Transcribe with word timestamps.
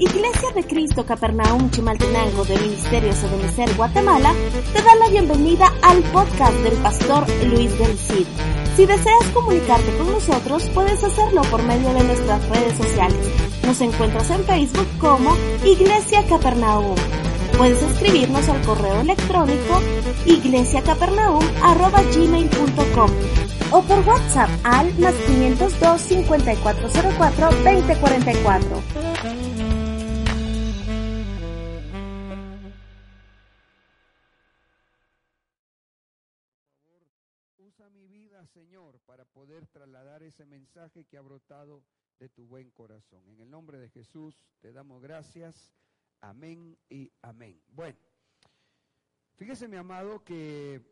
Iglesia 0.00 0.52
de 0.54 0.62
Cristo 0.62 1.04
Capernaum 1.04 1.70
Chimaltenango 1.70 2.44
de 2.44 2.56
Ministerio 2.56 3.10
Ebenecer 3.10 3.74
Guatemala 3.76 4.32
te 4.72 4.80
da 4.80 4.94
la 4.94 5.08
bienvenida 5.08 5.74
al 5.82 6.04
podcast 6.12 6.54
del 6.58 6.74
pastor 6.74 7.26
Luis 7.46 7.76
del 7.78 7.98
Cid. 7.98 8.28
Si 8.76 8.86
deseas 8.86 9.24
comunicarte 9.34 9.92
con 9.96 10.12
nosotros, 10.12 10.70
puedes 10.72 11.02
hacerlo 11.02 11.42
por 11.50 11.64
medio 11.64 11.92
de 11.94 12.04
nuestras 12.04 12.48
redes 12.48 12.76
sociales. 12.76 13.18
Nos 13.64 13.80
encuentras 13.80 14.30
en 14.30 14.44
Facebook 14.44 14.86
como 15.00 15.36
Iglesia 15.64 16.24
Capernaum. 16.28 16.94
Puedes 17.56 17.82
escribirnos 17.82 18.48
al 18.48 18.62
correo 18.62 19.00
electrónico 19.00 19.82
iglesiacapernaum.gmail.com 20.26 23.10
o 23.70 23.82
por 23.82 23.98
WhatsApp 24.08 24.48
al 24.62 24.96
más 25.00 25.12
502 25.26 26.00
5404 26.00 27.50
2044. 27.64 28.97
Señor, 38.48 38.98
para 39.00 39.24
poder 39.24 39.66
trasladar 39.66 40.22
ese 40.22 40.46
mensaje 40.46 41.04
que 41.04 41.16
ha 41.18 41.20
brotado 41.20 41.82
de 42.18 42.28
tu 42.28 42.46
buen 42.46 42.70
corazón. 42.70 43.22
En 43.28 43.40
el 43.40 43.50
nombre 43.50 43.78
de 43.78 43.90
Jesús 43.90 44.38
te 44.60 44.72
damos 44.72 45.02
gracias. 45.02 45.72
Amén 46.20 46.76
y 46.88 47.12
amén. 47.22 47.60
Bueno, 47.68 47.98
fíjese 49.36 49.68
mi 49.68 49.76
amado 49.76 50.24
que 50.24 50.82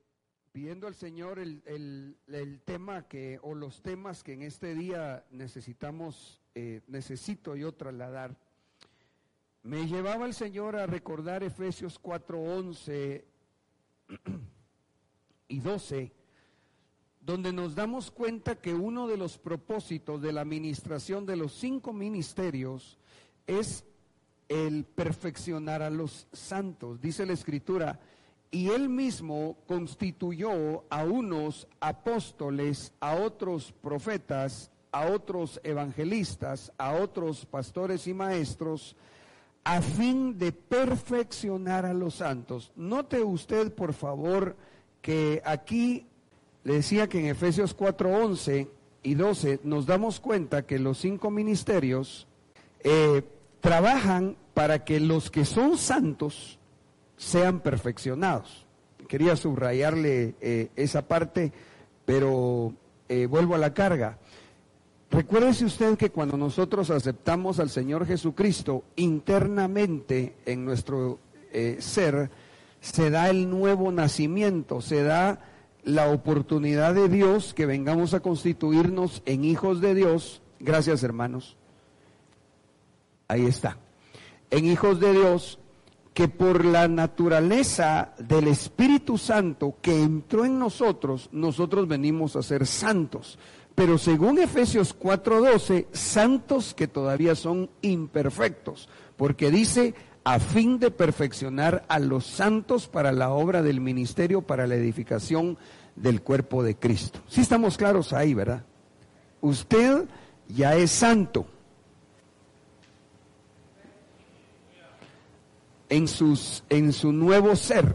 pidiendo 0.52 0.86
al 0.86 0.94
Señor 0.94 1.38
el, 1.38 1.62
el, 2.26 2.60
tema 2.64 3.08
que, 3.08 3.38
o 3.42 3.54
los 3.54 3.82
temas 3.82 4.22
que 4.22 4.34
en 4.34 4.42
este 4.42 4.74
día 4.74 5.26
necesitamos, 5.30 6.42
eh, 6.54 6.82
necesito 6.86 7.56
yo 7.56 7.72
trasladar, 7.74 8.36
me 9.62 9.86
llevaba 9.86 10.26
el 10.26 10.34
Señor 10.34 10.76
a 10.76 10.86
recordar 10.86 11.42
Efesios 11.42 11.98
4, 11.98 12.40
11 12.40 13.26
y 15.48 15.60
12 15.60 16.25
donde 17.26 17.52
nos 17.52 17.74
damos 17.74 18.12
cuenta 18.12 18.54
que 18.54 18.72
uno 18.72 19.08
de 19.08 19.16
los 19.16 19.36
propósitos 19.36 20.22
de 20.22 20.32
la 20.32 20.42
administración 20.42 21.26
de 21.26 21.34
los 21.34 21.52
cinco 21.52 21.92
ministerios 21.92 22.98
es 23.48 23.84
el 24.48 24.84
perfeccionar 24.84 25.82
a 25.82 25.90
los 25.90 26.28
santos. 26.32 27.00
Dice 27.00 27.26
la 27.26 27.32
escritura, 27.32 27.98
y 28.52 28.68
él 28.68 28.88
mismo 28.88 29.56
constituyó 29.66 30.84
a 30.88 31.02
unos 31.02 31.66
apóstoles, 31.80 32.92
a 33.00 33.16
otros 33.16 33.74
profetas, 33.82 34.70
a 34.92 35.06
otros 35.06 35.60
evangelistas, 35.64 36.72
a 36.78 36.92
otros 36.92 37.44
pastores 37.44 38.06
y 38.06 38.14
maestros, 38.14 38.94
a 39.64 39.82
fin 39.82 40.38
de 40.38 40.52
perfeccionar 40.52 41.86
a 41.86 41.92
los 41.92 42.14
santos. 42.14 42.70
Note 42.76 43.20
usted, 43.24 43.74
por 43.74 43.94
favor, 43.94 44.56
que 45.02 45.42
aquí 45.44 46.06
le 46.66 46.74
decía 46.74 47.08
que 47.08 47.20
en 47.20 47.26
Efesios 47.26 47.74
4, 47.74 48.10
11 48.10 48.68
y 49.04 49.14
12 49.14 49.60
nos 49.62 49.86
damos 49.86 50.18
cuenta 50.18 50.66
que 50.66 50.80
los 50.80 50.98
cinco 50.98 51.30
ministerios 51.30 52.26
eh, 52.80 53.22
trabajan 53.60 54.36
para 54.52 54.84
que 54.84 54.98
los 54.98 55.30
que 55.30 55.44
son 55.44 55.78
santos 55.78 56.58
sean 57.16 57.60
perfeccionados. 57.60 58.66
Quería 59.06 59.36
subrayarle 59.36 60.34
eh, 60.40 60.70
esa 60.74 61.06
parte, 61.06 61.52
pero 62.04 62.74
eh, 63.08 63.26
vuelvo 63.26 63.54
a 63.54 63.58
la 63.58 63.72
carga. 63.72 64.18
Recuérdese 65.12 65.66
usted 65.66 65.96
que 65.96 66.10
cuando 66.10 66.36
nosotros 66.36 66.90
aceptamos 66.90 67.60
al 67.60 67.70
Señor 67.70 68.06
Jesucristo 68.06 68.82
internamente 68.96 70.34
en 70.44 70.64
nuestro 70.64 71.20
ser, 71.78 72.28
se 72.80 73.08
da 73.08 73.30
el 73.30 73.48
nuevo 73.48 73.92
nacimiento, 73.92 74.80
se 74.80 75.04
da 75.04 75.38
la 75.86 76.10
oportunidad 76.10 76.94
de 76.94 77.08
Dios 77.08 77.54
que 77.54 77.64
vengamos 77.64 78.12
a 78.12 78.20
constituirnos 78.20 79.22
en 79.24 79.44
hijos 79.44 79.80
de 79.80 79.94
Dios. 79.94 80.42
Gracias, 80.58 81.04
hermanos. 81.04 81.56
Ahí 83.28 83.46
está. 83.46 83.78
En 84.50 84.66
hijos 84.66 84.98
de 84.98 85.12
Dios 85.12 85.60
que 86.12 86.26
por 86.28 86.64
la 86.64 86.88
naturaleza 86.88 88.14
del 88.18 88.48
Espíritu 88.48 89.16
Santo 89.16 89.76
que 89.80 90.02
entró 90.02 90.44
en 90.44 90.58
nosotros, 90.58 91.28
nosotros 91.30 91.86
venimos 91.86 92.34
a 92.34 92.42
ser 92.42 92.66
santos. 92.66 93.38
Pero 93.76 93.96
según 93.96 94.38
Efesios 94.38 94.92
4:12, 94.92 95.86
santos 95.92 96.74
que 96.74 96.88
todavía 96.88 97.36
son 97.36 97.70
imperfectos, 97.82 98.88
porque 99.16 99.52
dice, 99.52 99.94
a 100.26 100.40
fin 100.40 100.80
de 100.80 100.90
perfeccionar 100.90 101.84
a 101.86 102.00
los 102.00 102.26
santos 102.26 102.88
para 102.88 103.12
la 103.12 103.30
obra 103.30 103.62
del 103.62 103.80
ministerio, 103.80 104.42
para 104.42 104.66
la 104.66 104.74
edificación 104.74 105.56
del 105.94 106.20
cuerpo 106.20 106.64
de 106.64 106.74
Cristo. 106.74 107.20
Si 107.28 107.42
estamos 107.42 107.76
claros 107.76 108.12
ahí, 108.12 108.34
¿verdad? 108.34 108.64
Usted 109.40 110.04
ya 110.48 110.74
es 110.74 110.90
santo. 110.90 111.46
En, 115.88 116.06
en 116.70 116.92
su 116.92 117.12
nuevo 117.12 117.54
ser. 117.54 117.94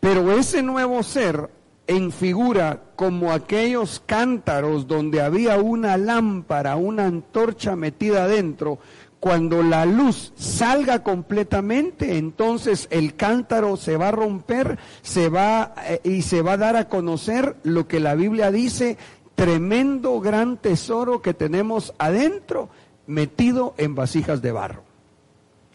Pero 0.00 0.36
ese 0.36 0.64
nuevo 0.64 1.04
ser 1.04 1.48
en 1.86 2.10
figura 2.10 2.82
como 2.96 3.32
aquellos 3.32 4.02
cántaros 4.04 4.86
donde 4.86 5.20
había 5.20 5.58
una 5.58 5.96
lámpara, 5.96 6.76
una 6.76 7.06
antorcha 7.06 7.76
metida 7.76 8.24
adentro, 8.24 8.78
cuando 9.22 9.62
la 9.62 9.86
luz 9.86 10.32
salga 10.34 11.04
completamente, 11.04 12.18
entonces 12.18 12.88
el 12.90 13.14
cántaro 13.14 13.76
se 13.76 13.96
va 13.96 14.08
a 14.08 14.10
romper, 14.10 14.80
se 15.02 15.28
va 15.28 15.74
eh, 15.86 16.00
y 16.02 16.22
se 16.22 16.42
va 16.42 16.54
a 16.54 16.56
dar 16.56 16.74
a 16.74 16.88
conocer 16.88 17.54
lo 17.62 17.86
que 17.86 18.00
la 18.00 18.16
Biblia 18.16 18.50
dice, 18.50 18.98
tremendo 19.36 20.18
gran 20.18 20.56
tesoro 20.56 21.22
que 21.22 21.34
tenemos 21.34 21.94
adentro, 21.98 22.68
metido 23.06 23.74
en 23.76 23.94
vasijas 23.94 24.42
de 24.42 24.50
barro. 24.50 24.82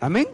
Amén. 0.02 0.28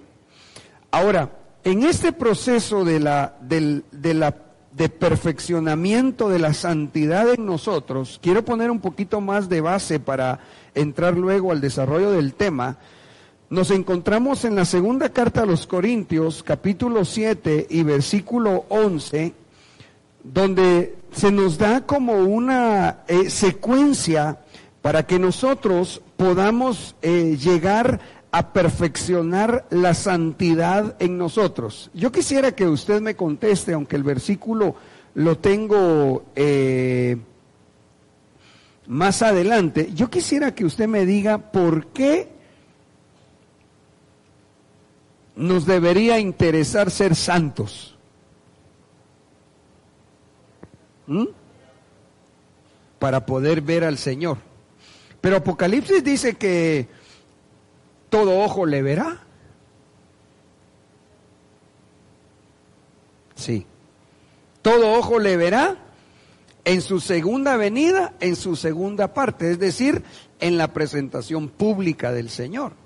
Ahora, 0.89 1.37
en 1.63 1.83
este 1.83 2.13
proceso 2.13 2.83
de 2.83 2.99
la, 2.99 3.35
de 3.41 4.13
la 4.15 4.37
de 4.71 4.89
perfeccionamiento 4.89 6.29
de 6.29 6.39
la 6.39 6.55
santidad 6.55 7.29
en 7.29 7.45
nosotros, 7.45 8.19
quiero 8.23 8.43
poner 8.43 8.71
un 8.71 8.79
poquito 8.79 9.21
más 9.21 9.49
de 9.49 9.61
base 9.61 9.99
para 9.99 10.39
entrar 10.73 11.15
luego 11.15 11.51
al 11.51 11.61
desarrollo 11.61 12.09
del 12.09 12.33
tema 12.33 12.79
nos 13.53 13.69
encontramos 13.69 14.45
en 14.45 14.55
la 14.55 14.65
segunda 14.65 15.09
carta 15.09 15.43
a 15.43 15.45
los 15.45 15.67
Corintios, 15.67 16.41
capítulo 16.41 17.05
7 17.05 17.67
y 17.69 17.83
versículo 17.83 18.65
11, 18.69 19.31
donde 20.23 20.95
se 21.11 21.31
nos 21.31 21.59
da 21.59 21.85
como 21.85 22.13
una 22.13 23.01
eh, 23.07 23.29
secuencia 23.29 24.39
para 24.81 25.05
que 25.05 25.19
nosotros 25.19 26.01
podamos 26.17 26.95
eh, 27.03 27.37
llegar 27.39 27.99
a 28.31 28.53
perfeccionar 28.53 29.67
la 29.69 29.93
santidad 29.93 30.95
en 30.97 31.19
nosotros. 31.19 31.91
Yo 31.93 32.11
quisiera 32.11 32.53
que 32.53 32.65
usted 32.65 33.01
me 33.01 33.15
conteste, 33.15 33.73
aunque 33.73 33.97
el 33.97 34.03
versículo 34.03 34.73
lo 35.13 35.37
tengo 35.37 36.25
eh, 36.35 37.17
más 38.87 39.21
adelante, 39.21 39.91
yo 39.93 40.09
quisiera 40.09 40.55
que 40.55 40.65
usted 40.65 40.87
me 40.87 41.05
diga 41.05 41.37
por 41.51 41.85
qué 41.85 42.32
nos 45.35 45.65
debería 45.65 46.19
interesar 46.19 46.91
ser 46.91 47.15
santos. 47.15 47.97
¿Mm? 51.07 51.25
Para 52.99 53.25
poder 53.25 53.61
ver 53.61 53.83
al 53.83 53.97
Señor. 53.97 54.37
Pero 55.21 55.37
Apocalipsis 55.37 56.03
dice 56.03 56.35
que 56.35 56.87
todo 58.09 58.39
ojo 58.41 58.65
le 58.65 58.81
verá. 58.81 59.23
Sí. 63.35 63.65
Todo 64.61 64.93
ojo 64.93 65.19
le 65.19 65.35
verá 65.35 65.77
en 66.65 66.81
su 66.81 66.99
segunda 66.99 67.57
venida, 67.57 68.13
en 68.21 68.35
su 68.35 68.55
segunda 68.55 69.13
parte, 69.13 69.51
es 69.51 69.59
decir, 69.59 70.03
en 70.39 70.57
la 70.57 70.73
presentación 70.73 71.49
pública 71.49 72.11
del 72.11 72.29
Señor. 72.29 72.82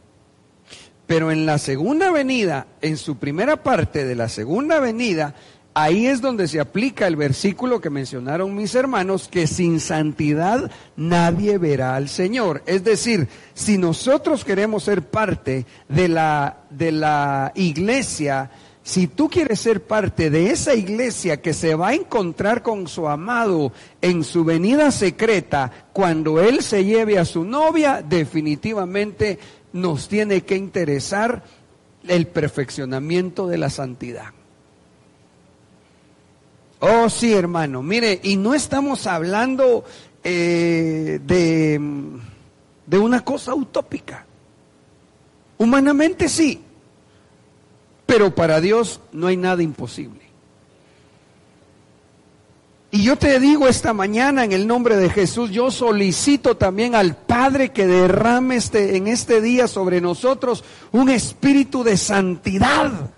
Pero 1.07 1.31
en 1.31 1.45
la 1.45 1.57
segunda 1.57 2.11
venida, 2.11 2.67
en 2.81 2.97
su 2.97 3.17
primera 3.17 3.63
parte 3.63 4.05
de 4.05 4.13
la 4.13 4.29
segunda 4.29 4.79
venida, 4.79 5.33
ahí 5.73 6.07
es 6.07 6.21
donde 6.21 6.47
se 6.47 6.59
aplica 6.59 7.07
el 7.07 7.15
versículo 7.15 7.79
que 7.79 7.89
mencionaron 7.89 8.55
mis 8.55 8.75
hermanos, 8.75 9.29
que 9.29 9.47
sin 9.47 9.79
santidad 9.79 10.69
nadie 10.97 11.57
verá 11.57 11.95
al 11.95 12.09
Señor. 12.09 12.61
Es 12.65 12.83
decir, 12.83 13.29
si 13.53 13.77
nosotros 13.77 14.43
queremos 14.43 14.83
ser 14.83 15.03
parte 15.03 15.65
de 15.87 16.09
la, 16.09 16.57
de 16.71 16.91
la 16.91 17.53
iglesia, 17.55 18.51
si 18.87 19.07
tú 19.07 19.29
quieres 19.29 19.59
ser 19.59 19.83
parte 19.83 20.29
de 20.29 20.49
esa 20.49 20.73
iglesia 20.73 21.41
que 21.41 21.53
se 21.53 21.75
va 21.75 21.89
a 21.89 21.93
encontrar 21.93 22.63
con 22.63 22.87
su 22.87 23.09
amado 23.09 23.73
en 24.01 24.23
su 24.23 24.45
venida 24.45 24.91
secreta, 24.91 25.89
cuando 25.91 26.41
él 26.41 26.63
se 26.63 26.85
lleve 26.85 27.19
a 27.19 27.25
su 27.25 27.43
novia, 27.43 28.01
definitivamente 28.01 29.39
nos 29.81 30.07
tiene 30.07 30.43
que 30.43 30.55
interesar 30.55 31.43
el 32.07 32.27
perfeccionamiento 32.27 33.47
de 33.47 33.57
la 33.57 33.69
santidad. 33.69 34.33
Oh, 36.79 37.09
sí, 37.09 37.33
hermano. 37.33 37.81
Mire, 37.81 38.19
y 38.23 38.35
no 38.35 38.53
estamos 38.53 39.07
hablando 39.07 39.83
eh, 40.23 41.19
de, 41.23 41.79
de 42.85 42.99
una 42.99 43.23
cosa 43.23 43.55
utópica. 43.55 44.25
Humanamente 45.57 46.29
sí, 46.29 46.61
pero 48.05 48.33
para 48.33 48.61
Dios 48.61 49.01
no 49.11 49.27
hay 49.27 49.37
nada 49.37 49.63
imposible. 49.63 50.26
Y 52.97 53.03
yo 53.03 53.15
te 53.15 53.39
digo 53.39 53.67
esta 53.67 53.93
mañana 53.93 54.43
en 54.43 54.53
el 54.53 54.65
nombre 54.65 54.97
de 54.97 55.11
Jesús, 55.11 55.51
yo 55.51 55.69
solicito 55.69 56.57
también 56.57 56.95
al 56.95 57.15
Padre 57.15 57.69
que 57.69 57.85
derrame 57.85 58.55
este, 58.55 58.97
en 58.97 59.05
este 59.05 59.39
día 59.39 59.67
sobre 59.67 60.01
nosotros 60.01 60.63
un 60.91 61.11
espíritu 61.11 61.83
de 61.83 61.95
santidad 61.95 63.11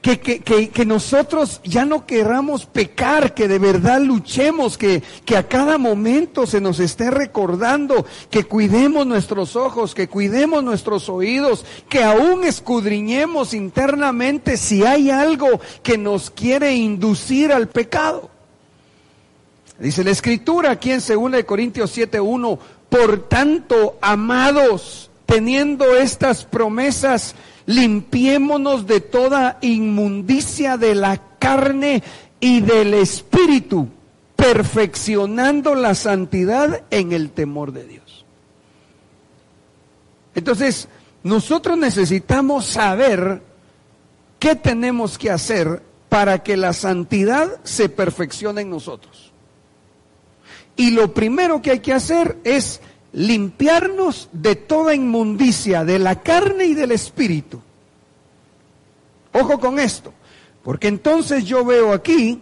que, 0.00 0.18
que, 0.18 0.70
que, 0.70 0.86
nosotros 0.86 1.60
ya 1.62 1.84
no 1.84 2.06
querramos 2.06 2.64
pecar, 2.64 3.34
que 3.34 3.48
de 3.48 3.58
verdad 3.58 4.00
luchemos, 4.00 4.78
que, 4.78 5.02
que 5.26 5.36
a 5.36 5.46
cada 5.46 5.76
momento 5.76 6.46
se 6.46 6.60
nos 6.60 6.80
esté 6.80 7.10
recordando 7.10 8.06
que 8.30 8.44
cuidemos 8.44 9.06
nuestros 9.06 9.56
ojos, 9.56 9.94
que 9.94 10.08
cuidemos 10.08 10.64
nuestros 10.64 11.10
oídos, 11.10 11.66
que 11.88 12.02
aún 12.02 12.44
escudriñemos 12.44 13.52
internamente 13.52 14.56
si 14.56 14.84
hay 14.84 15.10
algo 15.10 15.60
que 15.82 15.98
nos 15.98 16.30
quiere 16.30 16.74
inducir 16.74 17.52
al 17.52 17.68
pecado. 17.68 18.30
Dice 19.78 20.02
la 20.04 20.10
escritura 20.10 20.72
aquí 20.72 20.92
en 20.92 21.00
2 21.00 21.44
Corintios 21.44 21.96
7:1, 21.96 22.58
por 22.88 23.28
tanto, 23.28 23.98
amados, 24.00 25.10
teniendo 25.26 25.94
estas 25.96 26.44
promesas, 26.44 27.34
limpiémonos 27.70 28.86
de 28.86 29.00
toda 29.00 29.58
inmundicia 29.60 30.76
de 30.76 30.96
la 30.96 31.22
carne 31.38 32.02
y 32.40 32.60
del 32.62 32.94
espíritu, 32.94 33.88
perfeccionando 34.34 35.76
la 35.76 35.94
santidad 35.94 36.82
en 36.90 37.12
el 37.12 37.30
temor 37.30 37.72
de 37.72 37.84
Dios. 37.84 38.24
Entonces, 40.34 40.88
nosotros 41.22 41.78
necesitamos 41.78 42.66
saber 42.66 43.40
qué 44.40 44.56
tenemos 44.56 45.16
que 45.16 45.30
hacer 45.30 45.80
para 46.08 46.42
que 46.42 46.56
la 46.56 46.72
santidad 46.72 47.60
se 47.62 47.88
perfeccione 47.88 48.62
en 48.62 48.70
nosotros. 48.70 49.30
Y 50.74 50.90
lo 50.90 51.14
primero 51.14 51.62
que 51.62 51.70
hay 51.70 51.80
que 51.80 51.92
hacer 51.92 52.38
es 52.42 52.80
limpiarnos 53.12 54.28
de 54.32 54.56
toda 54.56 54.94
inmundicia 54.94 55.84
de 55.84 55.98
la 55.98 56.20
carne 56.20 56.66
y 56.66 56.74
del 56.74 56.92
espíritu. 56.92 57.60
Ojo 59.32 59.60
con 59.60 59.78
esto, 59.78 60.12
porque 60.62 60.88
entonces 60.88 61.44
yo 61.44 61.64
veo 61.64 61.92
aquí 61.92 62.40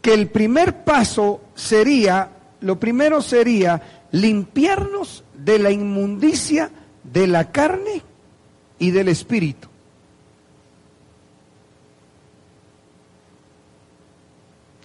que 0.00 0.14
el 0.14 0.28
primer 0.28 0.84
paso 0.84 1.40
sería, 1.54 2.30
lo 2.60 2.78
primero 2.78 3.20
sería 3.20 4.06
limpiarnos 4.12 5.24
de 5.34 5.58
la 5.58 5.70
inmundicia 5.70 6.70
de 7.04 7.26
la 7.26 7.50
carne 7.50 8.02
y 8.78 8.90
del 8.90 9.08
espíritu. 9.08 9.68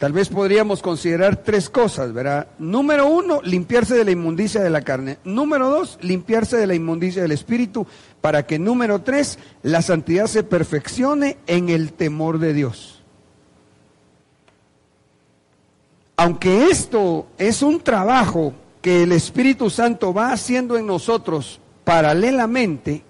Tal 0.03 0.11
vez 0.11 0.27
podríamos 0.27 0.81
considerar 0.81 1.37
tres 1.37 1.69
cosas, 1.69 2.11
¿verdad? 2.11 2.49
Número 2.59 3.07
uno, 3.07 3.39
limpiarse 3.41 3.95
de 3.95 4.03
la 4.03 4.11
inmundicia 4.11 4.61
de 4.61 4.69
la 4.69 4.81
carne. 4.81 5.17
Número 5.23 5.69
dos, 5.69 5.97
limpiarse 6.01 6.57
de 6.57 6.67
la 6.67 6.75
inmundicia 6.75 7.21
del 7.21 7.31
espíritu, 7.31 7.87
para 8.19 8.45
que 8.45 8.59
número 8.59 9.01
tres, 9.01 9.39
la 9.61 9.81
santidad 9.81 10.25
se 10.25 10.43
perfeccione 10.43 11.37
en 11.47 11.69
el 11.69 11.93
temor 11.93 12.39
de 12.39 12.51
Dios. 12.51 13.01
Aunque 16.17 16.65
esto 16.65 17.27
es 17.37 17.61
un 17.61 17.79
trabajo 17.79 18.53
que 18.81 19.03
el 19.03 19.13
Espíritu 19.13 19.69
Santo 19.69 20.13
va 20.13 20.33
haciendo 20.33 20.75
en 20.75 20.85
nosotros 20.85 21.61
paralelamente, 21.85 23.03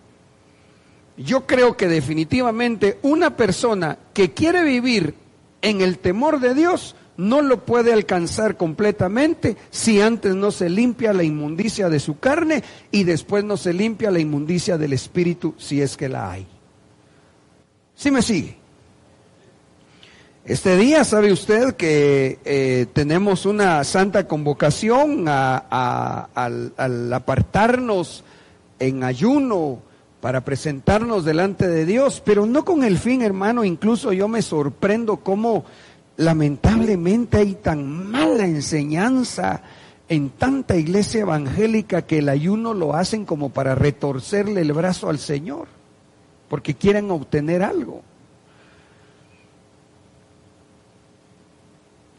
yo 1.17 1.47
creo 1.47 1.75
que 1.75 1.87
definitivamente 1.87 2.99
una 3.01 3.35
persona 3.35 3.97
que 4.13 4.33
quiere 4.33 4.63
vivir 4.63 5.22
en 5.63 5.81
el 5.81 5.97
temor 5.97 6.39
de 6.39 6.53
Dios 6.53 6.95
no 7.17 7.41
lo 7.41 7.65
puede 7.65 7.93
alcanzar 7.93 8.57
completamente 8.57 9.57
si 9.71 10.01
antes 10.01 10.35
no 10.35 10.51
se 10.51 10.69
limpia 10.69 11.13
la 11.13 11.23
inmundicia 11.23 11.89
de 11.89 11.99
su 11.99 12.19
carne 12.19 12.63
y 12.91 13.03
después 13.03 13.43
no 13.43 13.57
se 13.57 13.73
limpia 13.73 14.11
la 14.11 14.19
inmundicia 14.19 14.77
del 14.77 14.93
espíritu 14.93 15.55
si 15.57 15.81
es 15.81 15.97
que 15.97 16.09
la 16.09 16.31
hay. 16.31 16.45
¿Sí 17.95 18.11
me 18.11 18.21
sigue? 18.21 18.57
Este 20.45 20.75
día 20.75 21.05
sabe 21.05 21.31
usted 21.31 21.75
que 21.75 22.39
eh, 22.43 22.87
tenemos 22.91 23.45
una 23.45 23.83
santa 23.85 24.27
convocación 24.27 25.25
al 25.29 27.13
apartarnos 27.13 28.25
en 28.79 29.03
ayuno 29.05 29.79
para 30.23 30.39
presentarnos 30.39 31.25
delante 31.25 31.67
de 31.67 31.85
Dios, 31.85 32.21
pero 32.23 32.45
no 32.45 32.63
con 32.63 32.85
el 32.85 32.97
fin, 32.97 33.23
hermano, 33.23 33.65
incluso 33.65 34.13
yo 34.13 34.29
me 34.29 34.41
sorprendo 34.41 35.17
cómo 35.17 35.65
lamentablemente 36.15 37.39
hay 37.39 37.55
tan 37.55 38.09
mala 38.09 38.45
enseñanza 38.45 39.63
en 40.07 40.29
tanta 40.29 40.77
iglesia 40.77 41.23
evangélica 41.23 42.03
que 42.03 42.19
el 42.19 42.29
ayuno 42.29 42.73
lo 42.73 42.95
hacen 42.95 43.25
como 43.25 43.49
para 43.49 43.75
retorcerle 43.75 44.61
el 44.61 44.71
brazo 44.71 45.09
al 45.09 45.19
Señor, 45.19 45.67
porque 46.47 46.73
quieren 46.73 47.11
obtener 47.11 47.61
algo. 47.61 48.01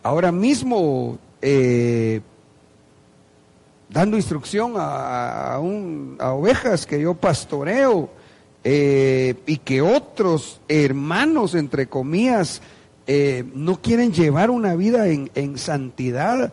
Ahora 0.02 0.30
mismo 0.30 1.18
eh, 1.40 2.20
dando 3.94 4.16
instrucción 4.16 4.74
a, 4.76 5.56
ovejas 5.60 6.84
que 6.84 7.00
yo 7.00 7.14
pastoreo 7.14 8.10
eh, 8.64 9.36
y 9.46 9.58
que 9.58 9.82
otros 9.82 10.60
hermanos, 10.66 11.54
entre 11.54 11.86
comillas, 11.86 12.60
eh, 13.06 13.44
no 13.54 13.80
quieren 13.80 14.12
llevar 14.12 14.50
una 14.50 14.74
vida 14.74 15.06
en, 15.08 15.58
santidad. 15.58 16.52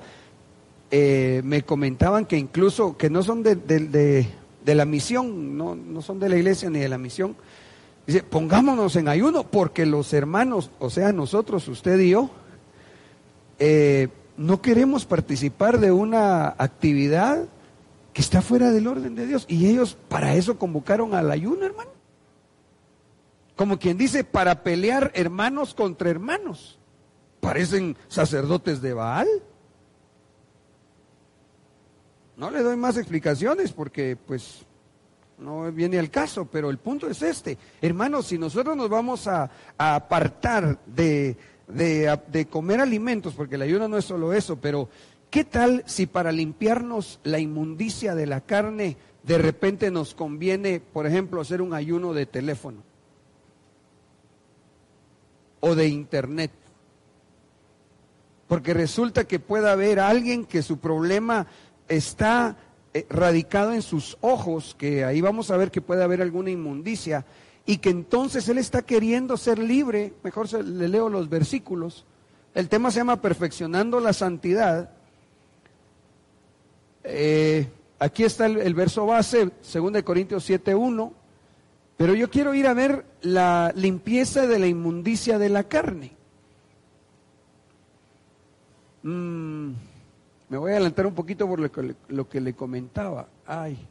Eh, 0.92 1.42
me 1.44 1.64
comentaban 1.64 2.26
que 2.26 2.38
incluso 2.38 2.96
que 2.96 3.10
no 3.10 3.24
son 3.24 3.42
de, 3.42 3.56
de 3.56 4.76
la 4.76 4.86
misión, 4.86 5.58
no, 5.58 5.76
no, 5.76 6.04
son 6.04 6.20
de 6.20 6.30
la 6.30 6.38
iglesia 6.38 6.70
ni 6.70 6.78
de 6.78 6.90
la 6.90 7.00
misión. 7.00 7.36
Dice, 8.06 8.22
pongámonos 8.22 8.96
en 8.98 9.08
ayuno 9.08 9.48
porque 9.48 9.88
los 9.88 10.14
hermanos, 10.14 10.70
o 10.78 10.92
sea, 10.92 11.12
nosotros, 11.12 11.68
usted 11.68 12.00
y 12.02 12.12
yo, 12.12 12.30
no 14.42 14.62
queremos 14.62 15.06
participar 15.06 15.80
de 15.80 15.92
una 15.92 16.48
actividad 16.58 17.46
que 18.12 18.22
está 18.22 18.42
fuera 18.42 18.72
del 18.72 18.88
orden 18.88 19.16
de 19.16 19.28
Dios. 19.28 19.46
Y 19.48 19.68
ellos 19.68 19.98
para 20.10 20.34
eso 20.34 20.58
convocaron 20.58 21.14
al 21.14 21.30
ayuno, 21.30 21.66
hermano. 21.66 21.92
Como 23.56 23.78
quien 23.78 23.98
dice, 23.98 24.24
para 24.24 24.64
pelear 24.64 25.12
hermanos 25.14 25.76
contra 25.76 26.10
hermanos. 26.10 26.80
Parecen 27.40 27.96
sacerdotes 28.08 28.82
de 28.82 28.94
Baal. 28.94 29.28
No 32.36 32.50
le 32.50 32.64
doy 32.64 32.78
más 32.78 32.98
explicaciones 32.98 33.72
porque 33.72 34.18
pues 34.26 34.66
no 35.38 35.72
viene 35.72 36.00
al 36.00 36.10
caso, 36.10 36.46
pero 36.46 36.72
el 36.72 36.80
punto 36.80 37.08
es 37.08 37.22
este. 37.22 37.60
Hermanos, 37.80 38.28
si 38.28 38.40
nosotros 38.40 38.76
nos 38.76 38.90
vamos 38.90 39.28
a 39.28 39.52
apartar 39.78 40.80
de, 40.88 41.38
de, 41.74 42.48
comer 42.50 42.80
alimentos, 42.80 43.34
porque 43.34 43.56
el 43.56 43.64
ayuno 43.64 43.88
no 43.88 43.98
es 43.98 44.06
solo 44.06 44.34
eso, 44.34 44.58
pero 44.58 44.90
¿qué 45.30 45.44
tal 45.44 45.84
si 45.86 46.06
para 46.06 46.32
limpiarnos 46.32 47.20
la 47.24 47.40
inmundicia 47.40 48.16
de 48.16 48.28
la 48.28 48.42
carne, 48.42 48.98
de 49.24 49.38
repente 49.38 49.92
nos 49.92 50.14
conviene, 50.14 50.80
por 50.80 51.08
ejemplo, 51.08 51.42
hacer 51.42 51.62
un 51.62 51.74
ayuno 51.74 52.14
de 52.14 52.26
teléfono 52.26 52.84
o 55.60 55.76
de 55.76 55.88
internet? 55.88 56.52
Porque 58.48 58.74
resulta 58.74 59.24
que 59.26 59.40
puede 59.40 59.70
haber 59.70 60.00
alguien 60.00 60.46
que 60.46 60.62
su 60.62 60.80
problema 60.80 61.48
está 61.88 62.58
eh, 62.94 63.06
radicado 63.10 63.74
en 63.74 63.82
sus 63.82 64.18
ojos, 64.20 64.76
que 64.78 65.06
ahí 65.06 65.22
vamos 65.22 65.52
a 65.52 65.58
ver 65.58 65.72
que 65.72 65.80
puede 65.80 66.04
haber 66.04 66.22
alguna 66.22 66.50
inmundicia, 66.50 67.26
y 67.66 67.78
que 67.78 67.90
entonces 67.90 68.48
él 68.50 68.58
está 68.58 68.82
queriendo 68.82 69.38
ser 69.38 69.60
libre, 69.60 70.14
mejor 70.24 70.52
le 70.64 70.88
leo 70.88 71.10
los 71.10 71.30
versículos, 71.30 72.06
el 72.54 72.68
tema 72.68 72.92
se 72.92 73.00
llama 73.00 73.22
perfeccionando 73.22 74.00
la 74.00 74.14
santidad. 74.14 74.92
Eh, 77.04 77.70
aquí 78.00 78.24
está 78.24 78.46
el, 78.46 78.74
verso 78.74 79.06
base, 79.06 79.52
2 79.74 80.04
Corintios 80.04 80.50
7.1, 80.50 81.12
pero 81.98 82.14
yo 82.14 82.30
quiero 82.30 82.54
ir 82.54 82.68
a 82.68 82.74
ver 82.74 83.06
la 83.22 83.72
limpieza 83.76 84.48
de 84.48 84.60
la 84.60 84.68
inmundicia 84.68 85.38
de 85.40 85.50
la 85.50 85.64
carne. 85.64 86.12
Mm, 89.04 89.72
me 90.50 90.58
voy 90.58 90.72
a 90.72 90.76
adelantar 90.76 91.08
un 91.08 91.16
poquito 91.16 91.48
por 91.48 91.60
lo 91.60 91.72
que, 91.72 91.96
lo 92.10 92.28
que 92.28 92.42
le 92.42 92.54
comentaba. 92.54 93.28
Ay. 93.46 93.88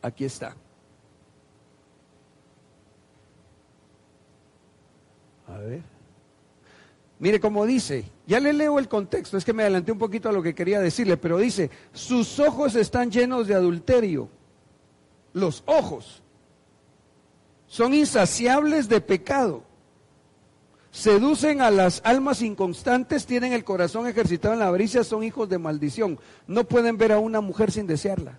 Aquí 0.00 0.24
está. 0.24 0.56
A 5.52 5.58
ver. 5.58 5.82
Mire 7.18 7.38
cómo 7.38 7.66
dice, 7.66 8.04
ya 8.26 8.40
le 8.40 8.52
leo 8.52 8.80
el 8.80 8.88
contexto, 8.88 9.36
es 9.36 9.44
que 9.44 9.52
me 9.52 9.62
adelanté 9.62 9.92
un 9.92 9.98
poquito 9.98 10.28
a 10.28 10.32
lo 10.32 10.42
que 10.42 10.56
quería 10.56 10.80
decirle, 10.80 11.16
pero 11.16 11.38
dice, 11.38 11.70
sus 11.92 12.40
ojos 12.40 12.74
están 12.74 13.12
llenos 13.12 13.46
de 13.46 13.54
adulterio. 13.54 14.28
Los 15.32 15.62
ojos 15.66 16.20
son 17.68 17.94
insaciables 17.94 18.88
de 18.88 19.00
pecado. 19.00 19.62
Seducen 20.90 21.60
a 21.62 21.70
las 21.70 22.02
almas 22.04 22.42
inconstantes, 22.42 23.24
tienen 23.24 23.52
el 23.52 23.64
corazón 23.64 24.08
ejercitado 24.08 24.54
en 24.54 24.60
la 24.60 24.66
avaricia, 24.66 25.04
son 25.04 25.22
hijos 25.22 25.48
de 25.48 25.58
maldición. 25.58 26.18
No 26.48 26.64
pueden 26.64 26.98
ver 26.98 27.12
a 27.12 27.18
una 27.18 27.40
mujer 27.40 27.70
sin 27.70 27.86
desearla. 27.86 28.38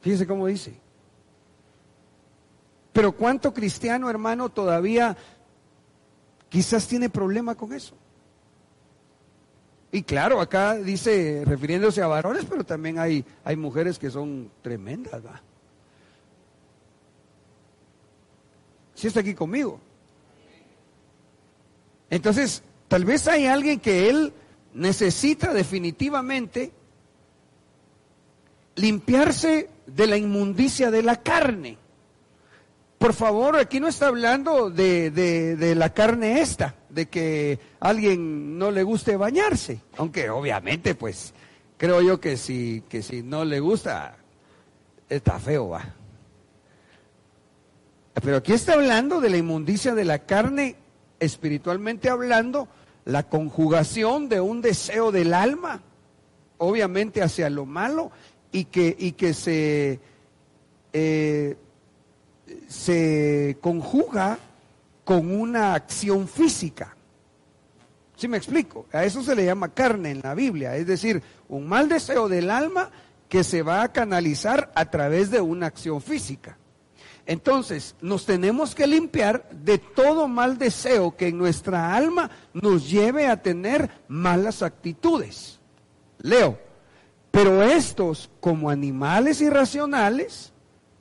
Fíjese 0.00 0.26
cómo 0.26 0.46
dice. 0.46 0.85
Pero 2.96 3.12
¿cuánto 3.12 3.52
cristiano 3.52 4.08
hermano 4.08 4.48
todavía 4.48 5.14
quizás 6.48 6.88
tiene 6.88 7.10
problema 7.10 7.54
con 7.54 7.74
eso. 7.74 7.94
Y 9.92 10.02
claro, 10.02 10.40
acá 10.40 10.76
dice, 10.76 11.42
refiriéndose 11.44 12.00
a 12.00 12.06
varones, 12.06 12.46
pero 12.48 12.64
también 12.64 12.98
hay, 12.98 13.22
hay 13.44 13.54
mujeres 13.54 13.98
que 13.98 14.10
son 14.10 14.50
tremendas, 14.62 15.26
¿va? 15.26 15.42
Si 18.94 19.08
está 19.08 19.20
aquí 19.20 19.34
conmigo. 19.34 19.78
Entonces, 22.08 22.62
tal 22.88 23.04
vez 23.04 23.28
hay 23.28 23.44
alguien 23.44 23.78
que 23.78 24.08
él 24.08 24.32
necesita 24.72 25.52
definitivamente 25.52 26.72
limpiarse 28.76 29.68
de 29.86 30.06
la 30.06 30.16
inmundicia 30.16 30.90
de 30.90 31.02
la 31.02 31.22
carne. 31.22 31.76
Por 32.98 33.12
favor, 33.12 33.56
aquí 33.56 33.78
no 33.78 33.88
está 33.88 34.08
hablando 34.08 34.70
de, 34.70 35.10
de, 35.10 35.74
la 35.74 35.92
carne 35.92 36.40
esta, 36.40 36.76
de 36.88 37.06
que 37.06 37.58
a 37.78 37.90
alguien 37.90 38.58
no 38.58 38.70
le 38.70 38.82
guste 38.84 39.16
bañarse, 39.16 39.80
aunque 39.98 40.30
obviamente 40.30 40.94
pues 40.94 41.34
creo 41.76 42.00
yo 42.00 42.20
que 42.20 42.38
si, 42.38 42.82
que 42.88 43.02
si 43.02 43.22
no 43.22 43.44
le 43.44 43.60
gusta, 43.60 44.16
está 45.10 45.38
feo, 45.38 45.68
va. 45.68 45.94
Pero 48.14 48.38
aquí 48.38 48.54
está 48.54 48.72
hablando 48.72 49.20
de 49.20 49.28
la 49.28 49.36
inmundicia 49.36 49.94
de 49.94 50.04
la 50.06 50.20
carne, 50.20 50.76
espiritualmente 51.20 52.08
hablando, 52.08 52.66
la 53.04 53.28
conjugación 53.28 54.30
de 54.30 54.40
un 54.40 54.62
deseo 54.62 55.12
del 55.12 55.34
alma, 55.34 55.82
obviamente 56.56 57.22
hacia 57.22 57.50
lo 57.50 57.66
malo, 57.66 58.10
y 58.52 58.64
que, 58.64 58.96
y 58.98 59.12
que 59.12 59.34
se... 59.34 60.00
Eh, 60.94 61.56
se 62.68 63.58
conjuga 63.60 64.38
con 65.04 65.34
una 65.34 65.74
acción 65.74 66.26
física. 66.28 66.96
¿Sí 68.16 68.28
me 68.28 68.38
explico? 68.38 68.86
A 68.92 69.04
eso 69.04 69.22
se 69.22 69.34
le 69.34 69.44
llama 69.44 69.74
carne 69.74 70.10
en 70.10 70.20
la 70.22 70.34
Biblia, 70.34 70.76
es 70.76 70.86
decir, 70.86 71.22
un 71.48 71.68
mal 71.68 71.88
deseo 71.88 72.28
del 72.28 72.50
alma 72.50 72.90
que 73.28 73.44
se 73.44 73.62
va 73.62 73.82
a 73.82 73.92
canalizar 73.92 74.72
a 74.74 74.90
través 74.90 75.30
de 75.30 75.40
una 75.40 75.66
acción 75.66 76.00
física. 76.00 76.56
Entonces, 77.26 77.96
nos 78.00 78.24
tenemos 78.24 78.74
que 78.74 78.86
limpiar 78.86 79.48
de 79.50 79.78
todo 79.78 80.28
mal 80.28 80.58
deseo 80.58 81.16
que 81.16 81.28
en 81.28 81.38
nuestra 81.38 81.94
alma 81.94 82.30
nos 82.52 82.88
lleve 82.88 83.26
a 83.26 83.42
tener 83.42 83.90
malas 84.06 84.62
actitudes. 84.62 85.58
Leo, 86.18 86.58
pero 87.32 87.62
estos 87.62 88.30
como 88.40 88.70
animales 88.70 89.40
irracionales, 89.40 90.52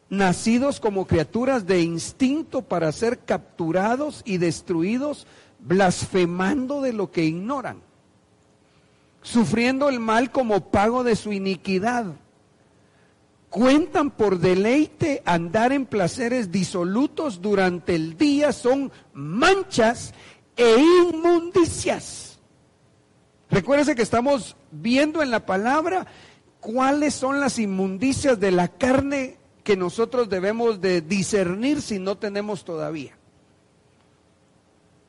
nacidos 0.10 0.80
como 0.80 1.08
criaturas 1.08 1.66
de 1.66 1.82
instinto 1.82 2.62
para 2.62 2.92
ser 2.92 3.20
capturados 3.20 4.22
y 4.26 4.38
destruidos, 4.38 5.26
blasfemando 5.60 6.82
de 6.82 6.94
lo 6.94 7.12
que 7.12 7.26
ignoran, 7.26 7.82
sufriendo 9.22 9.90
el 9.90 10.00
mal 10.00 10.32
como 10.32 10.70
pago 10.70 11.04
de 11.04 11.16
su 11.16 11.34
iniquidad. 11.34 12.06
Cuentan 13.50 14.12
por 14.12 14.40
deleite 14.40 15.24
andar 15.26 15.72
en 15.72 15.86
placeres 15.86 16.52
disolutos 16.52 17.42
durante 17.42 17.96
el 17.96 18.18
día, 18.18 18.52
son 18.52 18.92
manchas 19.14 20.14
e 20.58 20.78
inmundicias. 20.78 22.38
Recuérdense 23.50 23.96
que 23.96 24.02
estamos 24.02 24.58
viendo 24.72 25.22
en 25.22 25.32
la 25.32 25.46
palabra 25.46 26.06
cuáles 26.60 27.14
son 27.14 27.40
las 27.40 27.60
inmundicias 27.60 28.40
de 28.40 28.52
la 28.52 28.68
carne 28.68 29.38
que 29.66 29.76
nosotros 29.76 30.30
debemos 30.30 30.80
de 30.80 31.02
discernir 31.02 31.82
si 31.82 31.98
no 31.98 32.20
tenemos 32.20 32.64
todavía. 32.64 33.18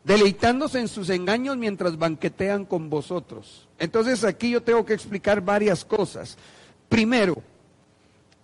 Deleitándose 0.02 0.80
en 0.80 0.88
sus 0.88 1.10
engaños 1.10 1.58
mientras 1.58 1.98
banquetean 1.98 2.64
con 2.64 2.88
vosotros. 2.88 3.68
Entonces 3.78 4.24
aquí 4.24 4.50
yo 4.50 4.62
tengo 4.62 4.86
que 4.86 4.94
explicar 4.94 5.42
varias 5.42 5.84
cosas. 5.84 6.38
Primero, 6.88 7.36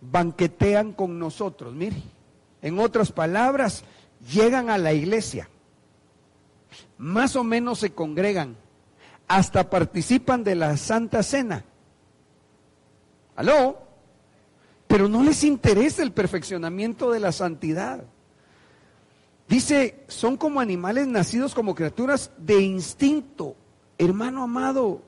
banquetean 0.02 0.92
con 0.92 1.18
nosotros. 1.18 1.72
Mire, 1.72 1.96
en 2.60 2.78
otras 2.78 3.10
palabras, 3.10 3.82
llegan 4.30 4.68
a 4.68 4.76
la 4.76 4.92
iglesia, 4.92 5.48
más 6.98 7.36
o 7.36 7.42
menos 7.42 7.78
se 7.78 7.92
congregan, 7.92 8.54
hasta 9.28 9.70
participan 9.70 10.44
de 10.44 10.56
la 10.56 10.76
Santa 10.76 11.22
Cena. 11.22 11.64
¿Aló? 13.34 13.91
Pero 14.92 15.08
no 15.08 15.22
les 15.22 15.42
interesa 15.42 16.02
el 16.02 16.12
perfeccionamiento 16.12 17.10
de 17.10 17.18
la 17.18 17.32
santidad. 17.32 18.04
Dice, 19.48 20.04
son 20.06 20.36
como 20.36 20.60
animales 20.60 21.06
nacidos 21.06 21.54
como 21.54 21.74
criaturas 21.74 22.30
de 22.36 22.60
instinto. 22.60 23.56
Hermano 23.96 24.42
amado, 24.42 25.00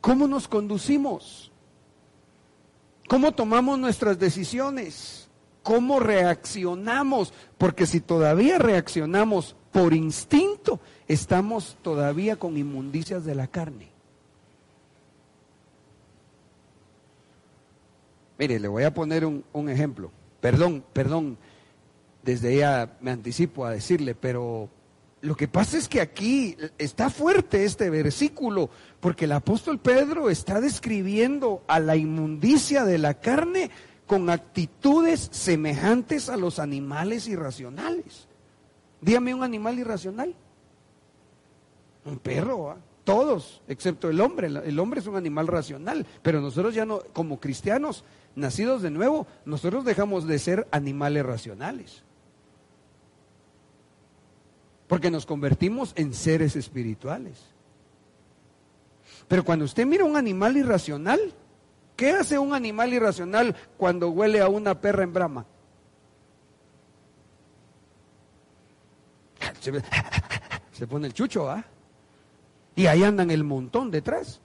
¿cómo 0.00 0.26
nos 0.26 0.48
conducimos? 0.48 1.52
¿Cómo 3.06 3.32
tomamos 3.32 3.78
nuestras 3.78 4.18
decisiones? 4.18 5.28
¿Cómo 5.62 6.00
reaccionamos? 6.00 7.34
Porque 7.58 7.84
si 7.84 8.00
todavía 8.00 8.56
reaccionamos 8.56 9.54
por 9.70 9.92
instinto, 9.92 10.80
estamos 11.08 11.76
todavía 11.82 12.36
con 12.36 12.56
inmundicias 12.56 13.26
de 13.26 13.34
la 13.34 13.48
carne. 13.48 13.99
Mire, 18.40 18.58
le 18.58 18.68
voy 18.68 18.84
a 18.84 18.94
poner 18.94 19.26
un, 19.26 19.68
ejemplo. 19.68 20.10
Perdón, 20.40 20.82
perdón, 20.94 21.36
desde 22.22 22.56
ya 22.56 22.96
me 23.02 23.10
anticipo 23.10 23.66
a 23.66 23.70
decirle, 23.72 24.14
pero 24.14 24.70
lo 25.20 25.36
que 25.36 25.46
pasa 25.46 25.76
es 25.76 25.86
que 25.90 26.00
aquí 26.00 26.56
está 26.78 27.10
fuerte 27.10 27.66
este 27.66 27.90
versículo, 27.90 28.70
porque 28.98 29.26
el 29.26 29.32
apóstol 29.32 29.78
Pedro 29.78 30.30
está 30.30 30.58
describiendo 30.58 31.62
a 31.68 31.80
la 31.80 31.96
inmundicia 31.96 32.86
de 32.86 32.96
la 32.96 33.12
carne 33.12 33.70
con 34.06 34.30
actitudes 34.30 35.28
semejantes 35.32 36.30
a 36.30 36.38
los 36.38 36.58
animales 36.58 37.28
irracionales. 37.28 38.26
Dígame 39.02 39.34
un 39.34 39.42
animal 39.42 39.78
irracional. 39.78 40.34
Un 42.06 42.18
perro, 42.18 42.70
¿ah? 42.70 42.78
todos, 43.04 43.60
excepto 43.68 44.08
el 44.08 44.18
hombre. 44.18 44.46
El 44.46 44.78
hombre 44.78 45.00
es 45.00 45.06
un 45.06 45.16
animal 45.16 45.46
racional, 45.46 46.06
pero 46.22 46.40
nosotros 46.40 46.74
ya 46.74 46.86
no, 46.86 47.00
como 47.12 47.38
cristianos, 47.38 48.02
nacidos 48.34 48.82
de 48.82 48.90
nuevo, 48.90 49.26
nosotros 49.44 49.84
dejamos 49.84 50.26
de 50.26 50.38
ser 50.38 50.68
animales 50.70 51.24
racionales. 51.24 52.02
Porque 54.86 55.10
nos 55.10 55.26
convertimos 55.26 55.92
en 55.96 56.14
seres 56.14 56.56
espirituales. 56.56 57.38
Pero 59.28 59.44
cuando 59.44 59.64
usted 59.64 59.86
mira 59.86 60.04
un 60.04 60.16
animal 60.16 60.56
irracional, 60.56 61.32
¿qué 61.96 62.10
hace 62.10 62.38
un 62.38 62.54
animal 62.54 62.92
irracional 62.92 63.54
cuando 63.76 64.10
huele 64.10 64.40
a 64.40 64.48
una 64.48 64.80
perra 64.80 65.04
en 65.04 65.12
brama? 65.12 65.46
Se 70.72 70.86
pone 70.86 71.06
el 71.06 71.14
chucho, 71.14 71.48
¿ah? 71.48 71.64
Y 72.74 72.86
ahí 72.86 73.04
andan 73.04 73.30
el 73.30 73.44
montón 73.44 73.90
detrás. 73.90 74.40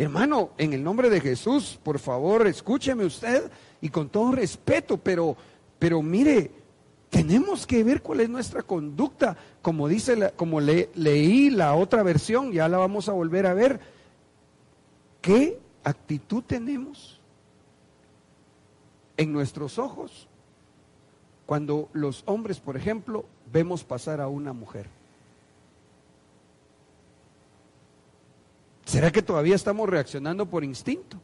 Hermano, 0.00 0.52
en 0.56 0.72
el 0.72 0.82
nombre 0.82 1.10
de 1.10 1.20
Jesús, 1.20 1.78
por 1.82 1.98
favor, 1.98 2.46
escúcheme 2.46 3.04
usted 3.04 3.50
y 3.82 3.90
con 3.90 4.08
todo 4.08 4.32
respeto, 4.32 4.96
pero, 4.96 5.36
pero 5.78 6.00
mire, 6.00 6.50
tenemos 7.10 7.66
que 7.66 7.84
ver 7.84 8.00
cuál 8.00 8.20
es 8.20 8.30
nuestra 8.30 8.62
conducta, 8.62 9.36
como 9.60 9.88
dice, 9.88 10.32
como 10.36 10.58
leí 10.58 11.50
la 11.50 11.74
otra 11.74 12.02
versión, 12.02 12.50
ya 12.50 12.66
la 12.66 12.78
vamos 12.78 13.10
a 13.10 13.12
volver 13.12 13.44
a 13.44 13.52
ver. 13.52 13.78
¿Qué 15.20 15.60
actitud 15.84 16.44
tenemos 16.44 17.20
en 19.18 19.34
nuestros 19.34 19.78
ojos 19.78 20.28
cuando 21.44 21.90
los 21.92 22.22
hombres, 22.24 22.58
por 22.58 22.78
ejemplo, 22.78 23.26
vemos 23.52 23.84
pasar 23.84 24.22
a 24.22 24.28
una 24.28 24.54
mujer? 24.54 24.99
¿Será 28.90 29.12
que 29.12 29.22
todavía 29.22 29.54
estamos 29.54 29.88
reaccionando 29.88 30.46
por 30.46 30.64
instinto? 30.64 31.16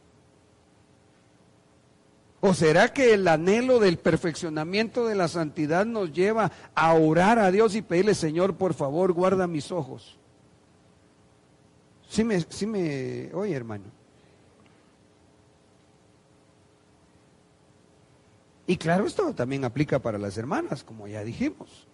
¿O 2.39 2.53
será 2.53 2.93
que 2.93 3.13
el 3.13 3.27
anhelo 3.27 3.79
del 3.79 3.97
perfeccionamiento 3.97 5.05
de 5.05 5.15
la 5.15 5.27
santidad 5.27 5.85
nos 5.85 6.13
lleva 6.13 6.49
a 6.73 6.93
orar 6.93 7.39
a 7.39 7.51
Dios 7.51 7.75
y 7.75 7.81
pedirle, 7.81 8.15
Señor, 8.15 8.55
por 8.55 8.73
favor, 8.73 9.11
guarda 9.11 9.47
mis 9.47 9.69
ojos? 9.73 10.17
Sí 12.07 12.23
me, 12.23 12.39
sí 12.39 12.65
me 12.65 13.31
oye, 13.33 13.53
hermano. 13.53 13.83
Y 18.65 18.77
claro, 18.77 19.05
esto 19.05 19.33
también 19.33 19.65
aplica 19.65 19.99
para 19.99 20.17
las 20.17 20.37
hermanas, 20.37 20.85
como 20.85 21.09
ya 21.09 21.21
dijimos. 21.25 21.85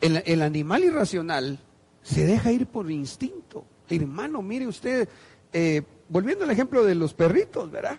El, 0.00 0.22
el 0.24 0.40
animal 0.40 0.82
irracional 0.82 1.58
se 2.06 2.24
deja 2.24 2.52
ir 2.52 2.66
por 2.66 2.88
instinto. 2.88 3.64
Hermano, 3.88 4.40
mire 4.40 4.68
usted, 4.68 5.08
eh, 5.52 5.82
volviendo 6.08 6.44
al 6.44 6.50
ejemplo 6.52 6.84
de 6.84 6.94
los 6.94 7.12
perritos, 7.14 7.68
¿verdad? 7.68 7.98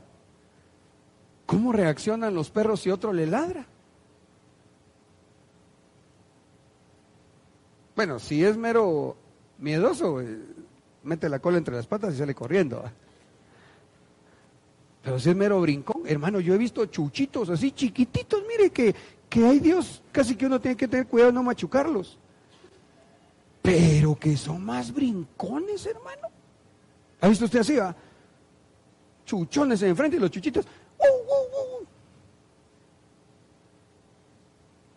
¿Cómo 1.46 1.74
reaccionan 1.74 2.34
los 2.34 2.50
perros 2.50 2.80
si 2.82 2.90
otro 2.90 3.12
le 3.12 3.28
ladra? 3.28 3.66
Bueno, 7.98 8.20
si 8.20 8.46
es 8.46 8.56
mero 8.56 9.18
miedoso, 9.58 10.22
eh, 10.22 10.40
mete 11.04 11.28
la 11.28 11.40
cola 11.40 11.58
entre 11.58 11.76
las 11.76 11.88
patas 11.88 12.14
y 12.14 12.18
sale 12.18 12.34
corriendo. 12.34 12.82
Pero 15.04 15.20
si 15.20 15.32
es 15.32 15.36
mero 15.36 15.60
brincón, 15.60 16.04
hermano, 16.06 16.40
yo 16.40 16.54
he 16.54 16.58
visto 16.58 16.86
chuchitos 16.86 17.50
así 17.50 17.72
chiquititos, 17.72 18.42
mire 18.48 18.70
que, 18.70 18.96
que 19.30 19.46
hay 19.46 19.60
Dios, 19.60 20.02
casi 20.14 20.38
que 20.38 20.46
uno 20.46 20.62
tiene 20.62 20.78
que 20.78 20.88
tener 20.88 21.08
cuidado 21.08 21.32
de 21.32 21.36
no 21.36 21.44
machucarlos 21.44 22.18
pero 23.68 24.16
que 24.18 24.38
son 24.38 24.64
más 24.64 24.94
brincones, 24.94 25.86
hermano. 25.86 26.30
¿Ha 27.20 27.28
visto 27.28 27.44
usted 27.44 27.60
así? 27.60 27.76
Va? 27.76 27.94
Chuchones 29.26 29.82
enfrente 29.82 30.16
y 30.16 30.22
los 30.22 30.32
chuchitos. 30.32 30.66
Uh, 30.98 31.04
uh, 31.04 31.82
uh, 31.82 31.88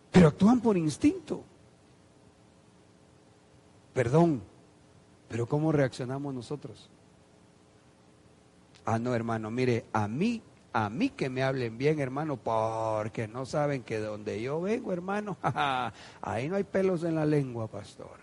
pero 0.09 0.29
actúan 0.29 0.61
por 0.61 0.77
instinto. 0.77 1.43
Perdón, 3.93 4.41
pero 5.27 5.45
¿cómo 5.47 5.73
reaccionamos 5.73 6.33
nosotros? 6.33 6.89
Ah, 8.85 8.99
no, 8.99 9.13
hermano, 9.13 9.51
mire, 9.51 9.83
a 9.91 10.07
mí, 10.07 10.41
a 10.71 10.89
mí 10.89 11.09
que 11.09 11.29
me 11.29 11.43
hablen 11.43 11.77
bien, 11.77 11.99
hermano, 11.99 12.37
porque 12.37 13.27
no 13.27 13.45
saben 13.45 13.83
que 13.83 13.99
donde 13.99 14.41
yo 14.41 14.61
vengo, 14.61 14.93
hermano, 14.93 15.35
ahí 16.21 16.47
no 16.47 16.55
hay 16.55 16.63
pelos 16.63 17.03
en 17.03 17.15
la 17.15 17.25
lengua, 17.25 17.67
pastor. 17.67 18.20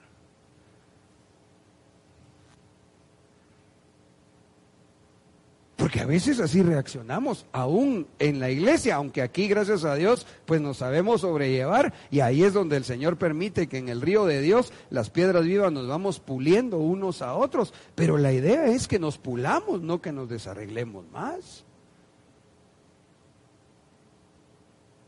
Porque 5.78 6.00
a 6.00 6.06
veces 6.06 6.40
así 6.40 6.60
reaccionamos, 6.60 7.46
aún 7.52 8.08
en 8.18 8.40
la 8.40 8.50
iglesia, 8.50 8.96
aunque 8.96 9.22
aquí, 9.22 9.46
gracias 9.46 9.84
a 9.84 9.94
Dios, 9.94 10.26
pues 10.44 10.60
nos 10.60 10.78
sabemos 10.78 11.20
sobrellevar 11.20 11.94
y 12.10 12.18
ahí 12.18 12.42
es 12.42 12.52
donde 12.52 12.76
el 12.76 12.82
Señor 12.82 13.16
permite 13.16 13.68
que 13.68 13.78
en 13.78 13.88
el 13.88 14.00
río 14.00 14.26
de 14.26 14.40
Dios 14.40 14.72
las 14.90 15.08
piedras 15.08 15.44
vivas 15.44 15.70
nos 15.70 15.86
vamos 15.86 16.18
puliendo 16.18 16.78
unos 16.78 17.22
a 17.22 17.34
otros. 17.34 17.72
Pero 17.94 18.18
la 18.18 18.32
idea 18.32 18.66
es 18.66 18.88
que 18.88 18.98
nos 18.98 19.18
pulamos, 19.18 19.80
no 19.80 20.02
que 20.02 20.10
nos 20.10 20.28
desarreglemos 20.28 21.08
más. 21.12 21.64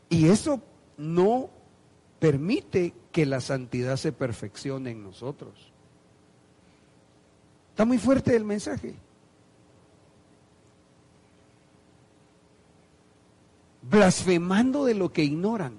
Y 0.07 0.29
eso 0.29 0.61
no 0.95 1.49
permite 2.19 2.93
que 3.11 3.25
la 3.25 3.41
santidad 3.41 3.97
se 3.97 4.13
perfeccione 4.13 4.91
en 4.91 5.03
nosotros. 5.03 5.73
Está 7.71 7.83
muy 7.83 7.97
fuerte 7.97 8.37
el 8.37 8.45
mensaje. 8.45 8.95
Blasfemando 13.91 14.85
de 14.85 14.95
lo 14.95 15.11
que 15.11 15.23
ignoran. 15.23 15.73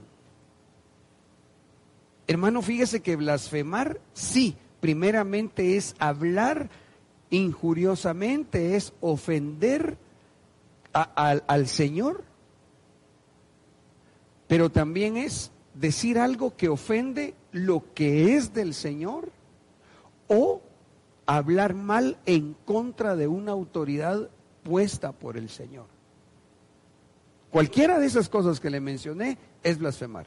Hermano, 2.27 2.61
fíjese 2.63 3.01
que 3.01 3.17
blasfemar, 3.17 4.01
sí, 4.13 4.55
primeramente 4.81 5.77
es 5.77 5.97
hablar 5.99 6.69
injuriosamente, 7.31 8.77
es 8.77 8.93
ofender 9.01 9.97
al 10.93 11.67
Señor, 11.67 12.23
pero 14.47 14.71
también 14.71 15.17
es 15.17 15.51
decir 15.73 16.19
algo 16.19 16.55
que 16.55 16.69
ofende 16.69 17.35
lo 17.51 17.83
que 17.95 18.37
es 18.37 18.53
del 18.53 18.75
Señor 18.75 19.31
o 20.29 20.61
hablar 21.25 21.73
mal 21.73 22.19
en 22.27 22.55
contra 22.67 23.17
de 23.17 23.27
una 23.27 23.53
autoridad 23.53 24.29
puesta 24.63 25.13
por 25.13 25.39
el 25.39 25.49
Señor. 25.49 25.87
Cualquiera 27.53 27.99
de 27.99 28.07
esas 28.07 28.31
cosas 28.31 28.61
que 28.61 28.71
le 28.71 28.81
mencioné 28.81 29.37
es 29.63 29.79
blasfemar. 29.79 30.27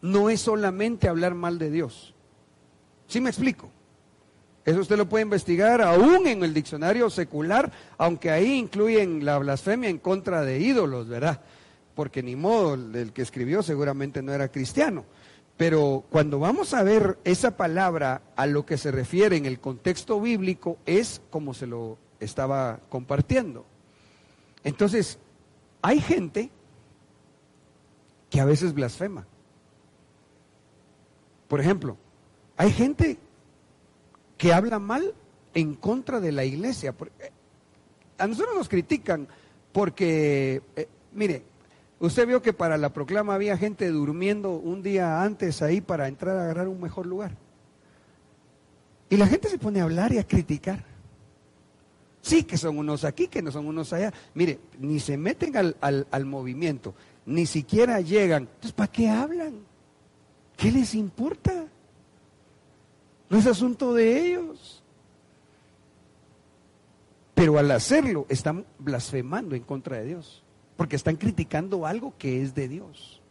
No 0.00 0.30
es 0.30 0.40
solamente 0.40 1.10
hablar 1.10 1.34
mal 1.34 1.58
de 1.58 1.70
Dios. 1.70 2.14
¿Sí 3.06 3.20
me 3.20 3.28
explico? 3.28 3.68
Eso 4.64 4.80
usted 4.80 4.96
lo 4.96 5.10
puede 5.10 5.24
investigar 5.24 5.82
aún 5.82 6.26
en 6.26 6.42
el 6.42 6.54
diccionario 6.54 7.10
secular, 7.10 7.70
aunque 7.98 8.30
ahí 8.30 8.54
incluyen 8.54 9.26
la 9.26 9.36
blasfemia 9.36 9.90
en 9.90 9.98
contra 9.98 10.40
de 10.40 10.58
ídolos, 10.58 11.06
¿verdad? 11.06 11.42
Porque 11.94 12.22
ni 12.22 12.34
modo, 12.34 12.74
el 12.74 13.12
que 13.12 13.22
escribió 13.22 13.62
seguramente 13.62 14.22
no 14.22 14.32
era 14.32 14.48
cristiano. 14.48 15.04
Pero 15.58 16.04
cuando 16.08 16.38
vamos 16.38 16.72
a 16.72 16.82
ver 16.82 17.18
esa 17.24 17.58
palabra 17.58 18.22
a 18.36 18.46
lo 18.46 18.64
que 18.64 18.78
se 18.78 18.90
refiere 18.90 19.36
en 19.36 19.44
el 19.44 19.60
contexto 19.60 20.18
bíblico, 20.18 20.78
es 20.86 21.20
como 21.28 21.52
se 21.52 21.66
lo 21.66 21.98
estaba 22.20 22.80
compartiendo. 22.88 23.66
Entonces, 24.66 25.16
hay 25.80 26.00
gente 26.00 26.50
que 28.28 28.40
a 28.40 28.44
veces 28.44 28.74
blasfema. 28.74 29.24
Por 31.46 31.60
ejemplo, 31.60 31.96
hay 32.56 32.72
gente 32.72 33.16
que 34.36 34.52
habla 34.52 34.80
mal 34.80 35.14
en 35.54 35.76
contra 35.76 36.18
de 36.18 36.32
la 36.32 36.44
iglesia. 36.44 36.96
Eh, 37.20 37.30
a 38.18 38.26
nosotros 38.26 38.56
nos 38.56 38.68
critican 38.68 39.28
porque, 39.70 40.60
eh, 40.74 40.88
mire, 41.12 41.44
usted 42.00 42.26
vio 42.26 42.42
que 42.42 42.52
para 42.52 42.76
la 42.76 42.92
proclama 42.92 43.36
había 43.36 43.56
gente 43.56 43.88
durmiendo 43.88 44.56
un 44.56 44.82
día 44.82 45.22
antes 45.22 45.62
ahí 45.62 45.80
para 45.80 46.08
entrar 46.08 46.36
a 46.36 46.42
agarrar 46.42 46.66
un 46.66 46.80
mejor 46.80 47.06
lugar. 47.06 47.36
Y 49.10 49.16
la 49.16 49.28
gente 49.28 49.48
se 49.48 49.58
pone 49.58 49.80
a 49.80 49.84
hablar 49.84 50.12
y 50.12 50.18
a 50.18 50.26
criticar. 50.26 50.95
Sí, 52.26 52.42
que 52.42 52.58
son 52.58 52.76
unos 52.76 53.04
aquí, 53.04 53.28
que 53.28 53.40
no 53.40 53.52
son 53.52 53.68
unos 53.68 53.92
allá. 53.92 54.12
Mire, 54.34 54.58
ni 54.80 54.98
se 54.98 55.16
meten 55.16 55.56
al, 55.56 55.76
al, 56.10 56.24
movimiento, 56.24 56.92
ni 57.24 57.46
siquiera 57.46 58.00
llegan. 58.00 58.48
Entonces, 58.52 58.72
¿para 58.72 58.90
qué 58.90 59.08
hablan? 59.08 59.60
¿Qué 60.56 60.72
les 60.72 60.96
importa? 60.96 61.68
No 63.30 63.38
es 63.38 63.46
asunto 63.46 63.94
de 63.94 64.26
ellos. 64.26 64.82
Pero 67.32 67.58
al 67.60 67.70
hacerlo, 67.70 68.26
están 68.28 68.66
blasfemando 68.80 69.54
en 69.54 69.62
contra 69.62 69.98
de 69.98 70.06
Dios, 70.06 70.42
porque 70.76 70.96
están 70.96 71.14
criticando 71.14 71.86
algo 71.86 72.12
que 72.18 72.42
es 72.42 72.56
de 72.56 72.66
Dios. 72.66 73.22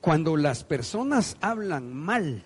Cuando 0.00 0.36
las 0.36 0.64
personas 0.64 1.36
hablan 1.40 1.94
mal 1.94 2.42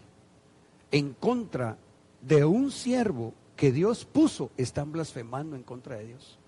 en 0.93 1.15
contra 1.15 1.79
de 2.21 2.45
un 2.45 2.71
siervo 2.71 3.35
que 3.57 3.73
Dios 3.73 4.05
puso, 4.05 4.51
están 4.57 4.93
blasfemando 4.93 5.57
en 5.57 5.63
contra 5.63 5.97
de 5.97 6.07
Dios. 6.07 6.39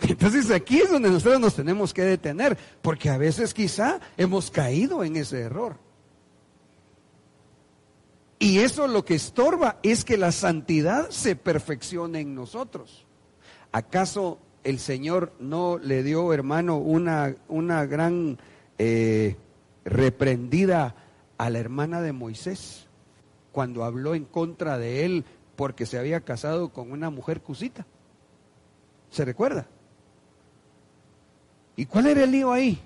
Entonces 0.00 0.50
aquí 0.50 0.80
es 0.80 0.90
donde 0.90 1.10
nosotros 1.10 1.40
nos 1.40 1.54
tenemos 1.54 1.92
que 1.92 2.02
detener, 2.02 2.56
porque 2.80 3.10
a 3.10 3.18
veces 3.18 3.54
quizá 3.54 4.00
hemos 4.16 4.50
caído 4.50 5.04
en 5.04 5.16
ese 5.16 5.40
error. 5.40 5.76
Y 8.38 8.58
eso 8.58 8.88
lo 8.88 9.04
que 9.04 9.14
estorba 9.14 9.78
es 9.84 10.04
que 10.04 10.16
la 10.16 10.32
santidad 10.32 11.10
se 11.10 11.36
perfeccione 11.36 12.20
en 12.20 12.34
nosotros. 12.34 13.06
¿Acaso 13.70 14.38
el 14.64 14.80
Señor 14.80 15.32
no 15.38 15.78
le 15.78 16.02
dio, 16.02 16.32
hermano, 16.32 16.78
una, 16.78 17.36
una 17.46 17.86
gran 17.86 18.38
eh, 18.78 19.36
reprendida 19.84 20.96
a 21.42 21.50
la 21.50 21.58
hermana 21.58 22.00
de 22.00 22.12
Moisés 22.12 22.86
cuando 23.50 23.82
habló 23.82 24.14
en 24.14 24.24
contra 24.24 24.78
de 24.78 25.04
él 25.04 25.24
porque 25.56 25.86
se 25.86 25.98
había 25.98 26.20
casado 26.20 26.68
con 26.68 26.92
una 26.92 27.10
mujer 27.10 27.40
cusita. 27.40 27.84
¿Se 29.10 29.24
recuerda? 29.24 29.66
¿Y 31.74 31.86
cuál 31.86 32.06
era 32.06 32.22
el 32.22 32.30
lío 32.30 32.52
ahí? 32.52 32.78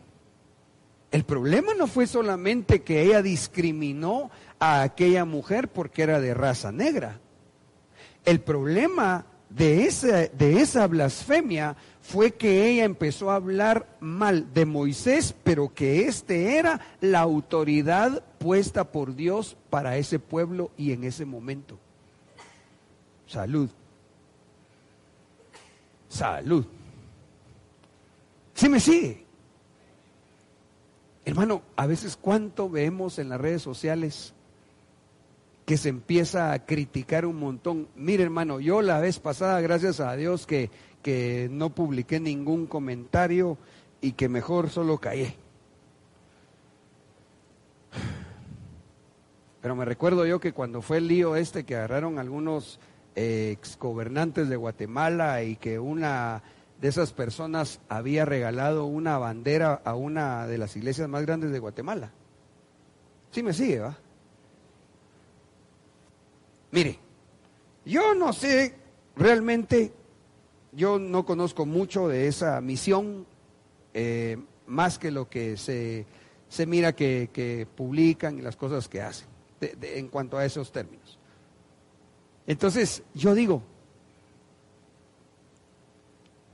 El 1.10 1.24
problema 1.24 1.74
no 1.74 1.86
fue 1.86 2.06
solamente 2.06 2.80
que 2.80 3.02
ella 3.02 3.20
discriminó 3.20 4.30
a 4.58 4.80
aquella 4.80 5.26
mujer 5.26 5.68
porque 5.68 6.02
era 6.02 6.18
de 6.18 6.32
raza 6.32 6.72
negra. 6.72 7.20
El 8.24 8.40
problema 8.40 9.26
de 9.50 9.84
esa, 9.84 10.28
de 10.28 10.62
esa 10.62 10.86
blasfemia 10.86 11.76
fue 12.00 12.32
que 12.32 12.70
ella 12.70 12.84
empezó 12.84 13.30
a 13.30 13.36
hablar 13.36 13.98
mal 14.00 14.54
de 14.54 14.64
Moisés, 14.64 15.34
pero 15.44 15.74
que 15.74 16.08
éste 16.08 16.56
era 16.56 16.80
la 17.02 17.20
autoridad 17.20 18.22
puesta 18.46 18.92
por 18.92 19.16
Dios 19.16 19.56
para 19.70 19.96
ese 19.96 20.20
pueblo 20.20 20.70
y 20.76 20.92
en 20.92 21.02
ese 21.02 21.24
momento. 21.24 21.80
Salud. 23.26 23.68
Salud. 26.08 26.64
¿Sí 28.54 28.68
me 28.68 28.78
sigue? 28.78 29.24
Hermano, 31.24 31.62
a 31.74 31.88
veces 31.88 32.16
cuánto 32.16 32.70
vemos 32.70 33.18
en 33.18 33.30
las 33.30 33.40
redes 33.40 33.62
sociales 33.62 34.32
que 35.64 35.76
se 35.76 35.88
empieza 35.88 36.52
a 36.52 36.64
criticar 36.64 37.26
un 37.26 37.40
montón. 37.40 37.88
Mire, 37.96 38.22
hermano, 38.22 38.60
yo 38.60 38.80
la 38.80 39.00
vez 39.00 39.18
pasada, 39.18 39.60
gracias 39.60 39.98
a 39.98 40.14
Dios, 40.14 40.46
que, 40.46 40.70
que 41.02 41.48
no 41.50 41.70
publiqué 41.70 42.20
ningún 42.20 42.66
comentario 42.66 43.58
y 44.00 44.12
que 44.12 44.28
mejor 44.28 44.70
solo 44.70 44.98
callé. 44.98 45.36
Pero 49.66 49.74
me 49.74 49.84
recuerdo 49.84 50.24
yo 50.24 50.38
que 50.38 50.52
cuando 50.52 50.80
fue 50.80 50.98
el 50.98 51.08
lío 51.08 51.34
este 51.34 51.64
que 51.64 51.74
agarraron 51.74 52.20
algunos 52.20 52.78
eh, 53.16 53.50
exgobernantes 53.50 54.48
de 54.48 54.54
Guatemala 54.54 55.42
y 55.42 55.56
que 55.56 55.80
una 55.80 56.44
de 56.80 56.86
esas 56.86 57.12
personas 57.12 57.80
había 57.88 58.24
regalado 58.24 58.84
una 58.84 59.18
bandera 59.18 59.82
a 59.84 59.96
una 59.96 60.46
de 60.46 60.58
las 60.58 60.76
iglesias 60.76 61.08
más 61.08 61.26
grandes 61.26 61.50
de 61.50 61.58
Guatemala. 61.58 62.12
Sí 63.32 63.42
me 63.42 63.52
sigue, 63.52 63.80
¿va? 63.80 63.98
Mire, 66.70 67.00
yo 67.84 68.14
no 68.14 68.32
sé 68.32 68.72
realmente, 69.16 69.92
yo 70.70 71.00
no 71.00 71.26
conozco 71.26 71.66
mucho 71.66 72.06
de 72.06 72.28
esa 72.28 72.60
misión, 72.60 73.26
eh, 73.94 74.38
más 74.68 75.00
que 75.00 75.10
lo 75.10 75.28
que 75.28 75.56
se, 75.56 76.06
se 76.48 76.66
mira 76.66 76.94
que, 76.94 77.66
publican 77.74 78.38
y 78.38 78.42
las 78.42 78.54
cosas 78.54 78.86
que 78.86 79.00
hacen 79.00 79.34
en 79.60 80.08
cuanto 80.08 80.36
a 80.36 80.44
esos 80.44 80.72
términos. 80.72 81.18
Entonces, 82.46 83.02
yo 83.14 83.34
digo, 83.34 83.62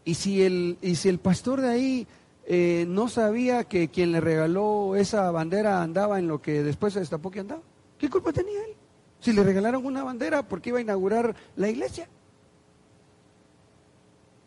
¿y 0.05 0.15
si 0.15 0.43
el, 0.43 0.79
y 0.81 0.97
si 0.97 1.09
el 1.09 1.19
pastor 1.19 1.61
de 1.61 1.69
ahí 1.69 2.07
eh, 2.47 2.87
no 2.89 3.09
sabía 3.09 3.65
que 3.65 3.89
quien 3.89 4.13
le 4.13 4.21
regaló 4.21 4.97
esa 4.97 5.31
bandera 5.31 5.83
andaba 5.83 6.19
en 6.19 6.29
lo 6.29 6.41
que 6.41 6.63
después 6.63 6.95
se 6.95 7.01
destapó 7.01 7.31
que 7.31 7.41
andaba? 7.41 7.63
¿Qué 7.99 8.09
culpa 8.09 8.33
tenía 8.33 8.65
él? 8.65 8.75
Si 9.21 9.33
le 9.33 9.45
regalaron 9.45 9.87
una 9.87 10.03
bandera 10.03 10.49
porque 10.49 10.71
iba 10.71 10.79
a 10.79 10.83
inaugurar 10.83 11.37
la 11.57 11.69
iglesia. 11.69 12.09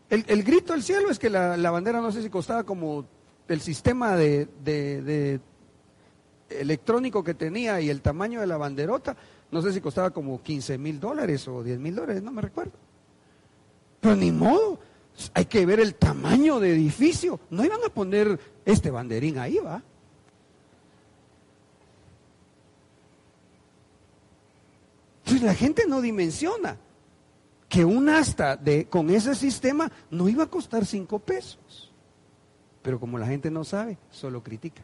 El, 0.10 0.44
grito 0.44 0.74
del 0.74 0.84
cielo 0.84 1.10
es 1.10 1.18
que 1.18 1.30
la, 1.30 1.72
bandera 1.72 2.00
no 2.00 2.12
sé 2.12 2.22
si 2.22 2.30
costaba 2.30 2.64
como 2.64 3.06
el 3.48 3.62
sistema 3.62 4.16
de, 4.16 5.40
electrónico 6.50 7.24
que 7.24 7.34
tenía 7.34 7.82
y 7.82 7.90
el 7.90 8.02
tamaño 8.02 8.40
de 8.42 8.48
la 8.48 8.58
banderota, 8.58 9.16
no 9.52 9.62
sé 9.62 9.74
si 9.74 9.82
costaba 9.82 10.12
como 10.12 10.42
15 10.42 10.78
mil 10.78 11.00
dólares 11.00 11.48
o 11.48 11.64
10 11.64 11.80
mil 11.80 11.96
dólares, 11.96 12.24
no 12.24 12.32
me 12.32 12.42
recuerdo. 12.42 12.74
Pero 14.02 14.16
ni 14.16 14.32
modo, 14.32 14.80
hay 15.34 15.46
que 15.46 15.66
ver 15.66 15.80
el 15.80 15.96
tamaño 15.96 16.60
de 16.60 16.74
edificio. 16.74 17.40
No 17.50 17.64
iban 17.64 17.80
a 17.86 17.90
poner 17.90 18.40
este 18.66 18.92
banderín 18.92 19.40
ahí, 19.40 19.58
va. 19.58 19.82
Entonces 25.24 25.44
la 25.44 25.56
gente 25.56 25.86
no 25.88 26.02
dimensiona 26.02 26.78
que 27.68 27.84
un 27.84 28.10
asta 28.10 28.56
de, 28.56 28.86
con 28.86 29.10
ese 29.10 29.34
sistema 29.34 29.92
no 30.12 30.30
iba 30.30 30.44
a 30.44 30.50
costar 30.50 30.86
cinco 30.86 31.18
pesos. 31.18 31.92
Pero 32.84 33.00
como 33.00 33.18
la 33.18 33.26
gente 33.26 33.50
no 33.50 33.64
sabe, 33.64 33.98
solo 34.12 34.44
critica. 34.44 34.84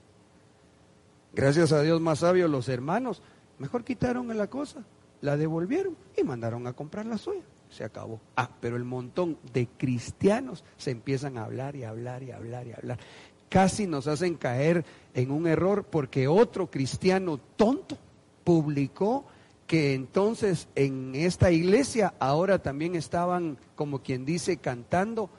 Gracias 1.33 1.71
a 1.71 1.81
Dios 1.81 2.01
más 2.01 2.19
sabio, 2.19 2.47
los 2.47 2.67
hermanos 2.67 3.21
mejor 3.57 3.83
quitaron 3.83 4.35
la 4.35 4.47
cosa, 4.47 4.83
la 5.21 5.37
devolvieron 5.37 5.95
y 6.17 6.23
mandaron 6.23 6.67
a 6.67 6.73
comprar 6.73 7.05
la 7.05 7.17
suya. 7.17 7.43
Se 7.69 7.85
acabó. 7.85 8.19
Ah, 8.35 8.49
pero 8.59 8.75
el 8.75 8.83
montón 8.83 9.37
de 9.53 9.67
cristianos 9.77 10.63
se 10.77 10.91
empiezan 10.91 11.37
a 11.37 11.45
hablar 11.45 11.75
y 11.75 11.85
hablar 11.85 12.21
y 12.21 12.31
hablar 12.31 12.67
y 12.67 12.73
hablar. 12.73 12.99
Casi 13.47 13.87
nos 13.87 14.07
hacen 14.07 14.35
caer 14.35 14.83
en 15.13 15.31
un 15.31 15.47
error 15.47 15.85
porque 15.85 16.27
otro 16.27 16.69
cristiano 16.69 17.39
tonto 17.55 17.97
publicó 18.43 19.25
que 19.67 19.93
entonces 19.93 20.67
en 20.75 21.15
esta 21.15 21.51
iglesia 21.51 22.13
ahora 22.19 22.59
también 22.59 22.95
estaban, 22.95 23.57
como 23.75 23.99
quien 23.99 24.25
dice, 24.25 24.57
cantando 24.57 25.29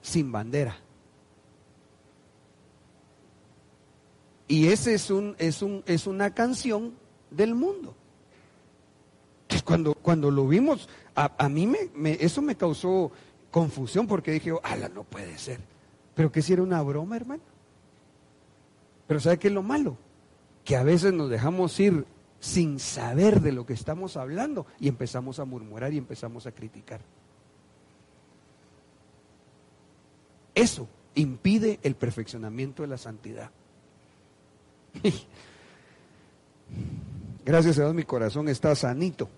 sin 0.00 0.32
bandera. 0.32 0.78
Y 4.46 4.68
ese 4.68 4.94
es, 4.94 5.10
un, 5.10 5.34
es, 5.38 5.62
un, 5.62 5.82
es 5.86 6.06
una 6.06 6.34
canción 6.34 6.94
del 7.30 7.54
mundo. 7.54 7.94
Entonces 9.42 9.62
cuando, 9.62 9.94
cuando 9.94 10.30
lo 10.30 10.46
vimos, 10.46 10.88
a, 11.14 11.48
mí 11.48 11.66
me, 11.66 12.12
eso 12.20 12.42
me 12.42 12.56
causó 12.56 13.12
confusión 13.50 14.06
porque 14.06 14.32
dije, 14.32 14.52
ala, 14.62 14.88
no 14.88 15.04
puede 15.04 15.38
ser. 15.38 15.60
Pero 16.14 16.30
que 16.30 16.42
si 16.42 16.52
era 16.52 16.62
una 16.62 16.82
broma, 16.82 17.16
hermano. 17.16 17.42
Pero 19.06 19.20
¿sabe 19.20 19.38
qué 19.38 19.48
es 19.48 19.54
lo 19.54 19.62
malo? 19.62 19.96
Que 20.64 20.76
a 20.76 20.82
veces 20.82 21.12
nos 21.12 21.30
dejamos 21.30 21.78
ir 21.78 22.06
sin 22.40 22.78
saber 22.78 23.40
de 23.40 23.52
lo 23.52 23.64
que 23.64 23.72
estamos 23.72 24.16
hablando 24.16 24.66
y 24.80 24.88
empezamos 24.88 25.38
a 25.38 25.44
murmurar 25.44 25.92
y 25.92 25.98
empezamos 25.98 26.46
a 26.46 26.52
criticar. 26.52 27.00
Eso 30.54 30.88
impide 31.14 31.80
el 31.82 31.96
perfeccionamiento 31.96 32.82
de 32.82 32.88
la 32.88 32.98
santidad. 32.98 33.50
Gracias 37.44 37.78
a 37.78 37.82
Dios 37.82 37.94
mi 37.94 38.04
corazón 38.04 38.48
está 38.48 38.74
sanito. 38.74 39.28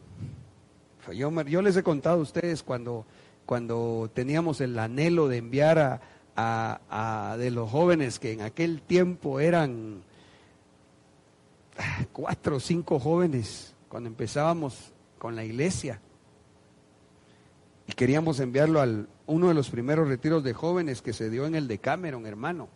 Yo, 1.12 1.31
les 1.62 1.77
he 1.77 1.83
contado 1.83 2.19
a 2.19 2.23
ustedes 2.23 2.62
cuando, 2.62 3.07
cuando 3.45 4.11
teníamos 4.12 4.61
el 4.61 4.79
anhelo 4.79 5.29
de 5.29 5.37
enviar 5.38 6.01
a, 6.37 7.37
de 7.38 7.51
los 7.51 7.71
jóvenes 7.71 8.19
que 8.19 8.33
en 8.33 8.42
aquel 8.42 8.83
tiempo 8.83 9.40
eran 9.40 10.03
cuatro 12.12 12.57
o 12.57 12.61
cinco 12.61 12.99
jóvenes 12.99 13.75
cuando 13.88 14.09
empezábamos 14.09 14.92
con 15.19 15.37
la 15.37 15.45
iglesia. 15.45 16.01
Y 17.87 17.92
queríamos 17.92 18.40
enviarlo 18.40 18.81
al 18.81 19.09
uno 19.27 19.49
de 19.49 19.55
los 19.55 19.71
primeros 19.71 20.09
retiros 20.09 20.42
de 20.42 20.55
jóvenes 20.55 21.03
que 21.03 21.12
se 21.12 21.31
dio 21.31 21.47
en 21.47 21.55
el 21.55 21.69
de 21.69 21.79
Cameron, 21.79 22.27
hermano. 22.27 22.69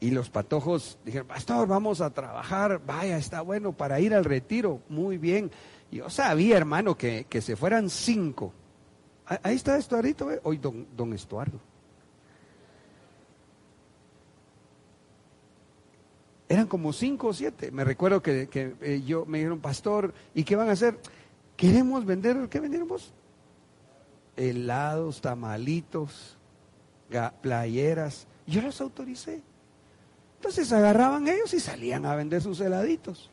Y 0.00 0.10
los 0.10 0.30
patojos 0.30 0.98
dijeron, 1.04 1.28
pastor, 1.28 1.68
vamos 1.68 2.00
a 2.00 2.10
trabajar, 2.10 2.80
vaya, 2.84 3.18
está 3.18 3.42
bueno 3.42 3.72
para 3.72 4.00
ir 4.00 4.14
al 4.14 4.24
retiro, 4.24 4.80
muy 4.88 5.18
bien. 5.18 5.50
Yo 5.92 6.08
sabía, 6.08 6.56
hermano, 6.56 6.96
que, 6.96 7.26
que 7.28 7.42
se 7.42 7.54
fueran 7.54 7.90
cinco. 7.90 8.54
Ahí 9.26 9.56
está 9.56 9.76
Estuarito, 9.76 10.28
hoy 10.42 10.56
don, 10.56 10.86
don 10.96 11.12
Estuardo. 11.12 11.60
Eran 16.50 16.66
como 16.66 16.92
cinco 16.92 17.28
o 17.28 17.32
siete. 17.32 17.70
Me 17.70 17.84
recuerdo 17.84 18.20
que, 18.20 18.48
eh, 18.52 19.02
yo 19.06 19.24
me 19.24 19.38
dijeron, 19.38 19.60
pastor, 19.60 20.12
¿y 20.34 20.42
qué 20.42 20.56
van 20.56 20.68
a 20.68 20.72
hacer? 20.72 20.98
Queremos 21.56 22.04
vender, 22.04 22.48
¿qué 22.48 22.58
vendemos? 22.58 23.14
Helados, 24.36 25.20
tamalitos, 25.20 26.36
playeras. 27.40 28.26
Yo 28.48 28.62
los 28.62 28.80
autoricé. 28.80 29.42
Entonces 30.40 30.72
agarraban 30.72 31.28
ellos 31.28 31.52
y 31.52 31.60
salían 31.60 32.06
a 32.06 32.16
vender 32.16 32.40
sus 32.40 32.60
heladitos. 32.60 33.28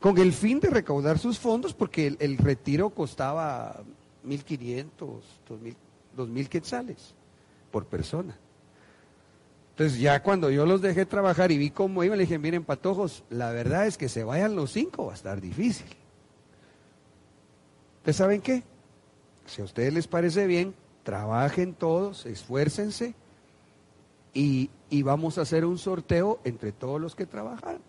Con 0.00 0.18
el 0.18 0.34
fin 0.34 0.60
de 0.60 0.68
recaudar 0.68 1.18
sus 1.18 1.38
fondos, 1.38 1.72
porque 1.72 2.14
el, 2.20 2.36
retiro 2.36 2.90
costaba 2.90 3.82
1.500, 4.26 4.90
2.000, 4.98 5.74
2.000 6.14 6.48
quetzales 6.48 7.14
por 7.70 7.86
persona. 7.86 8.36
Entonces 9.70 9.98
ya 9.98 10.22
cuando 10.22 10.50
yo 10.50 10.66
los 10.66 10.82
dejé 10.82 11.06
trabajar 11.06 11.50
y 11.50 11.56
vi 11.56 11.70
cómo 11.70 12.04
iban, 12.04 12.18
le 12.18 12.24
dije, 12.24 12.38
miren 12.38 12.64
patojos, 12.64 13.24
la 13.30 13.50
verdad 13.50 13.86
es 13.86 13.96
que 13.96 14.10
se 14.10 14.24
vayan 14.24 14.54
los 14.54 14.72
cinco 14.72 15.06
va 15.06 15.12
a 15.12 15.16
estar 15.16 15.40
difícil. 15.40 15.86
¿Ustedes 18.00 18.16
saben 18.16 18.42
qué? 18.42 18.62
Si 19.46 19.62
a 19.62 19.64
ustedes 19.64 19.94
les 19.94 20.06
parece 20.06 20.46
bien, 20.46 20.74
trabajen 21.02 21.72
todos, 21.72 22.26
esfuércense 22.26 23.14
y, 24.34 24.70
vamos 25.02 25.38
a 25.38 25.42
hacer 25.42 25.64
un 25.64 25.78
sorteo 25.78 26.40
entre 26.44 26.72
todos 26.72 27.00
los 27.00 27.14
que 27.14 27.26
trabajaron. 27.26 27.80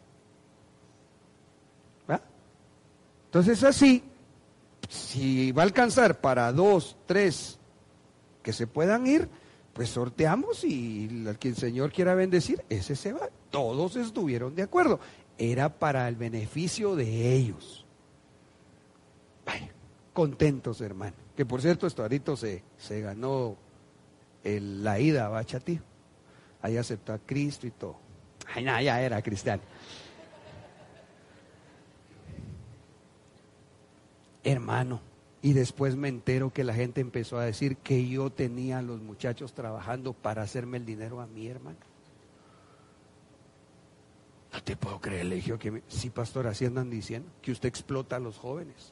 ¿Va? 2.09 2.21
Entonces 3.25 3.63
así, 3.63 4.03
si 4.87 5.51
va 5.51 5.63
a 5.63 5.65
alcanzar 5.65 6.21
para 6.21 6.51
dos, 6.51 6.95
tres 7.05 7.59
que 8.43 8.53
se 8.53 8.67
puedan 8.67 9.07
ir, 9.07 9.27
pues 9.73 9.89
sorteamos 9.89 10.63
y 10.63 11.25
al 11.27 11.37
que 11.37 11.49
el 11.49 11.55
Señor 11.55 11.91
quiera 11.91 12.15
bendecir, 12.15 12.63
ese 12.69 12.95
se 12.95 13.11
va. 13.11 13.29
Todos 13.49 13.95
estuvieron 13.95 14.55
de 14.55 14.63
acuerdo. 14.63 14.99
Era 15.37 15.69
para 15.69 16.07
el 16.07 16.15
beneficio 16.15 16.95
de 16.95 17.33
ellos. 17.33 17.85
contentos, 20.13 20.79
hermano. 20.79 21.13
Que 21.35 21.45
por 21.45 21.61
cierto, 21.61 21.87
Estuarito 21.87 22.37
se, 22.37 22.63
se 22.77 23.01
ganó 23.01 23.57
la 24.43 24.99
ida 24.99 25.25
a 25.25 25.29
Bachatí. 25.29 25.81
Ahí 26.65 26.77
aceptó 26.77 27.13
a 27.13 27.19
Cristo 27.19 27.67
y 27.67 27.71
todo. 27.71 27.95
Ay, 28.51 28.63
nada, 28.63 28.81
ya 28.81 28.99
era 28.99 29.21
cristiano. 29.21 29.61
Hermano, 34.43 34.99
y 35.43 35.53
después 35.53 35.95
me 35.95 36.07
entero 36.07 36.51
que 36.51 36.63
la 36.63 36.73
gente 36.73 37.01
empezó 37.01 37.37
a 37.37 37.45
decir 37.45 37.77
que 37.77 38.09
yo 38.09 38.31
tenía 38.31 38.79
a 38.79 38.81
los 38.81 38.99
muchachos 38.99 39.53
trabajando 39.53 40.13
para 40.13 40.41
hacerme 40.41 40.77
el 40.77 40.87
dinero 40.87 41.21
a 41.21 41.27
mi 41.27 41.45
hermano. 41.47 41.77
No 44.51 44.63
te 44.63 44.75
puedo 44.75 44.99
creer, 44.99 45.27
le 45.27 45.35
dije 45.35 45.55
que 45.59 45.83
sí, 45.87 46.09
pastor, 46.09 46.47
así 46.47 46.65
andan 46.65 46.89
diciendo 46.89 47.29
que 47.43 47.51
usted 47.51 47.69
explota 47.69 48.15
a 48.15 48.19
los 48.19 48.39
jóvenes. 48.39 48.91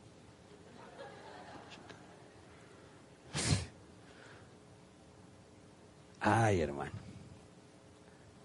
Ay, 6.19 6.61
hermano. 6.61 7.12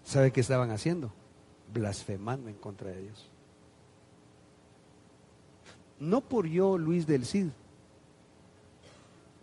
¿Sabe 0.09 0.31
qué 0.31 0.41
estaban 0.41 0.71
haciendo? 0.71 1.13
Blasfemando 1.71 2.49
en 2.49 2.55
contra 2.55 2.89
de 2.89 2.99
Dios. 2.99 3.29
No 5.99 6.21
por 6.21 6.47
yo, 6.47 6.79
Luis 6.79 7.05
del 7.05 7.27
Cid. 7.27 7.49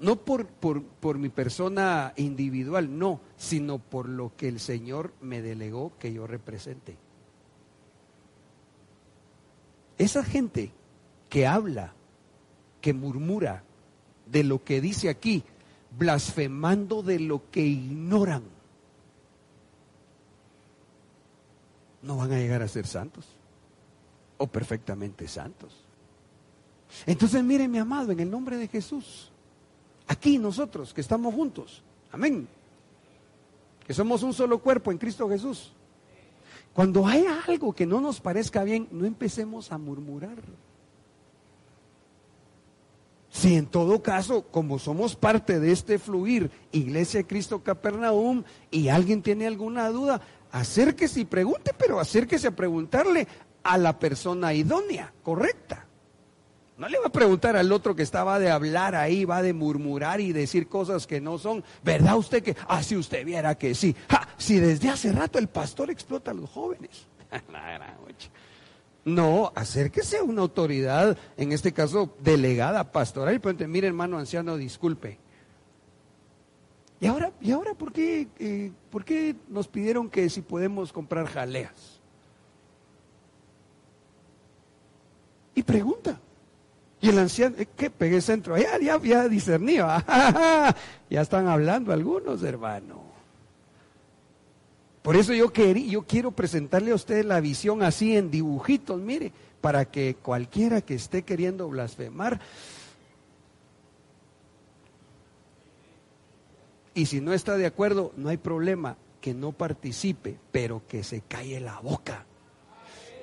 No 0.01 0.17
por, 0.17 0.49
por, 0.49 0.83
por 0.83 1.19
mi 1.19 1.29
persona 1.29 2.13
individual, 2.17 2.99
no, 2.99 3.21
sino 3.37 3.79
por 3.79 4.09
lo 4.09 4.35
que 4.37 4.49
el 4.49 4.59
Señor 4.59 5.13
me 5.21 5.41
delegó 5.41 5.93
que 6.01 6.13
yo 6.13 6.27
represente. 6.27 6.97
Esa 9.99 10.25
gente 10.25 10.73
que 11.29 11.47
habla, 11.47 11.93
que 12.81 12.93
murmura 12.93 13.63
de 14.27 14.43
lo 14.43 14.65
que 14.65 14.81
dice 14.81 15.11
aquí, 15.11 15.45
blasfemando 15.97 17.05
de 17.05 17.21
lo 17.21 17.53
que 17.53 17.61
ignoran, 17.61 18.56
no 22.07 22.17
van 22.17 22.33
a 22.33 22.39
llegar 22.39 22.63
a 22.63 22.69
ser 22.69 22.87
santos 22.87 23.27
o 24.39 24.47
perfectamente 24.47 25.27
santos. 25.27 25.85
Entonces, 27.05 27.43
mire, 27.43 27.67
mi 27.69 27.79
amado, 27.79 28.13
en 28.13 28.21
el 28.21 28.31
nombre 28.31 28.57
de 28.57 28.69
Jesús, 28.69 29.31
aquí 30.07 30.39
nosotros 30.39 30.95
que 30.95 31.01
estamos 31.01 31.35
juntos, 31.35 31.83
amén, 32.13 32.49
que 33.87 33.93
somos 33.93 34.23
un 34.23 34.33
solo 34.33 34.59
cuerpo 34.61 34.93
en 34.93 34.99
Cristo 34.99 35.29
Jesús, 35.29 35.73
cuando 36.73 37.07
hay 37.07 37.25
algo 37.47 37.73
que 37.73 37.87
no 37.87 38.01
nos 38.01 38.21
parezca 38.21 38.63
bien, 38.63 38.87
no 38.91 39.07
empecemos 39.07 39.73
a 39.73 39.79
murmurar. 39.79 40.37
Si 43.31 43.55
en 43.55 43.67
todo 43.67 44.03
caso, 44.03 44.43
como 44.51 44.79
somos 44.79 45.15
parte 45.15 45.61
de 45.61 45.73
este 45.73 45.99
fluir, 45.99 46.51
Iglesia 46.73 47.27
Cristo 47.27 47.63
Capernaum, 47.63 48.45
y 48.71 48.89
alguien 48.89 49.23
tiene 49.23 49.47
alguna 49.47 49.91
duda, 49.91 50.23
acérquese 50.53 51.21
y 51.21 51.25
pregunte, 51.25 51.73
pero 51.77 52.01
acérquese 52.01 52.49
a 52.49 52.57
preguntarle 52.57 53.27
a 53.63 53.79
la 53.79 53.99
persona 53.99 54.55
idónea, 54.55 55.13
correcta. 55.23 55.87
No 56.79 56.89
le 56.89 56.99
va 56.99 57.07
a 57.07 57.13
preguntar 57.13 57.57
al 57.57 57.73
otro 57.73 57.97
que 57.97 58.03
estaba 58.03 58.39
de 58.39 58.51
hablar 58.51 58.95
ahí, 58.95 59.25
va 59.25 59.41
de 59.41 59.55
murmurar 59.55 60.21
y 60.21 60.33
decir 60.33 60.69
cosas 60.69 61.07
que 61.07 61.23
no 61.23 61.39
son. 61.39 61.65
¿Verdad 61.83 62.17
usted 62.17 62.43
que, 62.43 62.55
ah, 62.69 62.83
si 62.83 62.97
usted 62.97 63.25
viera 63.25 63.55
que 63.55 63.75
sí? 63.75 63.97
si 64.37 64.61
desde 64.61 64.91
hace 64.91 65.11
rato 65.13 65.39
el 65.39 65.49
pastor 65.49 65.91
explota 65.91 66.33
a 66.33 66.35
los 66.35 66.51
jóvenes. 66.51 67.07
no, 69.05 69.53
acérquese 69.55 70.19
a 70.19 70.23
una 70.23 70.43
autoridad, 70.43 71.17
en 71.39 71.53
este 71.53 71.73
caso 71.73 72.15
delegada 72.21 72.93
pastoral, 72.93 73.35
y 73.35 73.39
pregunte, 73.39 73.67
mire 73.67 73.87
hermano 73.87 74.19
anciano, 74.19 74.57
disculpe. 74.59 75.19
¿Y 77.01 77.07
ahora, 77.07 77.33
eh, 77.43 78.73
por 78.91 79.05
qué 79.05 79.37
nos 79.49 79.69
pidieron 79.69 80.09
que 80.09 80.31
si 80.31 80.41
podemos 80.41 80.93
comprar 80.93 81.27
jaleas? 81.27 82.01
Y 85.55 85.63
pregunta. 85.63 86.19
Y 87.01 87.11
el 87.11 87.19
anciano, 87.19 87.57
eh, 87.59 87.69
¿qué? 87.77 87.91
Pegué 87.91 88.21
centro. 88.21 88.57
Ya, 88.57 88.79
ya 88.79 88.95
había 88.95 89.29
discernido. 89.29 89.87
ya 91.11 91.21
están 91.21 91.49
hablando 91.49 91.93
algunos, 91.93 92.43
hermano. 92.43 93.05
Por 95.03 95.17
eso 95.17 95.33
yo, 95.35 95.53
quería, 95.53 95.87
yo 95.87 96.03
quiero 96.03 96.33
presentarle 96.33 96.91
a 96.91 96.95
ustedes 96.97 97.25
la 97.25 97.41
visión 97.41 97.83
así 97.83 98.17
en 98.17 98.31
dibujitos, 98.31 99.01
mire, 99.01 99.33
para 99.61 99.85
que 99.85 100.17
cualquiera 100.21 100.81
que 100.81 100.95
esté 100.95 101.23
queriendo 101.23 101.69
blasfemar, 101.69 102.41
y 106.97 107.07
si 107.07 107.21
no 107.21 107.33
está 107.33 107.57
de 107.57 107.67
acuerdo, 107.67 108.13
no 108.17 108.31
hay 108.31 108.39
problema, 108.39 108.97
que 109.21 109.35
no 109.35 109.53
participe, 109.53 110.37
pero 110.51 110.83
que 110.89 111.05
se 111.05 111.21
calle 111.21 111.61
la 111.61 111.79
boca 111.79 112.27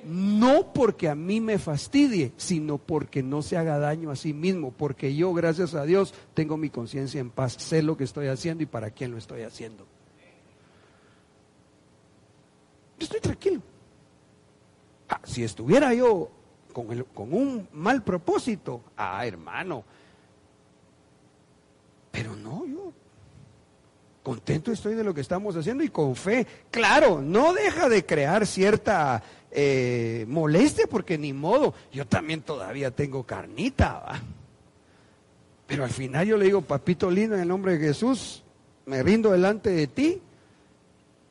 no 0.04 0.72
porque 0.72 1.08
a 1.08 1.14
mí 1.14 1.40
me 1.40 1.58
fastidie, 1.58 2.32
sino 2.36 2.78
porque 2.78 3.22
no 3.22 3.42
se 3.42 3.56
haga 3.56 3.78
daño 3.78 4.10
a 4.10 4.16
sí 4.16 4.32
mismo, 4.32 4.70
porque 4.70 5.14
yo, 5.14 5.32
gracias 5.32 5.74
a 5.74 5.84
Dios, 5.84 6.14
tengo 6.34 6.56
mi 6.56 6.70
conciencia 6.70 7.20
en 7.20 7.30
paz, 7.30 7.54
sé 7.54 7.82
lo 7.82 7.96
que 7.96 8.04
estoy 8.04 8.28
haciendo 8.28 8.62
y 8.62 8.66
para 8.66 8.90
quién 8.90 9.10
lo 9.10 9.18
estoy 9.18 9.42
haciendo. 9.42 9.86
Yo 12.98 13.04
estoy 13.04 13.20
tranquilo. 13.20 13.62
Ah, 15.08 15.20
si 15.24 15.42
estuviera 15.42 15.92
yo 15.94 16.30
con, 16.72 17.02
con 17.14 17.32
un 17.32 17.68
mal 17.72 18.02
propósito, 18.02 18.82
ah, 18.96 19.26
hermano, 19.26 19.84
pero 22.10 22.36
no, 22.36 22.64
yo 22.66 22.83
contento 24.24 24.72
estoy 24.72 24.94
de 24.94 25.04
lo 25.04 25.14
que 25.14 25.20
estamos 25.20 25.54
haciendo 25.54 25.84
y 25.84 25.90
con 25.90 26.16
fe. 26.16 26.46
Claro, 26.70 27.20
no 27.22 27.52
deja 27.52 27.88
de 27.88 28.04
crear 28.04 28.46
cierta 28.46 29.22
eh, 29.52 30.24
molestia 30.26 30.86
porque 30.90 31.16
ni 31.18 31.32
modo, 31.32 31.74
yo 31.92 32.06
también 32.06 32.40
todavía 32.40 32.90
tengo 32.90 33.22
carnita. 33.22 34.20
Pero 35.66 35.84
al 35.84 35.90
final 35.90 36.26
yo 36.26 36.36
le 36.38 36.46
digo, 36.46 36.62
papito 36.62 37.10
lindo, 37.10 37.36
en 37.36 37.42
el 37.42 37.48
nombre 37.48 37.78
de 37.78 37.86
Jesús, 37.86 38.42
me 38.86 39.02
rindo 39.02 39.30
delante 39.30 39.70
de 39.70 39.86
ti, 39.86 40.22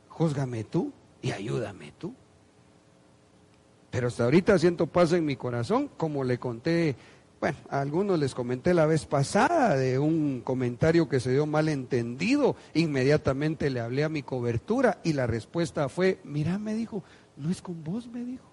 júzgame 0.07 0.63
tú 0.63 0.93
y 1.21 1.31
ayúdame 1.31 1.93
tú. 1.97 2.13
Pero 3.89 4.07
hasta 4.07 4.23
ahorita 4.23 4.57
siento 4.59 4.85
paz 4.87 5.13
en 5.13 5.25
mi 5.25 5.35
corazón, 5.35 5.89
como 5.97 6.23
le 6.23 6.37
conté, 6.37 6.95
bueno, 7.43 7.57
a 7.69 7.81
algunos 7.81 8.17
les 8.17 8.33
comenté 8.33 8.73
la 8.73 8.85
vez 8.85 9.05
pasada 9.05 9.75
de 9.75 9.99
un 9.99 10.39
comentario 10.39 11.09
que 11.09 11.19
se 11.19 11.31
dio 11.31 11.45
mal 11.45 11.67
entendido. 11.67 12.55
Inmediatamente 12.73 13.69
le 13.69 13.81
hablé 13.81 14.05
a 14.05 14.07
mi 14.07 14.23
cobertura 14.23 15.01
y 15.03 15.11
la 15.11 15.27
respuesta 15.27 15.89
fue, 15.89 16.21
mira, 16.23 16.57
me 16.57 16.73
dijo, 16.73 17.03
no 17.35 17.51
es 17.51 17.61
con 17.61 17.83
vos, 17.83 18.07
me 18.07 18.23
dijo. 18.23 18.45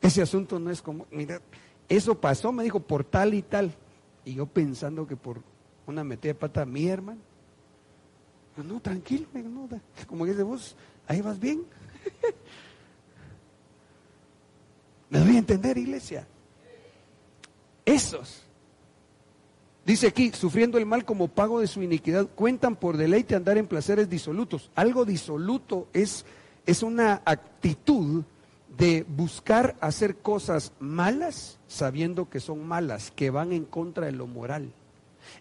Ese 0.00 0.22
asunto 0.22 0.58
no 0.58 0.70
es 0.70 0.80
como, 0.80 1.06
mira, 1.10 1.42
eso 1.90 2.18
pasó, 2.18 2.52
me 2.52 2.64
dijo, 2.64 2.80
por 2.80 3.04
tal 3.04 3.34
y 3.34 3.42
tal. 3.42 3.74
Y 4.24 4.32
yo 4.32 4.46
pensando 4.46 5.06
que 5.06 5.16
por 5.16 5.42
una 5.86 6.04
metida 6.04 6.32
de 6.32 6.38
pata 6.38 6.64
mi 6.64 6.88
hermano. 6.88 7.20
No, 8.56 8.80
tranquilo, 8.80 9.26
no, 9.34 9.68
como 10.06 10.24
dice 10.24 10.42
vos, 10.42 10.74
ahí 11.06 11.20
vas 11.20 11.38
bien. 11.38 11.64
¿Me 15.10 15.18
doy 15.18 15.36
a 15.36 15.40
entender, 15.40 15.76
iglesia? 15.76 16.26
Esos, 17.84 18.42
dice 19.84 20.08
aquí, 20.08 20.30
sufriendo 20.32 20.78
el 20.78 20.86
mal 20.86 21.04
como 21.04 21.28
pago 21.28 21.60
de 21.60 21.66
su 21.66 21.82
iniquidad, 21.82 22.28
cuentan 22.34 22.76
por 22.76 22.96
deleite 22.96 23.34
andar 23.34 23.58
en 23.58 23.66
placeres 23.66 24.08
disolutos. 24.08 24.70
Algo 24.74 25.04
disoluto 25.04 25.88
es 25.92 26.24
es 26.66 26.82
una 26.82 27.22
actitud 27.24 28.24
de 28.76 29.04
buscar 29.08 29.76
hacer 29.80 30.16
cosas 30.16 30.72
malas 30.78 31.58
sabiendo 31.66 32.30
que 32.30 32.40
son 32.40 32.66
malas, 32.66 33.10
que 33.14 33.30
van 33.30 33.52
en 33.52 33.64
contra 33.64 34.06
de 34.06 34.12
lo 34.12 34.26
moral. 34.26 34.72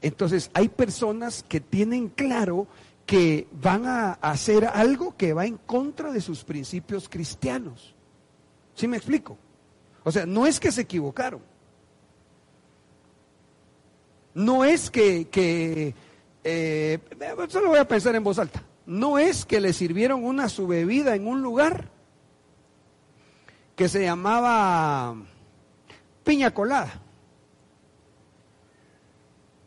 Entonces 0.01 0.51
hay 0.53 0.69
personas 0.69 1.43
que 1.47 1.59
tienen 1.59 2.09
claro 2.09 2.67
que 3.05 3.47
van 3.51 3.85
a 3.85 4.13
hacer 4.13 4.65
algo 4.65 5.15
que 5.17 5.33
va 5.33 5.45
en 5.45 5.57
contra 5.57 6.11
de 6.11 6.21
sus 6.21 6.43
principios 6.43 7.09
cristianos. 7.09 7.95
¿Sí 8.75 8.87
me 8.87 8.97
explico? 8.97 9.37
O 10.03 10.11
sea, 10.11 10.25
no 10.25 10.45
es 10.45 10.59
que 10.59 10.71
se 10.71 10.81
equivocaron. 10.81 11.41
No 14.33 14.65
es 14.65 14.89
que, 14.89 15.27
que 15.29 15.93
eh, 16.43 16.99
solo 17.49 17.69
voy 17.69 17.79
a 17.79 17.87
pensar 17.87 18.15
en 18.15 18.23
voz 18.23 18.39
alta 18.39 18.63
no 18.85 19.19
es 19.19 19.45
que 19.45 19.61
le 19.61 19.73
sirvieron 19.73 20.23
una 20.23 20.49
su 20.49 20.67
bebida 20.67 21.15
en 21.15 21.27
un 21.27 21.41
lugar 21.41 21.89
que 23.75 23.87
se 23.87 24.03
llamaba 24.03 25.15
piña 26.23 26.51
colada. 26.51 27.01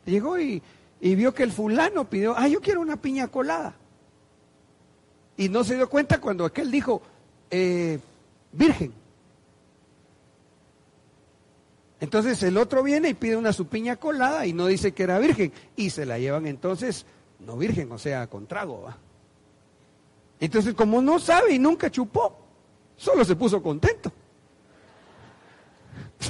Llegó 0.05 0.38
y, 0.38 0.62
vio 1.00 1.33
que 1.33 1.42
el 1.42 1.53
fulano 1.53 2.09
pidió, 2.09 2.35
ah, 2.37 2.48
yo 2.48 2.61
quiero 2.61 2.81
una 2.81 2.96
piña 2.96 3.29
colada. 3.29 3.74
Y 5.37 5.48
no 5.48 5.64
se 5.64 5.77
dio 5.77 5.88
cuenta 5.88 6.20
cuando 6.20 6.44
aquel 6.44 6.70
dijo, 6.70 7.03
eh, 7.50 7.98
virgen. 8.53 8.92
Entonces 12.05 12.40
el 12.43 12.59
otro 12.59 12.83
viene 12.83 13.09
y 13.09 13.14
pide 13.14 13.35
una 13.35 13.55
su 13.55 13.67
piña 13.67 13.97
colada 13.97 14.45
y 14.45 14.53
no 14.53 14.67
dice 14.67 14.93
que 14.93 15.05
era 15.05 15.19
virgen. 15.19 15.55
Y 15.75 15.88
se 15.88 16.05
la 16.05 16.19
llevan 16.19 16.47
entonces, 16.47 17.07
no 17.40 17.57
virgen, 17.57 17.90
o 17.93 17.99
sea, 17.99 18.27
con 18.27 18.47
trago. 18.47 18.93
Entonces 20.38 20.75
como 20.75 21.01
no 21.01 21.19
sabe 21.19 21.55
y 21.55 21.59
nunca 21.59 21.90
chupó, 21.90 22.37
solo 22.95 23.25
se 23.25 23.35
puso 23.37 23.62
contento. 23.62 24.12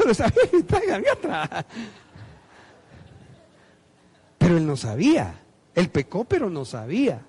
Pero 4.39 4.57
él 4.57 4.65
no 4.65 4.77
sabía. 4.77 5.41
Él 5.75 5.91
pecó, 5.91 6.25
pero 6.25 6.49
no 6.51 6.65
sabía. 6.65 7.21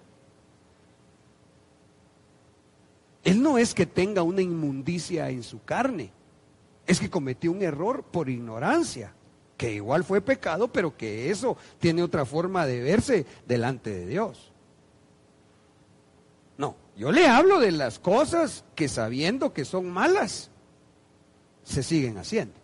Él 3.23 3.41
no 3.41 3.58
es 3.58 3.73
que 3.73 3.88
tenga 3.88 4.21
una 4.21 4.43
inmundicia 4.43 5.31
en 5.31 5.41
su 5.41 5.63
carne, 5.63 6.12
es 6.87 6.99
que 6.99 7.09
cometió 7.09 7.51
un 7.51 7.61
error 7.61 8.03
por 8.03 8.29
ignorancia, 8.29 9.13
que 9.57 9.73
igual 9.73 10.03
fue 10.03 10.21
pecado, 10.21 10.67
pero 10.67 10.95
que 10.95 11.31
eso 11.31 11.57
tiene 11.79 12.03
otra 12.03 12.25
forma 12.25 12.65
de 12.65 12.81
verse 12.81 13.25
delante 13.47 13.89
de 13.89 14.05
Dios. 14.05 14.51
No, 16.57 16.75
yo 16.95 17.11
le 17.11 17.27
hablo 17.27 17.59
de 17.59 17.71
las 17.71 17.99
cosas 17.99 18.63
que 18.75 18.87
sabiendo 18.87 19.53
que 19.53 19.65
son 19.65 19.89
malas, 19.89 20.49
se 21.63 21.83
siguen 21.83 22.17
haciendo. 22.17 22.55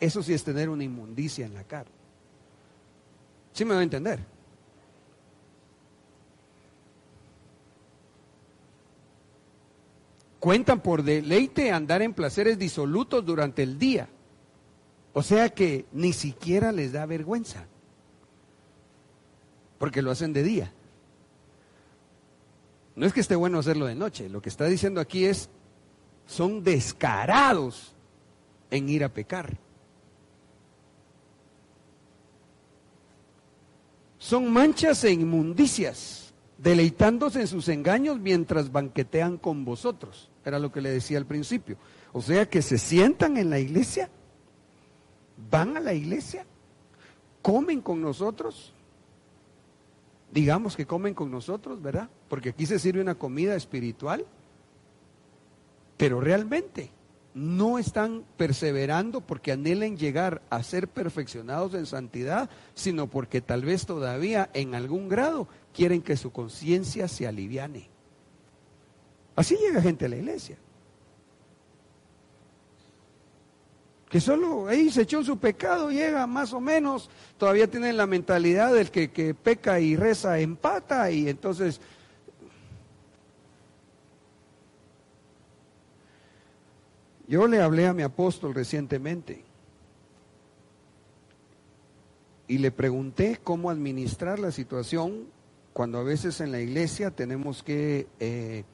Eso 0.00 0.22
sí 0.22 0.32
es 0.32 0.42
tener 0.42 0.68
una 0.68 0.84
inmundicia 0.84 1.46
en 1.46 1.54
la 1.54 1.64
carne. 1.64 1.92
¿Sí 3.52 3.64
me 3.64 3.74
va 3.74 3.80
a 3.80 3.84
entender? 3.84 4.31
Cuentan 10.42 10.80
por 10.80 11.04
deleite 11.04 11.70
andar 11.70 12.02
en 12.02 12.14
placeres 12.14 12.58
disolutos 12.58 13.24
durante 13.24 13.62
el 13.62 13.78
día. 13.78 14.08
O 15.12 15.22
sea 15.22 15.50
que 15.50 15.86
ni 15.92 16.12
siquiera 16.12 16.72
les 16.72 16.90
da 16.90 17.06
vergüenza. 17.06 17.68
Porque 19.78 20.02
lo 20.02 20.10
hacen 20.10 20.32
de 20.32 20.42
día. 20.42 20.72
No 22.96 23.06
es 23.06 23.12
que 23.12 23.20
esté 23.20 23.36
bueno 23.36 23.60
hacerlo 23.60 23.86
de 23.86 23.94
noche. 23.94 24.28
Lo 24.28 24.42
que 24.42 24.48
está 24.48 24.64
diciendo 24.64 25.00
aquí 25.00 25.26
es, 25.26 25.48
son 26.26 26.64
descarados 26.64 27.94
en 28.72 28.88
ir 28.88 29.04
a 29.04 29.10
pecar. 29.10 29.56
Son 34.18 34.52
manchas 34.52 35.04
e 35.04 35.12
inmundicias, 35.12 36.21
deleitándose 36.62 37.40
en 37.40 37.48
sus 37.48 37.68
engaños 37.68 38.20
mientras 38.20 38.70
banquetean 38.70 39.36
con 39.36 39.64
vosotros. 39.64 40.30
Era 40.44 40.58
lo 40.58 40.70
que 40.70 40.80
le 40.80 40.90
decía 40.90 41.18
al 41.18 41.26
principio. 41.26 41.76
O 42.12 42.22
sea 42.22 42.48
que 42.48 42.62
se 42.62 42.78
sientan 42.78 43.36
en 43.36 43.50
la 43.50 43.58
iglesia, 43.58 44.08
van 45.50 45.76
a 45.76 45.80
la 45.80 45.92
iglesia, 45.92 46.46
comen 47.40 47.80
con 47.80 48.00
nosotros, 48.00 48.72
digamos 50.30 50.76
que 50.76 50.86
comen 50.86 51.14
con 51.14 51.30
nosotros, 51.30 51.82
¿verdad? 51.82 52.08
Porque 52.28 52.50
aquí 52.50 52.66
se 52.66 52.78
sirve 52.78 53.00
una 53.00 53.16
comida 53.16 53.56
espiritual, 53.56 54.24
pero 55.96 56.20
realmente 56.20 56.90
no 57.34 57.78
están 57.78 58.24
perseverando 58.36 59.20
porque 59.20 59.52
anhelen 59.52 59.96
llegar 59.96 60.42
a 60.50 60.62
ser 60.62 60.86
perfeccionados 60.86 61.74
en 61.74 61.86
santidad, 61.86 62.50
sino 62.74 63.08
porque 63.08 63.40
tal 63.40 63.64
vez 63.64 63.86
todavía 63.86 64.50
en 64.52 64.74
algún 64.74 65.08
grado 65.08 65.48
quieren 65.74 66.02
que 66.02 66.16
su 66.16 66.30
conciencia 66.30 67.08
se 67.08 67.26
aliviane. 67.26 67.88
Así 69.34 69.56
llega 69.56 69.80
gente 69.80 70.04
a 70.04 70.08
la 70.08 70.16
iglesia. 70.16 70.56
Que 74.08 74.20
solo 74.20 74.68
ahí 74.68 74.90
se 74.90 75.02
echó 75.02 75.24
su 75.24 75.38
pecado, 75.38 75.90
llega 75.90 76.26
más 76.26 76.52
o 76.52 76.60
menos, 76.60 77.08
todavía 77.38 77.66
tienen 77.66 77.96
la 77.96 78.06
mentalidad 78.06 78.74
del 78.74 78.90
que, 78.90 79.10
que 79.10 79.32
peca 79.32 79.80
y 79.80 79.96
reza 79.96 80.38
empata 80.38 81.10
y 81.10 81.30
entonces 81.30 81.80
Yo 87.32 87.46
le 87.46 87.62
hablé 87.62 87.86
a 87.86 87.94
mi 87.94 88.02
apóstol 88.02 88.54
recientemente 88.54 89.42
y 92.46 92.58
le 92.58 92.70
pregunté 92.70 93.38
cómo 93.42 93.70
administrar 93.70 94.38
la 94.38 94.52
situación 94.52 95.28
cuando 95.72 95.98
a 95.98 96.02
veces 96.02 96.40
en 96.40 96.52
la 96.52 96.60
iglesia 96.60 97.10
tenemos 97.10 97.62
que 97.62 98.06
eh, 98.20 98.64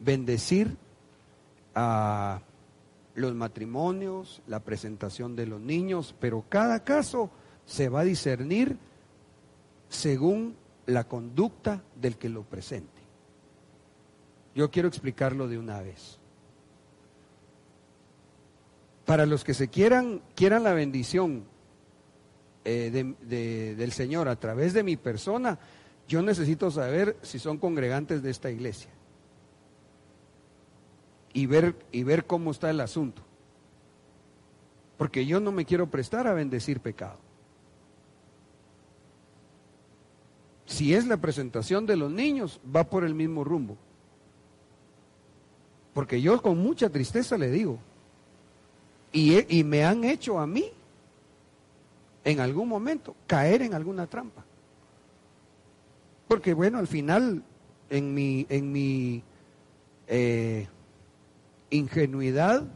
bendecir 0.00 0.76
a 1.74 2.40
los 3.14 3.34
matrimonios, 3.34 4.42
la 4.46 4.60
presentación 4.60 5.36
de 5.36 5.46
los 5.46 5.60
niños, 5.60 6.14
pero 6.18 6.44
cada 6.48 6.82
caso 6.82 7.30
se 7.64 7.88
va 7.88 8.00
a 8.00 8.04
discernir 8.04 8.76
según 9.88 10.56
la 10.86 11.04
conducta 11.04 11.82
del 11.94 12.16
que 12.16 12.28
lo 12.28 12.42
presente. 12.42 12.90
Yo 14.54 14.70
quiero 14.70 14.88
explicarlo 14.88 15.48
de 15.48 15.58
una 15.58 15.80
vez. 15.80 16.18
Para 19.06 19.26
los 19.26 19.44
que 19.44 19.54
se 19.54 19.68
quieran, 19.68 20.22
quieran 20.34 20.64
la 20.64 20.72
bendición 20.72 21.44
eh, 22.64 23.14
del 23.76 23.92
Señor 23.92 24.28
a 24.28 24.36
través 24.36 24.72
de 24.72 24.82
mi 24.82 24.96
persona, 24.96 25.58
yo 26.06 26.22
necesito 26.22 26.70
saber 26.70 27.16
si 27.22 27.38
son 27.38 27.58
congregantes 27.58 28.22
de 28.22 28.30
esta 28.30 28.50
iglesia 28.50 28.90
y 31.32 31.46
ver, 31.46 31.74
y 31.92 32.04
ver 32.04 32.26
cómo 32.26 32.50
está 32.50 32.70
el 32.70 32.80
asunto. 32.80 33.22
Porque 34.96 35.26
yo 35.26 35.40
no 35.40 35.50
me 35.50 35.64
quiero 35.64 35.90
prestar 35.90 36.26
a 36.26 36.34
bendecir 36.34 36.80
pecado. 36.80 37.18
Si 40.66 40.94
es 40.94 41.06
la 41.06 41.16
presentación 41.16 41.84
de 41.86 41.96
los 41.96 42.10
niños, 42.10 42.60
va 42.74 42.84
por 42.84 43.04
el 43.04 43.14
mismo 43.14 43.44
rumbo. 43.44 43.76
Porque 45.92 46.20
yo 46.20 46.40
con 46.40 46.58
mucha 46.58 46.88
tristeza 46.88 47.36
le 47.36 47.50
digo, 47.50 47.78
y, 49.12 49.58
y 49.58 49.64
me 49.64 49.84
han 49.84 50.04
hecho 50.04 50.38
a 50.38 50.46
mí, 50.46 50.70
en 52.24 52.40
algún 52.40 52.68
momento, 52.68 53.14
caer 53.26 53.62
en 53.62 53.74
alguna 53.74 54.06
trampa. 54.06 54.44
Porque 56.28 56.54
bueno, 56.54 56.78
al 56.78 56.86
final, 56.86 57.42
en 57.90 58.14
mi, 58.14 58.46
en 58.48 58.72
mi 58.72 59.22
eh, 60.06 60.66
ingenuidad 61.70 62.66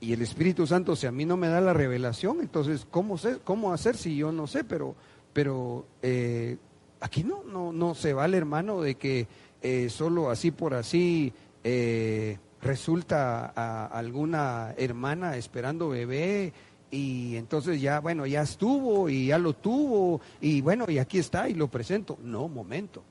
y 0.00 0.12
el 0.12 0.22
Espíritu 0.22 0.66
Santo, 0.66 0.94
si 0.94 1.06
a 1.06 1.12
mí 1.12 1.24
no 1.24 1.36
me 1.36 1.48
da 1.48 1.60
la 1.60 1.72
revelación, 1.72 2.40
entonces, 2.40 2.86
¿cómo, 2.90 3.18
sé, 3.18 3.38
cómo 3.42 3.72
hacer 3.72 3.96
si 3.96 4.16
yo 4.16 4.30
no 4.30 4.46
sé? 4.46 4.62
Pero, 4.62 4.94
pero 5.32 5.86
eh, 6.02 6.58
aquí 7.00 7.24
no, 7.24 7.42
no, 7.44 7.72
no 7.72 7.94
se 7.94 8.12
va 8.12 8.26
el 8.26 8.34
hermano 8.34 8.80
de 8.82 8.96
que 8.96 9.26
eh, 9.62 9.88
solo 9.88 10.30
así 10.30 10.50
por 10.50 10.74
así 10.74 11.32
eh, 11.64 12.38
resulta 12.60 13.52
a 13.56 13.86
alguna 13.86 14.74
hermana 14.76 15.36
esperando 15.36 15.88
bebé 15.88 16.52
y 16.90 17.36
entonces 17.36 17.80
ya, 17.80 18.00
bueno, 18.00 18.26
ya 18.26 18.42
estuvo 18.42 19.08
y 19.08 19.26
ya 19.26 19.38
lo 19.38 19.54
tuvo 19.54 20.20
y 20.40 20.60
bueno, 20.60 20.86
y 20.88 20.98
aquí 20.98 21.18
está 21.18 21.48
y 21.48 21.54
lo 21.54 21.68
presento. 21.68 22.18
No, 22.22 22.48
momento. 22.48 23.02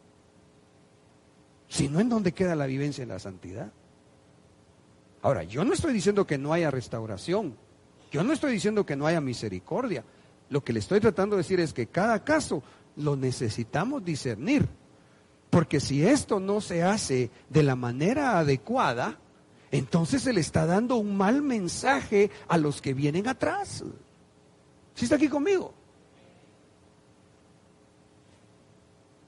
Si 1.68 1.90
no, 1.90 2.00
¿en 2.00 2.10
dónde 2.10 2.32
queda 2.32 2.56
la 2.56 2.68
vivencia 2.68 3.04
en 3.04 3.10
la 3.10 3.20
santidad? 3.20 3.72
Ahora, 5.22 5.44
yo 5.44 5.66
no 5.66 5.74
estoy 5.74 5.94
diciendo 5.94 6.26
que 6.26 6.38
no 6.38 6.54
haya 6.54 6.70
restauración, 6.70 7.56
yo 8.12 8.24
no 8.24 8.32
estoy 8.32 8.54
diciendo 8.54 8.86
que 8.86 8.96
no 8.96 9.08
haya 9.08 9.20
misericordia. 9.20 10.04
Lo 10.50 10.64
que 10.64 10.72
le 10.72 10.80
estoy 10.80 11.00
tratando 11.00 11.36
de 11.36 11.42
decir 11.42 11.60
es 11.60 11.74
que 11.74 11.88
cada 11.88 12.24
caso 12.24 12.64
lo 12.96 13.16
necesitamos 13.16 14.06
discernir. 14.06 14.68
Porque 15.50 15.80
si 15.80 16.06
esto 16.06 16.40
no 16.40 16.62
se 16.62 16.84
hace 16.84 17.32
de 17.50 17.64
la 17.64 17.76
manera 17.76 18.40
adecuada, 18.40 19.20
entonces 19.78 20.24
se 20.24 20.34
le 20.34 20.42
está 20.42 20.66
dando 20.66 20.96
un 20.96 21.18
mal 21.18 21.42
mensaje 21.42 22.32
a 22.48 22.58
los 22.58 22.82
que 22.82 22.94
vienen 22.94 23.28
atrás. 23.28 23.84
¿Sí 24.94 25.06
está 25.06 25.16
aquí 25.16 25.28
conmigo? 25.28 25.74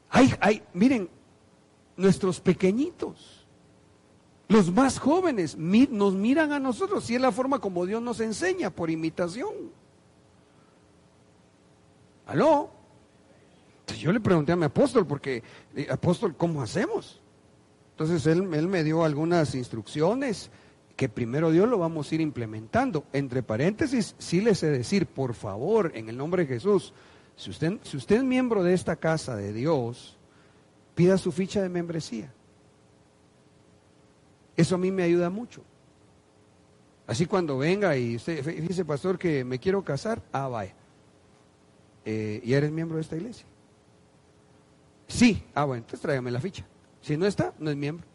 Ay, 0.09 0.34
ay, 0.39 0.63
miren, 0.74 1.09
nuestros 1.95 2.39
pequeñitos, 2.39 3.45
los 4.47 4.72
más 4.72 4.99
jóvenes, 4.99 5.57
nos 5.57 6.13
miran 6.13 6.53
a 6.53 6.59
nosotros 6.59 7.09
y 7.09 7.15
es 7.15 7.22
la 7.22 7.32
forma 7.32 7.59
como 7.59 7.86
Dios 7.86 8.01
nos 8.01 8.19
enseña, 8.19 8.69
por 8.69 8.89
imitación. 8.89 9.53
¿Aló? 12.26 12.69
Yo 13.99 14.11
le 14.11 14.19
pregunté 14.19 14.51
a 14.51 14.55
mi 14.55 14.65
apóstol, 14.65 15.05
porque, 15.07 15.43
eh, 15.76 15.88
apóstol, 15.89 16.36
¿cómo 16.36 16.61
hacemos? 16.61 17.22
Entonces 17.98 18.28
él, 18.28 18.43
me 18.43 18.84
dio 18.84 19.04
algunas 19.04 19.56
instrucciones 19.56 20.52
que 20.95 21.10
primero 21.10 21.50
Dios 21.50 21.68
lo 21.68 21.80
vamos 21.80 22.12
a 22.12 22.14
ir 22.14 22.22
implementando. 22.22 23.06
Entre 23.12 23.41
paréntesis, 23.41 24.14
sí 24.20 24.39
les 24.39 24.62
he 24.62 24.70
decir, 24.70 25.08
por 25.08 25.34
favor, 25.34 25.91
en 25.95 26.08
el 26.08 26.16
nombre 26.16 26.45
de 26.45 26.54
Jesús, 26.54 26.93
si 27.36 27.50
usted, 27.50 27.80
si 27.82 27.98
usted 27.98 28.18
es 28.18 28.24
miembro 28.24 28.62
de 28.62 28.76
esta 28.76 28.98
casa 28.98 29.36
de 29.36 29.52
Dios, 29.52 30.16
pida 30.93 31.18
su 31.18 31.32
ficha 31.32 31.60
de 31.64 31.70
membresía. 31.70 32.32
Eso 34.56 34.76
a 34.76 34.78
mí 34.78 34.91
me 34.91 35.02
ayuda 35.02 35.32
mucho. 35.32 35.64
Así 37.08 37.26
cuando 37.26 37.58
venga 37.58 37.98
y 37.98 38.18
usted 38.18 38.45
dice, 38.62 38.86
pastor, 38.86 39.18
que 39.18 39.43
me 39.43 39.58
quiero 39.58 39.84
casar, 39.84 40.22
ah, 40.32 40.48
vaya. 40.48 40.76
Eh, 42.06 42.41
¿Y 42.43 42.54
eres 42.54 42.72
miembro 42.72 42.98
de 42.98 43.02
esta 43.02 43.16
iglesia? 43.16 43.48
Sí, 45.08 45.43
ah, 45.56 45.64
bueno, 45.64 45.80
entonces 45.80 46.02
tráigame 46.02 46.30
la 46.30 46.39
ficha. 46.39 46.64
Si 47.08 47.16
no 47.16 47.26
está, 47.26 47.53
no 47.58 47.72
es 47.72 47.78
miembro. 47.78 48.05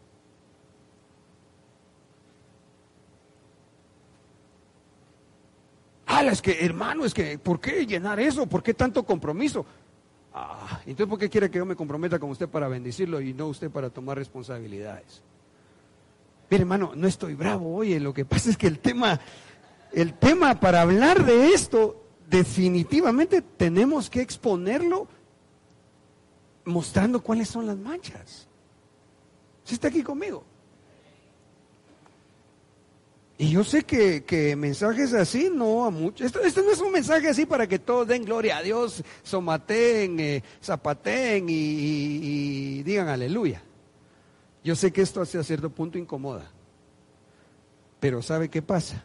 Ah, 6.05 6.23
es 6.25 6.43
que, 6.43 6.63
hermano, 6.63 7.03
es 7.03 7.11
que, 7.11 7.39
¿por 7.39 7.59
qué 7.59 7.87
llenar 7.87 8.19
eso? 8.19 8.45
¿Por 8.45 8.61
qué 8.61 8.75
tanto 8.75 9.03
compromiso? 9.03 9.65
Ah, 10.31 10.79
entonces, 10.85 11.07
¿por 11.07 11.17
qué 11.17 11.27
quiere 11.27 11.49
que 11.49 11.57
yo 11.57 11.65
me 11.65 11.75
comprometa 11.75 12.19
con 12.19 12.29
usted 12.29 12.47
para 12.47 12.67
bendecirlo 12.67 13.19
y 13.19 13.33
no 13.33 13.47
usted 13.47 13.71
para 13.71 13.89
tomar 13.89 14.15
responsabilidades? 14.15 15.23
Mire, 16.51 16.61
hermano, 16.61 16.91
no 16.95 17.07
estoy 17.07 17.33
bravo, 17.33 17.73
oye, 17.75 17.99
lo 17.99 18.13
que 18.13 18.25
pasa 18.25 18.51
es 18.51 18.57
que 18.57 18.67
el 18.67 18.77
tema, 18.77 19.19
el 19.91 20.13
tema 20.13 20.59
para 20.59 20.81
hablar 20.81 21.25
de 21.25 21.47
esto, 21.47 21.99
definitivamente 22.29 23.41
tenemos 23.41 24.11
que 24.11 24.21
exponerlo 24.21 25.07
mostrando 26.65 27.23
cuáles 27.23 27.47
son 27.47 27.65
las 27.65 27.77
manchas. 27.77 28.52
¿Sí 29.63 29.75
está 29.75 29.87
aquí 29.87 30.03
conmigo? 30.03 30.43
Y 33.37 33.49
yo 33.49 33.63
sé 33.63 33.83
que, 33.83 34.55
mensajes 34.55 35.13
así 35.13 35.49
no 35.53 35.85
a 35.85 35.89
muchos. 35.89 36.27
Esto, 36.27 36.61
no 36.61 36.71
es 36.71 36.79
un 36.79 36.91
mensaje 36.91 37.29
así 37.29 37.45
para 37.45 37.67
que 37.67 37.79
todos 37.79 38.07
den 38.07 38.23
gloria 38.23 38.57
a 38.57 38.61
Dios, 38.61 39.03
somateen, 39.23 40.19
eh, 40.19 40.43
zapateen 40.61 41.45
y, 41.49 42.83
digan 42.83 43.07
aleluya. 43.07 43.61
Yo 44.63 44.75
sé 44.75 44.93
que 44.93 45.01
esto 45.01 45.21
a 45.21 45.25
cierto 45.25 45.69
punto 45.69 45.97
incomoda. 45.97 46.49
Pero 47.99 48.21
¿sabe 48.21 48.49
qué 48.49 48.61
pasa? 48.61 49.03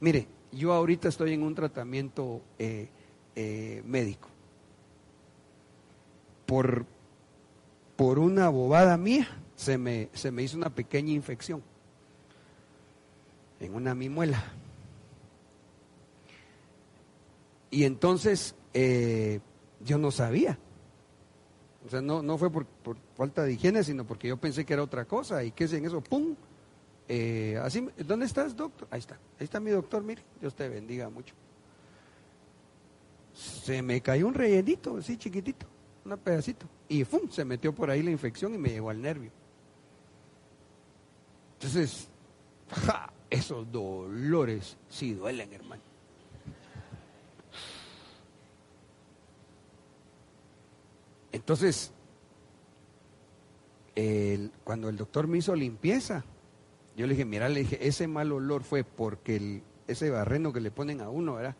Mire, 0.00 0.26
yo 0.50 0.72
ahorita 0.72 1.08
estoy 1.08 1.34
en 1.34 1.42
un 1.42 1.54
tratamiento 1.54 2.40
eh, 2.58 2.88
eh, 3.36 3.82
médico. 3.86 4.28
Por, 6.46 6.86
por 7.96 8.18
una 8.18 8.48
bobada 8.48 8.96
mía 8.96 9.28
se 9.56 9.78
me, 9.78 10.08
se 10.12 10.30
me 10.30 10.42
hizo 10.42 10.56
una 10.56 10.70
pequeña 10.70 11.12
infección 11.12 11.62
en 13.60 13.74
una 13.74 13.94
mimuela. 13.94 14.42
Y 17.70 17.84
entonces 17.84 18.54
eh, 18.72 19.40
yo 19.84 19.98
no 19.98 20.10
sabía. 20.10 20.58
O 21.86 21.90
sea, 21.90 22.00
no, 22.00 22.22
no 22.22 22.38
fue 22.38 22.50
por, 22.50 22.66
falta 23.16 23.42
de 23.42 23.52
higiene, 23.52 23.84
sino 23.84 24.06
porque 24.06 24.28
yo 24.28 24.36
pensé 24.36 24.64
que 24.64 24.72
era 24.72 24.82
otra 24.82 25.04
cosa. 25.04 25.44
¿Y 25.44 25.50
qué 25.50 25.64
es 25.64 25.72
en 25.72 25.84
eso? 25.84 26.00
¡Pum! 26.00 26.34
Eh, 27.08 27.58
así, 27.62 27.86
¿Dónde 27.98 28.26
estás, 28.26 28.56
doctor? 28.56 28.88
Ahí 28.90 29.00
está. 29.00 29.14
Ahí 29.38 29.44
está 29.44 29.60
mi 29.60 29.70
doctor, 29.70 30.02
mire. 30.02 30.22
Dios 30.40 30.54
te 30.54 30.68
bendiga 30.68 31.10
mucho. 31.10 31.34
Se 33.34 33.82
me 33.82 34.00
cayó 34.00 34.28
un 34.28 34.34
rellenito, 34.34 34.98
así 34.98 35.16
chiquitito, 35.16 35.66
un 36.04 36.16
pedacito. 36.18 36.66
Y 36.88 37.04
¡pum! 37.04 37.28
Se 37.30 37.44
metió 37.44 37.74
por 37.74 37.90
ahí 37.90 38.02
la 38.02 38.12
infección 38.12 38.54
y 38.54 38.58
me 38.58 38.70
llegó 38.70 38.90
al 38.90 39.02
nervio. 39.02 39.32
Entonces, 41.64 42.08
esos 43.30 43.72
dolores 43.72 44.76
sí 44.90 45.14
duelen, 45.14 45.50
hermano. 45.50 45.80
Entonces, 51.32 51.90
cuando 54.62 54.90
el 54.90 54.98
doctor 54.98 55.26
me 55.26 55.38
hizo 55.38 55.56
limpieza, 55.56 56.26
yo 56.98 57.06
le 57.06 57.14
dije, 57.14 57.24
mira, 57.24 57.48
le 57.48 57.60
dije, 57.60 57.88
ese 57.88 58.08
mal 58.08 58.30
olor 58.30 58.62
fue 58.62 58.84
porque 58.84 59.36
el, 59.36 59.62
ese 59.88 60.10
barreno 60.10 60.52
que 60.52 60.60
le 60.60 60.70
ponen 60.70 61.00
a 61.00 61.08
uno, 61.08 61.36
¿verdad? 61.36 61.56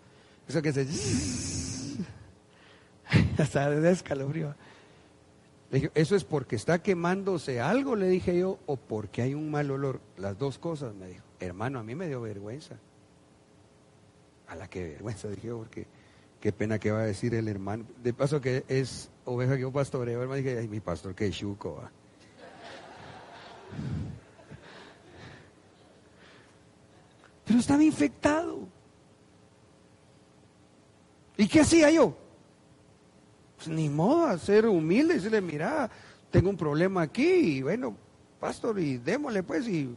Eso 0.46 0.60
que 0.60 0.74
se... 0.74 0.86
hasta 3.38 3.70
de 3.70 3.90
escalofrío. 3.90 4.54
Le 5.74 5.80
dije, 5.80 5.92
eso 5.96 6.14
es 6.14 6.22
porque 6.22 6.54
está 6.54 6.80
quemándose 6.80 7.60
algo, 7.60 7.96
le 7.96 8.06
dije 8.06 8.38
yo, 8.38 8.60
o 8.66 8.76
porque 8.76 9.22
hay 9.22 9.34
un 9.34 9.50
mal 9.50 9.72
olor. 9.72 10.00
Las 10.16 10.38
dos 10.38 10.56
cosas, 10.56 10.94
me 10.94 11.08
dijo. 11.08 11.24
Hermano, 11.40 11.80
a 11.80 11.82
mí 11.82 11.96
me 11.96 12.06
dio 12.06 12.20
vergüenza. 12.20 12.76
A 14.46 14.54
la 14.54 14.68
que 14.68 14.84
vergüenza, 14.90 15.28
dije 15.30 15.48
yo, 15.48 15.58
porque 15.58 15.88
qué 16.38 16.52
pena 16.52 16.78
que 16.78 16.92
va 16.92 17.00
a 17.00 17.06
decir 17.06 17.34
el 17.34 17.48
hermano. 17.48 17.86
De 18.04 18.14
paso 18.14 18.40
que 18.40 18.64
es 18.68 19.10
oveja 19.24 19.56
que 19.56 19.62
yo 19.62 19.72
pastoreo, 19.72 20.22
hermano, 20.22 20.36
dije, 20.36 20.58
ay, 20.60 20.68
mi 20.68 20.78
pastor, 20.78 21.12
qué 21.12 21.28
chuco. 21.32 21.82
Pero 27.46 27.58
estaba 27.58 27.82
infectado. 27.82 28.60
¿Y 31.36 31.48
qué 31.48 31.62
hacía 31.62 31.90
yo? 31.90 32.16
Ni 33.68 33.88
modo, 33.88 34.36
ser 34.38 34.66
humilde 34.66 35.14
decirle, 35.14 35.40
mira, 35.40 35.90
tengo 36.30 36.50
un 36.50 36.56
problema 36.56 37.02
aquí 37.02 37.26
y 37.26 37.62
bueno, 37.62 37.96
pastor, 38.40 38.78
y 38.78 38.98
démosle 38.98 39.42
pues, 39.42 39.66
y, 39.68 39.96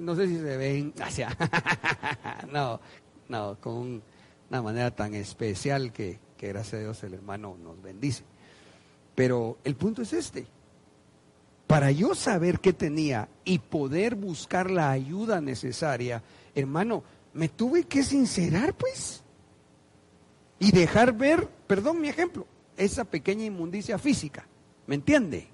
no 0.00 0.14
sé 0.14 0.28
si 0.28 0.36
se 0.36 0.56
ven 0.56 0.92
hacia, 1.00 1.36
no, 2.52 2.80
no, 3.28 3.56
con 3.60 4.02
una 4.50 4.62
manera 4.62 4.90
tan 4.90 5.14
especial 5.14 5.92
que, 5.92 6.18
que 6.36 6.48
gracias 6.48 6.74
a 6.74 6.78
Dios 6.78 7.02
el 7.04 7.14
hermano 7.14 7.56
nos 7.62 7.82
bendice. 7.82 8.24
Pero 9.14 9.58
el 9.64 9.76
punto 9.76 10.02
es 10.02 10.12
este, 10.12 10.46
para 11.66 11.90
yo 11.90 12.14
saber 12.14 12.60
qué 12.60 12.72
tenía 12.72 13.28
y 13.44 13.58
poder 13.58 14.14
buscar 14.14 14.70
la 14.70 14.90
ayuda 14.90 15.40
necesaria, 15.40 16.22
hermano, 16.54 17.02
me 17.32 17.48
tuve 17.48 17.84
que 17.84 18.02
sincerar 18.02 18.74
pues 18.74 19.22
y 20.58 20.70
dejar 20.70 21.12
ver, 21.12 21.48
perdón 21.66 22.00
mi 22.00 22.08
ejemplo, 22.08 22.46
esa 22.76 23.04
pequeña 23.04 23.44
inmundicia 23.44 23.98
física, 23.98 24.46
¿me 24.86 24.94
entiende? 24.94 25.48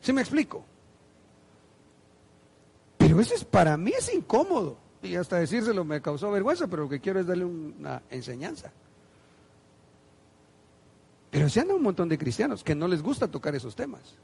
¿Sí 0.00 0.12
me 0.12 0.20
explico? 0.20 0.64
Pero 2.96 3.20
eso 3.20 3.34
es, 3.34 3.44
para 3.44 3.76
mí 3.76 3.92
es 3.96 4.12
incómodo. 4.14 4.76
Y 5.02 5.14
hasta 5.14 5.38
decírselo 5.38 5.84
me 5.84 6.02
causó 6.02 6.30
vergüenza, 6.30 6.66
pero 6.66 6.84
lo 6.84 6.88
que 6.88 7.00
quiero 7.00 7.20
es 7.20 7.26
darle 7.26 7.44
una 7.44 8.02
enseñanza. 8.10 8.70
Pero 11.30 11.48
se 11.48 11.60
andan 11.60 11.76
un 11.76 11.82
montón 11.82 12.08
de 12.08 12.18
cristianos 12.18 12.62
que 12.62 12.74
no 12.74 12.88
les 12.88 13.02
gusta 13.02 13.28
tocar 13.28 13.54
esos 13.54 13.74
temas. 13.74 14.16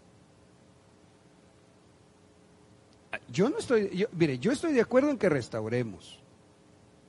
Yo 3.28 3.48
no 3.48 3.58
estoy, 3.58 4.06
mire, 4.12 4.38
yo 4.38 4.52
estoy 4.52 4.72
de 4.72 4.80
acuerdo 4.80 5.10
en 5.10 5.18
que 5.18 5.28
restauremos. 5.28 6.20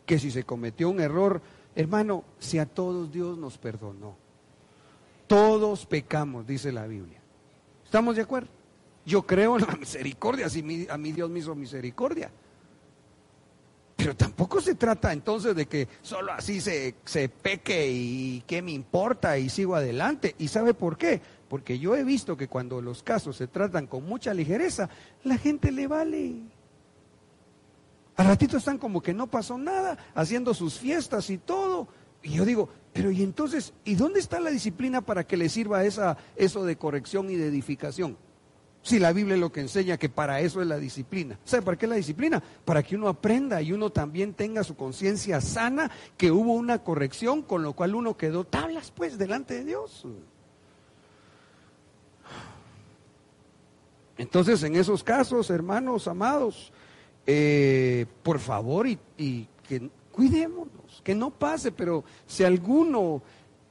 Que 0.05 0.19
si 0.19 0.31
se 0.31 0.43
cometió 0.43 0.89
un 0.89 1.01
error, 1.01 1.41
hermano, 1.75 2.23
si 2.39 2.59
a 2.59 2.65
todos 2.65 3.11
Dios 3.11 3.37
nos 3.37 3.57
perdonó. 3.57 4.15
Todos 5.27 5.85
pecamos, 5.85 6.47
dice 6.47 6.71
la 6.71 6.87
Biblia. 6.87 7.21
¿Estamos 7.83 8.15
de 8.15 8.23
acuerdo? 8.23 8.49
Yo 9.05 9.25
creo 9.25 9.57
en 9.57 9.65
la 9.65 9.75
misericordia, 9.75 10.49
si 10.49 10.87
a 10.89 10.97
mi 10.97 11.11
Dios 11.11 11.29
me 11.29 11.39
hizo 11.39 11.55
misericordia. 11.55 12.31
Pero 13.97 14.15
tampoco 14.15 14.61
se 14.61 14.75
trata 14.75 15.11
entonces 15.11 15.55
de 15.55 15.65
que 15.65 15.87
solo 16.01 16.31
así 16.31 16.61
se, 16.61 16.95
se 17.03 17.29
peque 17.29 17.89
y 17.89 18.43
qué 18.45 18.61
me 18.61 18.71
importa 18.71 19.37
y 19.39 19.49
sigo 19.49 19.75
adelante. 19.75 20.35
¿Y 20.37 20.49
sabe 20.49 20.73
por 20.73 20.97
qué? 20.97 21.19
Porque 21.49 21.79
yo 21.79 21.95
he 21.95 22.03
visto 22.03 22.37
que 22.37 22.47
cuando 22.47 22.79
los 22.79 23.01
casos 23.01 23.37
se 23.37 23.47
tratan 23.47 23.87
con 23.87 24.05
mucha 24.05 24.33
ligereza, 24.33 24.89
la 25.23 25.37
gente 25.37 25.71
le 25.71 25.87
vale. 25.87 26.35
Al 28.17 28.27
ratito 28.27 28.57
están 28.57 28.77
como 28.77 29.01
que 29.01 29.13
no 29.13 29.27
pasó 29.27 29.57
nada, 29.57 29.97
haciendo 30.13 30.53
sus 30.53 30.77
fiestas 30.77 31.29
y 31.29 31.39
todo. 31.39 31.87
Y 32.21 32.33
yo 32.33 32.45
digo, 32.45 32.69
pero 32.97 33.11
y 33.11 33.21
entonces, 33.21 33.73
¿y 33.85 33.93
dónde 33.93 34.19
está 34.19 34.39
la 34.39 34.49
disciplina 34.49 35.01
para 35.01 35.23
que 35.23 35.37
le 35.37 35.49
sirva 35.49 35.85
esa, 35.85 36.17
eso 36.35 36.65
de 36.65 36.77
corrección 36.77 37.29
y 37.29 37.35
de 37.35 37.45
edificación? 37.45 38.17
Si 38.81 38.97
la 38.97 39.13
Biblia 39.13 39.35
es 39.35 39.39
lo 39.39 39.51
que 39.51 39.59
enseña 39.59 39.97
que 39.97 40.09
para 40.09 40.41
eso 40.41 40.61
es 40.61 40.67
la 40.67 40.79
disciplina. 40.79 41.37
¿Sabe 41.45 41.61
para 41.61 41.77
qué 41.77 41.85
es 41.85 41.89
la 41.91 41.95
disciplina? 41.95 42.41
Para 42.65 42.81
que 42.81 42.95
uno 42.95 43.07
aprenda 43.07 43.61
y 43.61 43.71
uno 43.71 43.91
también 43.91 44.33
tenga 44.33 44.63
su 44.63 44.75
conciencia 44.75 45.41
sana, 45.41 45.91
que 46.17 46.31
hubo 46.31 46.53
una 46.53 46.79
corrección, 46.83 47.43
con 47.43 47.61
lo 47.61 47.73
cual 47.73 47.93
uno 47.93 48.17
quedó 48.17 48.45
tablas 48.45 48.89
pues 48.89 49.19
delante 49.19 49.53
de 49.53 49.65
Dios. 49.65 50.03
Entonces, 54.17 54.63
en 54.63 54.75
esos 54.75 55.03
casos, 55.03 55.51
hermanos 55.51 56.07
amados, 56.07 56.73
eh, 57.27 58.07
por 58.23 58.39
favor, 58.39 58.87
y, 58.87 58.97
y 59.19 59.47
que 59.69 59.87
cuidémonos, 60.11 60.86
que 61.07 61.15
no 61.15 61.31
pase, 61.31 61.71
pero 61.71 62.03
si 62.25 62.43
alguno 62.43 63.21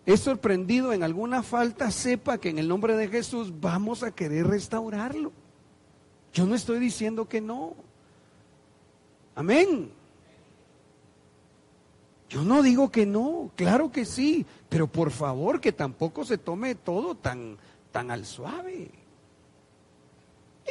es 0.06 0.20
sorprendido 0.20 0.94
en 0.94 1.02
alguna 1.02 1.42
falta, 1.42 1.90
sepa 1.90 2.38
que 2.38 2.48
en 2.48 2.58
el 2.58 2.66
nombre 2.66 2.96
de 2.96 3.08
Jesús 3.08 3.52
vamos 3.60 4.02
a 4.02 4.10
querer 4.10 4.46
restaurarlo. 4.46 5.32
Yo 6.32 6.46
no 6.46 6.54
estoy 6.54 6.78
diciendo 6.78 7.28
que 7.28 7.42
no. 7.42 7.74
Amén. 9.34 9.90
Yo 12.30 12.42
no 12.42 12.62
digo 12.62 12.90
que 12.90 13.04
no, 13.04 13.50
claro 13.54 13.92
que 13.92 14.06
sí, 14.06 14.46
pero 14.70 14.86
por 14.86 15.10
favor 15.10 15.60
que 15.60 15.72
tampoco 15.72 16.24
se 16.24 16.38
tome 16.38 16.74
todo 16.74 17.16
tan, 17.16 17.58
tan 17.92 18.10
al 18.10 18.24
suave. 18.24 18.90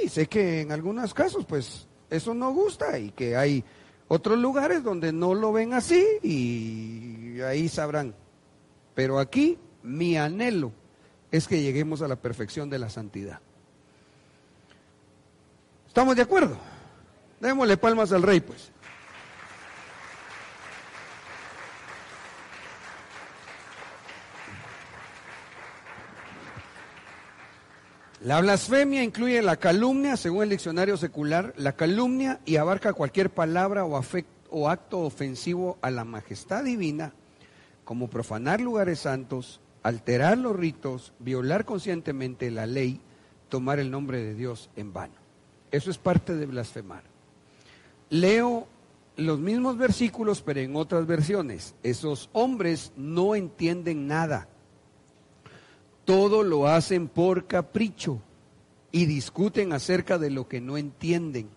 Y 0.04 0.10
sé 0.10 0.26
que 0.26 0.62
en 0.62 0.72
algunos 0.72 1.14
casos, 1.14 1.46
pues, 1.46 1.88
eso 2.10 2.34
no 2.34 2.52
gusta 2.52 2.98
y 2.98 3.12
que 3.12 3.36
hay 3.36 3.64
Otros 4.08 4.38
lugares 4.38 4.84
donde 4.84 5.12
no 5.12 5.34
lo 5.34 5.52
ven 5.52 5.74
así 5.74 6.06
y 6.22 7.42
ahí 7.42 7.68
sabrán. 7.70 8.14
Pero 8.94 9.20
aquí 9.20 9.58
mi 9.84 10.18
anhelo 10.18 10.72
es 11.32 11.48
que 11.48 11.62
lleguemos 11.62 12.02
a 12.02 12.08
la 12.08 12.16
perfección 12.16 12.70
de 12.70 12.80
la 12.80 12.90
santidad. 12.90 13.40
¿Estamos 15.88 16.16
de 16.16 16.22
acuerdo? 16.22 16.58
Démosle 17.40 17.78
palmas 17.78 18.12
al 18.12 18.22
rey, 18.22 18.42
pues. 18.42 18.72
La 28.26 28.42
blasfemia 28.42 29.04
incluye 29.04 29.40
la 29.44 29.58
calumnia, 29.58 30.18
según 30.18 30.42
el 30.42 30.50
diccionario 30.50 30.98
secular, 30.98 31.54
la 31.58 31.74
calumnia 31.74 32.40
y 32.44 32.56
abarca 32.56 32.92
cualquier 32.92 33.30
palabra 33.30 33.86
o, 33.86 34.68
acto 34.68 35.02
ofensivo 35.02 35.78
a 35.84 35.92
la 35.92 36.06
majestad 36.06 36.64
divina, 36.64 37.14
como 37.84 38.10
profanar 38.10 38.62
lugares 38.62 39.02
santos, 39.02 39.62
alterar 39.84 40.40
los 40.40 40.56
ritos, 40.56 41.14
violar 41.20 41.66
conscientemente 41.66 42.50
la 42.50 42.66
ley, 42.66 43.00
tomar 43.48 43.78
el 43.78 43.92
nombre 43.92 44.18
de 44.24 44.34
Dios 44.34 44.72
en 44.76 44.92
vano. 44.92 45.14
Eso 45.70 45.92
es 45.92 46.00
parte 46.00 46.36
de 46.36 46.48
blasfemar. 46.48 47.04
Leo 48.10 48.68
los 49.18 49.38
mismos 49.38 49.78
versículos, 49.78 50.42
pero 50.42 50.62
en 50.62 50.76
otras 50.76 51.06
versiones. 51.06 51.76
Esos 51.84 52.32
hombres 52.34 52.92
no 52.98 53.36
entienden 53.36 54.08
nada 54.08 54.48
todo 56.06 56.44
lo 56.44 56.68
hacen 56.68 57.08
por 57.08 57.48
capricho 57.48 58.22
y 58.92 59.06
discuten 59.08 59.74
acerca 59.74 60.18
de 60.18 60.30
lo 60.30 60.48
que 60.48 60.62
no 60.62 60.78
entienden. 60.78 61.50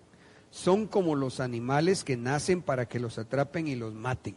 Son 0.51 0.87
como 0.87 1.15
los 1.15 1.39
animales 1.41 2.03
que 2.03 2.17
nacen 2.17 2.63
para 2.63 2.89
que 2.89 2.99
los 2.99 3.19
atrapen 3.19 3.69
y 3.69 3.77
los 3.77 3.95
maten. 3.95 4.35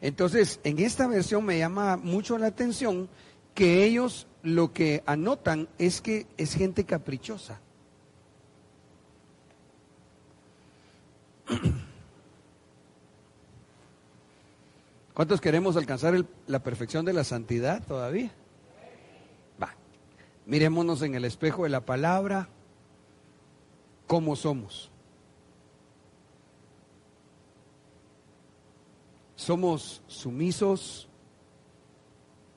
Entonces, 0.00 0.60
en 0.64 0.80
esta 0.80 1.06
versión 1.06 1.44
me 1.44 1.58
llama 1.58 1.96
mucho 1.96 2.36
la 2.36 2.48
atención 2.48 3.08
que 3.54 3.84
ellos 3.84 4.26
lo 4.42 4.72
que 4.72 5.02
anotan 5.06 5.68
es 5.78 6.00
que 6.00 6.26
es 6.36 6.54
gente 6.54 6.84
caprichosa. 6.84 7.60
¿Cuántos 15.14 15.40
queremos 15.40 15.76
alcanzar 15.76 16.24
la 16.46 16.62
perfección 16.62 17.04
de 17.04 17.12
la 17.12 17.24
santidad 17.24 17.86
todavía? 17.86 18.32
Miremonos 20.50 21.00
en 21.02 21.14
el 21.14 21.24
espejo 21.24 21.62
de 21.62 21.68
la 21.68 21.86
palabra, 21.86 22.48
cómo 24.08 24.34
somos. 24.34 24.90
¿Somos 29.36 30.02
sumisos, 30.08 31.08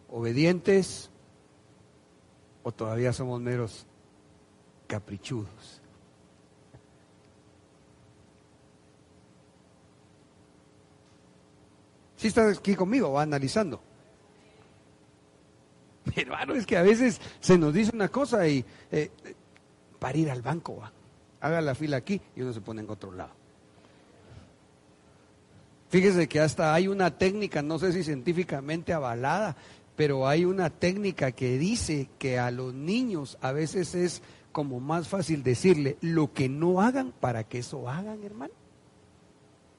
obedientes 0.09 1.11
o 2.63 2.71
todavía 2.71 3.13
somos 3.13 3.39
meros 3.39 3.85
caprichudos? 4.87 5.79
Si 12.15 12.29
estás 12.29 12.57
aquí 12.57 12.73
conmigo, 12.73 13.11
va 13.11 13.21
analizando. 13.21 13.92
Hermano, 16.15 16.53
es 16.53 16.65
que 16.65 16.77
a 16.77 16.83
veces 16.83 17.19
se 17.39 17.57
nos 17.57 17.73
dice 17.73 17.91
una 17.93 18.09
cosa 18.09 18.47
y 18.47 18.63
eh, 18.91 19.11
para 19.99 20.17
ir 20.17 20.29
al 20.29 20.41
banco, 20.41 20.81
haga 21.39 21.61
la 21.61 21.75
fila 21.75 21.97
aquí 21.97 22.21
y 22.35 22.41
uno 22.41 22.53
se 22.53 22.61
pone 22.61 22.81
en 22.81 22.89
otro 22.89 23.11
lado. 23.11 23.31
Fíjese 25.89 26.27
que 26.27 26.39
hasta 26.39 26.73
hay 26.73 26.87
una 26.87 27.17
técnica, 27.17 27.61
no 27.61 27.77
sé 27.77 27.93
si 27.93 28.03
científicamente 28.03 28.93
avalada, 28.93 29.55
pero 29.95 30.27
hay 30.27 30.43
una 30.43 30.71
técnica 30.71 31.31
que 31.31 31.57
dice 31.59 32.09
que 32.17 32.39
a 32.39 32.49
los 32.49 32.73
niños 32.73 33.37
a 33.41 33.51
veces 33.51 33.93
es 33.93 34.21
como 34.51 34.79
más 34.79 35.07
fácil 35.07 35.43
decirle 35.43 35.97
lo 36.01 36.33
que 36.33 36.49
no 36.49 36.81
hagan 36.81 37.11
para 37.11 37.43
que 37.43 37.59
eso 37.59 37.89
hagan, 37.89 38.23
hermano. 38.23 38.53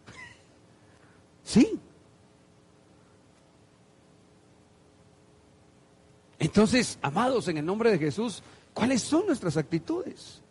Sí, 1.42 1.78
Entonces, 6.44 6.98
amados, 7.00 7.48
en 7.48 7.56
el 7.56 7.64
nombre 7.64 7.90
de 7.90 7.98
Jesús, 7.98 8.42
¿cuáles 8.74 9.00
son 9.00 9.26
nuestras 9.26 9.56
actitudes? 9.56 10.42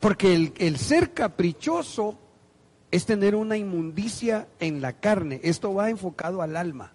Porque 0.00 0.34
el, 0.34 0.54
el, 0.56 0.78
ser 0.78 1.12
caprichoso 1.12 2.16
es 2.90 3.04
tener 3.04 3.34
una 3.34 3.58
inmundicia 3.58 4.48
en 4.60 4.80
la 4.80 4.94
carne. 4.94 5.40
Esto 5.44 5.74
va 5.74 5.90
enfocado 5.90 6.40
al 6.40 6.56
alma. 6.56 6.94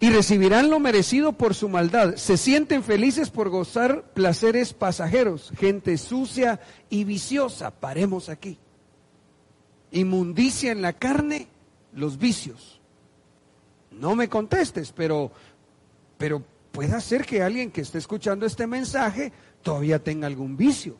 Y 0.00 0.10
recibirán 0.10 0.70
lo 0.70 0.80
merecido 0.80 1.34
por 1.34 1.54
su 1.54 1.68
maldad. 1.68 2.16
Se 2.16 2.36
sienten 2.36 2.82
felices 2.82 3.30
por 3.30 3.48
gozar 3.48 4.10
placeres 4.12 4.72
pasajeros. 4.72 5.52
Gente 5.56 5.98
sucia 5.98 6.58
y 6.90 7.04
viciosa. 7.04 7.70
Paremos 7.70 8.28
aquí. 8.28 8.58
Inmundicia 9.92 10.72
en 10.72 10.82
la 10.82 10.94
carne, 10.94 11.46
los 11.92 12.18
vicios. 12.18 12.80
No 13.98 14.14
me 14.14 14.28
contestes, 14.28 14.92
pero, 14.92 15.30
pero 16.18 16.42
puede 16.72 17.00
ser 17.00 17.24
que 17.24 17.42
alguien 17.42 17.70
que 17.70 17.80
esté 17.80 17.98
escuchando 17.98 18.46
este 18.46 18.66
mensaje 18.66 19.32
todavía 19.62 20.02
tenga 20.02 20.26
algún 20.26 20.56
vicio. 20.56 20.96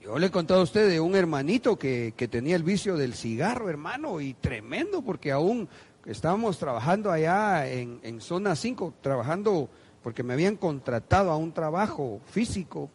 Yo 0.00 0.18
le 0.18 0.26
he 0.26 0.30
contado 0.30 0.60
a 0.60 0.64
usted 0.64 0.88
de 0.88 1.00
un 1.00 1.16
hermanito 1.16 1.76
que, 1.76 2.12
tenía 2.30 2.54
el 2.54 2.62
vicio 2.62 2.96
del 2.96 3.14
cigarro, 3.14 3.68
hermano, 3.68 4.20
y 4.20 4.34
tremendo, 4.34 5.02
porque 5.02 5.32
aún 5.32 5.68
estábamos 6.04 6.58
trabajando 6.58 7.10
allá 7.10 7.68
en, 7.68 7.98
en 8.02 8.20
zona 8.20 8.54
5, 8.54 8.94
trabajando 9.00 9.68
porque 10.04 10.22
me 10.22 10.34
habían 10.34 10.56
contratado 10.56 11.32
a 11.32 11.36
un 11.36 11.52
trabajo 11.52 12.20
físico, 12.26 12.88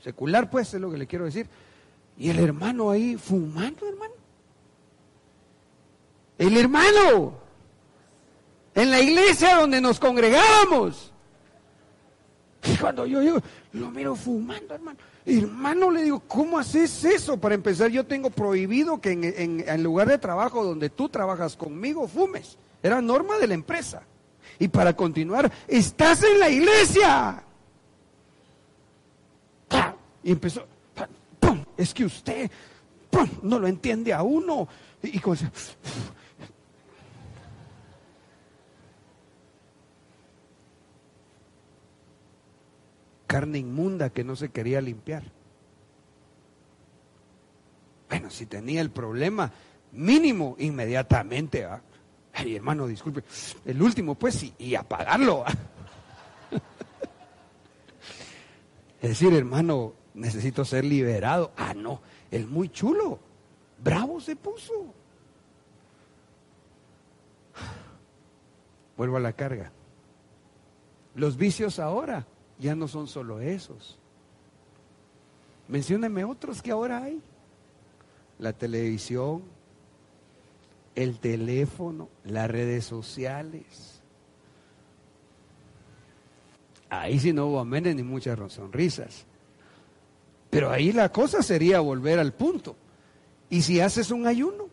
secular, 0.00 0.50
pues 0.50 0.74
es 0.74 0.80
lo 0.82 0.90
que 0.90 0.98
le 0.98 1.06
quiero 1.06 1.24
decir. 1.24 1.46
Y 2.18 2.28
el 2.28 2.38
hermano 2.38 2.90
ahí 2.90 3.16
fumando, 3.16 3.88
hermano. 3.88 4.12
El 6.42 6.56
hermano, 6.56 7.34
en 8.74 8.90
la 8.90 9.00
iglesia 9.00 9.60
donde 9.60 9.80
nos 9.80 10.00
congregamos. 10.00 11.12
Y 12.64 12.76
cuando 12.78 13.06
yo, 13.06 13.22
yo 13.22 13.38
lo 13.72 13.92
miro 13.92 14.16
fumando, 14.16 14.74
hermano. 14.74 14.98
Hermano, 15.24 15.90
le 15.92 16.02
digo, 16.02 16.18
¿cómo 16.26 16.58
haces 16.58 17.04
eso? 17.04 17.36
Para 17.36 17.54
empezar, 17.54 17.92
yo 17.92 18.04
tengo 18.04 18.28
prohibido 18.28 19.00
que 19.00 19.12
en, 19.12 19.64
en, 19.68 19.82
lugar 19.84 20.08
de 20.08 20.18
trabajo 20.18 20.64
donde 20.64 20.90
tú 20.90 21.08
trabajas 21.08 21.54
conmigo 21.54 22.08
fumes. 22.08 22.58
Era 22.82 23.00
norma 23.00 23.38
de 23.38 23.46
la 23.46 23.54
empresa. 23.54 24.02
Y 24.58 24.66
para 24.66 24.96
continuar, 24.96 25.50
estás 25.68 26.24
en 26.24 26.40
la 26.40 26.50
iglesia. 26.50 27.44
Y 30.24 30.32
empezó, 30.32 30.66
¡pum! 31.38 31.64
es 31.76 31.94
que 31.94 32.04
usted 32.04 32.50
no 33.42 33.60
lo 33.60 33.68
entiende 33.68 34.12
a 34.12 34.24
uno. 34.24 34.66
Y, 35.04 35.18
y 35.18 35.20
carne 43.32 43.56
inmunda 43.58 44.10
que 44.10 44.24
no 44.24 44.36
se 44.36 44.50
quería 44.50 44.82
limpiar. 44.82 45.22
Bueno, 48.10 48.28
si 48.28 48.44
tenía 48.44 48.82
el 48.82 48.90
problema, 48.90 49.50
mínimo, 49.92 50.54
inmediatamente. 50.58 51.66
Ay, 52.34 52.56
hermano, 52.56 52.86
disculpe. 52.86 53.24
El 53.64 53.80
último, 53.80 54.16
pues, 54.16 54.42
y, 54.42 54.52
y 54.58 54.74
apagarlo. 54.74 55.46
es 59.00 59.08
decir, 59.08 59.32
hermano, 59.32 59.94
necesito 60.12 60.62
ser 60.66 60.84
liberado. 60.84 61.52
Ah, 61.56 61.72
no, 61.72 62.02
el 62.30 62.46
muy 62.46 62.68
chulo, 62.68 63.18
bravo 63.82 64.20
se 64.20 64.36
puso. 64.36 64.92
Vuelvo 68.98 69.16
a 69.16 69.20
la 69.20 69.32
carga. 69.32 69.72
Los 71.14 71.38
vicios 71.38 71.78
ahora 71.78 72.26
ya 72.62 72.76
no 72.76 72.86
son 72.86 73.08
solo 73.08 73.40
esos. 73.40 73.98
Mencióneme 75.66 76.24
otros 76.24 76.62
que 76.62 76.70
ahora 76.70 77.02
hay. 77.02 77.20
La 78.38 78.52
televisión, 78.52 79.42
el 80.94 81.18
teléfono, 81.18 82.08
las 82.24 82.50
redes 82.50 82.84
sociales. 82.84 84.00
Ahí 86.88 87.18
sí 87.18 87.32
no 87.32 87.46
hubo 87.46 87.58
amenes 87.58 87.96
ni 87.96 88.02
muchas 88.02 88.38
sonrisas. 88.52 89.26
Pero 90.48 90.70
ahí 90.70 90.92
la 90.92 91.10
cosa 91.10 91.42
sería 91.42 91.80
volver 91.80 92.18
al 92.18 92.32
punto. 92.32 92.76
Y 93.50 93.62
si 93.62 93.80
haces 93.80 94.10
un 94.10 94.26
ayuno, 94.26 94.68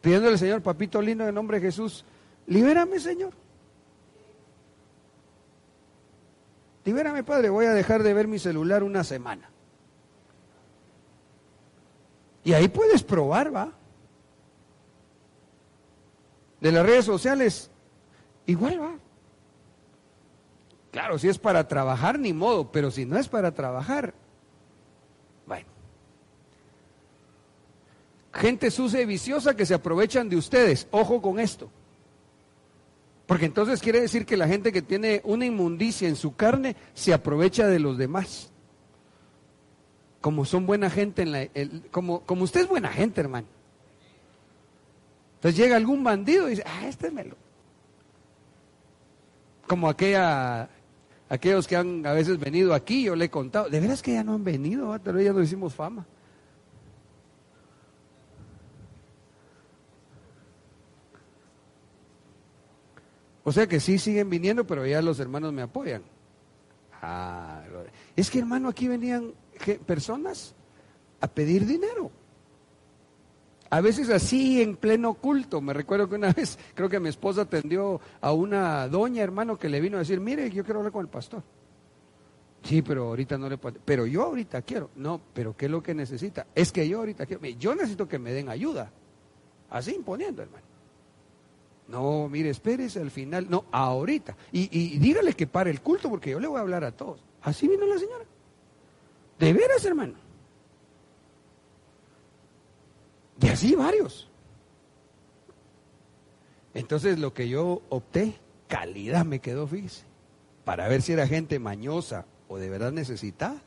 pidiéndole 0.00 0.34
al 0.34 0.38
Señor, 0.38 0.62
papito 0.62 1.02
lindo, 1.02 1.28
en 1.28 1.34
nombre 1.34 1.60
de 1.60 1.66
Jesús, 1.66 2.04
libérame, 2.46 2.98
Señor. 2.98 3.43
Libérame, 6.84 7.24
Padre, 7.24 7.48
voy 7.48 7.66
a 7.66 7.72
dejar 7.72 8.02
de 8.02 8.12
ver 8.12 8.28
mi 8.28 8.38
celular 8.38 8.82
una 8.82 9.04
semana. 9.04 9.50
Y 12.44 12.52
ahí 12.52 12.68
puedes 12.68 13.02
probar, 13.02 13.54
¿va? 13.54 13.72
De 16.60 16.70
las 16.70 16.84
redes 16.84 17.06
sociales, 17.06 17.70
igual 18.46 18.80
va. 18.80 18.94
Claro, 20.90 21.18
si 21.18 21.28
es 21.28 21.38
para 21.38 21.66
trabajar, 21.66 22.18
ni 22.18 22.32
modo, 22.32 22.70
pero 22.70 22.90
si 22.90 23.04
no 23.04 23.18
es 23.18 23.28
para 23.28 23.52
trabajar, 23.52 24.14
bueno. 25.46 25.66
Gente 28.32 28.70
sucia 28.70 29.00
y 29.00 29.06
viciosa 29.06 29.56
que 29.56 29.66
se 29.66 29.74
aprovechan 29.74 30.28
de 30.28 30.36
ustedes. 30.36 30.86
Ojo 30.90 31.22
con 31.22 31.40
esto. 31.40 31.70
Porque 33.26 33.46
entonces 33.46 33.80
quiere 33.80 34.00
decir 34.00 34.26
que 34.26 34.36
la 34.36 34.46
gente 34.46 34.72
que 34.72 34.82
tiene 34.82 35.22
una 35.24 35.46
inmundicia 35.46 36.08
en 36.08 36.16
su 36.16 36.36
carne 36.36 36.76
se 36.92 37.14
aprovecha 37.14 37.66
de 37.66 37.78
los 37.78 37.96
demás. 37.96 38.50
Como 40.20 40.44
son 40.44 40.66
buena 40.66 40.90
gente, 40.90 41.22
en 41.22 41.32
la, 41.32 41.48
como, 41.90 42.20
como 42.20 42.44
usted 42.44 42.62
es 42.62 42.68
buena 42.68 42.88
gente, 42.88 43.20
hermano. 43.20 43.46
Entonces 45.36 45.58
llega 45.58 45.76
algún 45.76 46.04
bandido 46.04 46.46
y 46.48 46.50
dice, 46.50 46.64
ah, 46.66 46.86
este 46.86 47.10
me 47.10 47.24
lo. 47.24 47.36
Como 49.66 49.88
aquellos 49.88 51.66
que 51.66 51.76
han 51.76 52.06
a 52.06 52.12
veces 52.12 52.38
venido 52.38 52.74
aquí, 52.74 53.04
yo 53.04 53.16
le 53.16 53.26
he 53.26 53.30
contado, 53.30 53.70
de 53.70 53.80
veras 53.80 54.02
que 54.02 54.12
ya 54.12 54.24
no 54.24 54.34
han 54.34 54.44
venido, 54.44 54.98
pero 55.02 55.20
ya 55.20 55.32
no 55.32 55.42
hicimos 55.42 55.74
fama. 55.74 56.06
O 63.44 63.52
sea 63.52 63.66
que 63.66 63.78
sí 63.78 63.98
siguen 63.98 64.30
viniendo, 64.30 64.66
pero 64.66 64.86
ya 64.86 65.02
los 65.02 65.20
hermanos 65.20 65.52
me 65.52 65.62
apoyan. 65.62 66.02
Ah, 67.00 67.62
es 68.16 68.30
que 68.30 68.38
hermano, 68.38 68.68
aquí 68.68 68.88
venían 68.88 69.34
personas 69.86 70.54
a 71.20 71.28
pedir 71.28 71.66
dinero. 71.66 72.10
A 73.68 73.80
veces 73.80 74.08
así 74.08 74.62
en 74.62 74.76
pleno 74.76 75.14
culto. 75.14 75.60
Me 75.60 75.72
recuerdo 75.72 76.08
que 76.08 76.14
una 76.14 76.32
vez, 76.32 76.58
creo 76.74 76.88
que 76.88 77.00
mi 77.00 77.10
esposa 77.10 77.42
atendió 77.42 78.00
a 78.20 78.32
una 78.32 78.88
doña, 78.88 79.22
hermano, 79.22 79.58
que 79.58 79.68
le 79.68 79.80
vino 79.80 79.96
a 79.96 80.00
decir, 80.00 80.20
mire, 80.20 80.50
yo 80.50 80.64
quiero 80.64 80.80
hablar 80.80 80.92
con 80.92 81.02
el 81.02 81.10
pastor. 81.10 81.42
Sí, 82.62 82.80
pero 82.80 83.08
ahorita 83.08 83.36
no 83.36 83.48
le 83.48 83.58
puedo. 83.58 83.78
Pero 83.84 84.06
yo 84.06 84.22
ahorita 84.22 84.62
quiero. 84.62 84.90
No, 84.96 85.20
pero 85.34 85.54
¿qué 85.54 85.66
es 85.66 85.70
lo 85.70 85.82
que 85.82 85.94
necesita? 85.94 86.46
Es 86.54 86.72
que 86.72 86.88
yo 86.88 87.00
ahorita 87.00 87.26
quiero. 87.26 87.44
Yo 87.44 87.74
necesito 87.74 88.08
que 88.08 88.18
me 88.18 88.32
den 88.32 88.48
ayuda. 88.48 88.90
Así 89.68 89.94
imponiendo, 89.94 90.40
hermano. 90.40 90.64
No, 91.88 92.28
mire, 92.28 92.50
espérese 92.50 93.00
al 93.00 93.10
final. 93.10 93.46
No, 93.48 93.66
ahorita. 93.70 94.36
Y, 94.52 94.98
dígale 94.98 95.34
que 95.34 95.46
pare 95.46 95.70
el 95.70 95.80
culto 95.80 96.08
porque 96.08 96.30
yo 96.30 96.40
le 96.40 96.46
voy 96.46 96.58
a 96.58 96.62
hablar 96.62 96.84
a 96.84 96.92
todos. 96.92 97.22
Así 97.42 97.68
vino 97.68 97.86
la 97.86 97.98
señora. 97.98 98.24
De 99.38 99.52
veras, 99.52 99.84
hermano. 99.84 100.14
Y 103.40 103.48
así 103.48 103.74
varios. 103.74 104.30
Entonces 106.72 107.18
lo 107.18 107.34
que 107.34 107.48
yo 107.48 107.82
opté, 107.88 108.34
calidad 108.68 109.24
me 109.24 109.40
quedó, 109.40 109.66
fíjese, 109.66 110.04
para 110.64 110.88
ver 110.88 111.02
si 111.02 111.12
era 111.12 111.26
gente 111.26 111.58
mañosa 111.58 112.26
o 112.48 112.58
de 112.58 112.68
verdad 112.68 112.92
necesitada. 112.92 113.62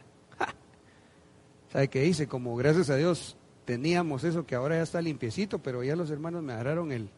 ¿Sabe 1.72 1.90
qué 1.90 2.06
hice? 2.06 2.28
Como 2.28 2.56
gracias 2.56 2.90
a 2.90 2.96
Dios 2.96 3.38
teníamos 3.66 4.24
eso 4.24 4.46
que 4.46 4.56
ahora 4.56 4.78
ya 4.78 4.84
está 4.84 5.02
limpiecito, 5.02 5.60
pero 5.60 5.84
ya 5.84 5.96
los 5.96 6.10
hermanos 6.10 6.44
me 6.44 6.54
agarraron 6.54 6.92
el, 6.92 7.10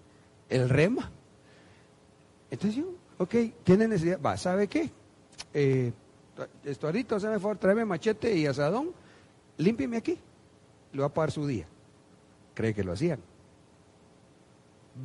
el 0.49 0.69
rema. 0.69 1.11
Entonces 2.51 2.83
yo, 2.83 2.91
ok, 3.17 3.35
tiene 3.63 3.87
necesidad, 3.87 4.19
va, 4.21 4.37
¿sabe 4.37 4.67
qué? 4.67 4.89
Eh, 5.53 5.91
esto 6.63 6.87
ahorita, 6.87 7.17
me 7.17 7.39
favor, 7.39 7.57
tráeme 7.57 7.85
machete 7.85 8.35
y 8.35 8.45
asadón, 8.45 8.91
límpieme 9.57 9.97
aquí, 9.97 10.17
le 10.93 10.99
va 10.99 11.07
a 11.07 11.13
pagar 11.13 11.31
su 11.31 11.45
día. 11.45 11.67
¿Cree 12.53 12.73
que 12.73 12.83
lo 12.83 12.93
hacían? 12.93 13.19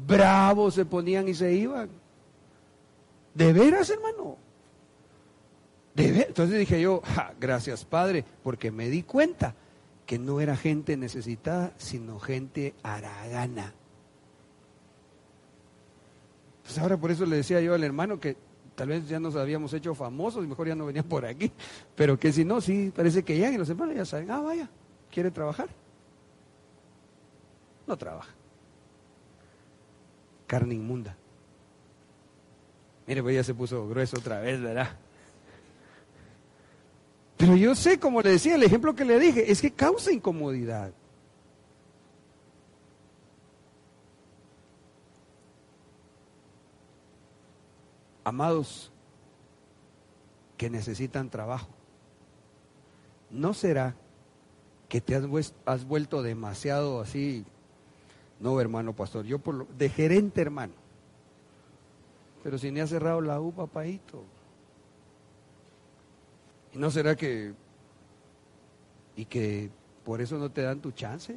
Bravos 0.07 0.75
se 0.75 0.85
ponían 0.85 1.29
y 1.29 1.35
se 1.35 1.53
iban. 1.53 1.89
¿De 3.35 3.53
veras, 3.53 3.91
hermano? 3.91 4.37
¿De 5.95 6.23
Entonces 6.23 6.59
dije 6.59 6.81
yo, 6.81 7.03
gracias 7.41 7.85
Padre, 7.85 8.25
porque 8.43 8.71
me 8.71 8.89
di 8.89 9.03
cuenta 9.03 9.55
que 10.07 10.19
no 10.19 10.41
era 10.41 10.57
gente 10.57 10.97
necesitada, 10.97 11.73
sino 11.77 12.19
gente 12.19 12.75
aragana. 12.83 13.75
Pues 16.65 16.79
ahora 16.79 16.97
por 16.97 17.11
eso 17.11 17.25
le 17.27 17.37
decía 17.37 17.61
yo 17.61 17.75
al 17.75 17.85
hermano 17.85 18.19
que 18.19 18.37
tal 18.75 18.89
vez 18.89 19.07
ya 19.09 19.21
nos 19.21 19.37
habíamos 19.37 19.73
hecho 19.73 19.95
famosos 19.95 20.45
y 20.45 20.49
mejor 20.49 20.67
ya 20.67 20.75
no 20.75 20.87
venía 20.87 21.03
por 21.03 21.25
aquí, 21.25 21.53
pero 21.95 22.19
que 22.19 22.33
si 22.33 22.45
no, 22.45 22.61
sí, 22.61 22.93
parece 22.95 23.23
que 23.23 23.39
ya 23.39 23.53
y 23.53 23.59
los 23.59 23.69
hermanos 23.69 23.95
ya 23.95 24.05
saben, 24.05 24.31
ah, 24.31 24.41
vaya, 24.41 24.69
quiere 25.13 25.31
trabajar. 25.31 25.69
No 27.87 27.97
trabaja. 27.97 28.33
Carne 30.47 30.75
inmunda. 30.75 31.17
Mire, 33.07 33.23
pues 33.23 33.35
ya 33.35 33.45
se 33.45 33.55
puso 33.55 33.87
grueso 33.87 34.19
otra 34.19 34.41
vez, 34.41 34.61
¿verdad? 34.61 34.97
Pero 37.37 37.57
yo 37.57 37.75
sé, 37.75 37.99
como 37.99 38.23
le 38.23 38.31
decía, 38.31 38.55
el 38.55 38.63
ejemplo 38.63 38.95
que 38.95 39.05
le 39.05 39.19
dije, 39.19 39.51
es 39.53 39.61
que 39.61 39.71
causa 39.71 40.11
incomodidad. 40.13 40.93
Amados 48.25 48.91
que 50.57 50.71
necesitan 50.71 51.31
trabajo, 51.31 51.69
¿no 53.31 53.55
será 53.55 53.95
que 54.89 55.01
te 55.01 55.15
has, 55.15 55.85
vuelto 55.87 56.23
demasiado 56.23 57.01
así? 57.01 57.45
No, 58.41 58.61
hermano 58.61 58.95
pastor, 58.95 59.25
yo 59.25 59.39
por 59.39 59.55
lo, 59.55 59.69
de 59.77 59.89
gerente, 59.89 60.41
hermano. 60.41 60.75
Pero 62.43 62.59
si 62.59 62.71
ni 62.71 62.81
ha 62.81 62.87
cerrado 62.87 63.21
la 63.21 63.41
U, 63.41 63.53
papadito. 63.53 64.23
¿Y 66.73 66.79
no 66.79 66.91
será 66.91 67.17
que 67.17 67.55
y 69.17 69.25
que 69.25 69.71
por 70.05 70.21
eso 70.21 70.39
no 70.39 70.51
te 70.51 70.63
dan 70.63 70.81
tu 70.81 70.91
chance? 70.91 71.37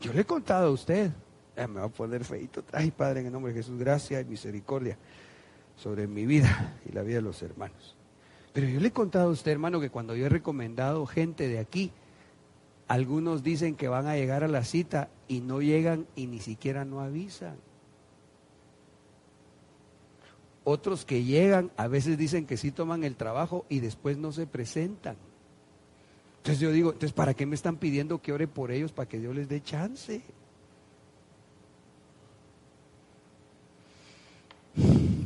Yo 0.00 0.12
le 0.12 0.20
he 0.22 0.24
contado 0.24 0.68
a 0.68 0.70
usted 0.70 1.10
me 1.56 1.80
va 1.80 1.84
a 1.84 1.88
poner 1.88 2.24
feito. 2.24 2.64
Ay, 2.72 2.90
Padre, 2.90 3.20
en 3.20 3.26
el 3.26 3.32
nombre 3.32 3.52
de 3.52 3.60
Jesús, 3.60 3.78
gracia 3.78 4.20
y 4.20 4.24
misericordia 4.24 4.98
sobre 5.76 6.06
mi 6.06 6.26
vida 6.26 6.78
y 6.88 6.92
la 6.92 7.02
vida 7.02 7.16
de 7.16 7.22
los 7.22 7.42
hermanos. 7.42 7.96
Pero 8.52 8.68
yo 8.68 8.80
le 8.80 8.88
he 8.88 8.92
contado 8.92 9.28
a 9.28 9.32
usted, 9.32 9.50
hermano, 9.50 9.80
que 9.80 9.90
cuando 9.90 10.14
yo 10.14 10.26
he 10.26 10.28
recomendado 10.28 11.06
gente 11.06 11.48
de 11.48 11.58
aquí, 11.58 11.92
algunos 12.88 13.42
dicen 13.42 13.74
que 13.74 13.88
van 13.88 14.06
a 14.06 14.16
llegar 14.16 14.44
a 14.44 14.48
la 14.48 14.64
cita 14.64 15.08
y 15.28 15.40
no 15.40 15.62
llegan 15.62 16.06
y 16.14 16.26
ni 16.26 16.40
siquiera 16.40 16.84
no 16.84 17.00
avisan. 17.00 17.56
Otros 20.64 21.04
que 21.04 21.24
llegan 21.24 21.70
a 21.76 21.88
veces 21.88 22.18
dicen 22.18 22.46
que 22.46 22.56
sí 22.56 22.70
toman 22.70 23.02
el 23.04 23.16
trabajo 23.16 23.64
y 23.68 23.80
después 23.80 24.18
no 24.18 24.30
se 24.30 24.46
presentan. 24.46 25.16
Entonces 26.38 26.60
yo 26.60 26.70
digo, 26.70 26.92
entonces 26.92 27.12
¿para 27.12 27.34
qué 27.34 27.46
me 27.46 27.54
están 27.54 27.76
pidiendo 27.76 28.20
que 28.20 28.32
ore 28.32 28.46
por 28.46 28.70
ellos 28.70 28.92
para 28.92 29.08
que 29.08 29.18
Dios 29.18 29.34
les 29.34 29.48
dé 29.48 29.62
chance? 29.62 30.22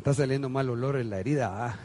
Está 0.06 0.22
saliendo 0.22 0.48
mal 0.48 0.70
olor 0.70 0.98
en 0.98 1.10
la 1.10 1.18
herida. 1.18 1.66
Ah. 1.66 1.76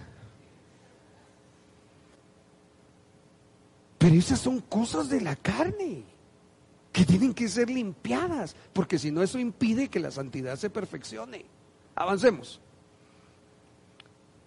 Pero 3.98 4.14
esas 4.14 4.40
son 4.40 4.60
cosas 4.60 5.10
de 5.10 5.22
la 5.22 5.36
carne 5.36 6.04
que 6.92 7.04
tienen 7.04 7.34
que 7.34 7.50
ser 7.50 7.72
limpiadas, 7.72 8.56
porque 8.74 9.00
si 9.00 9.10
no 9.10 9.24
eso 9.24 9.40
impide 9.40 9.88
que 9.88 10.00
la 10.00 10.12
santidad 10.12 10.56
se 10.56 10.70
perfeccione. 10.70 11.46
Avancemos. 11.96 12.62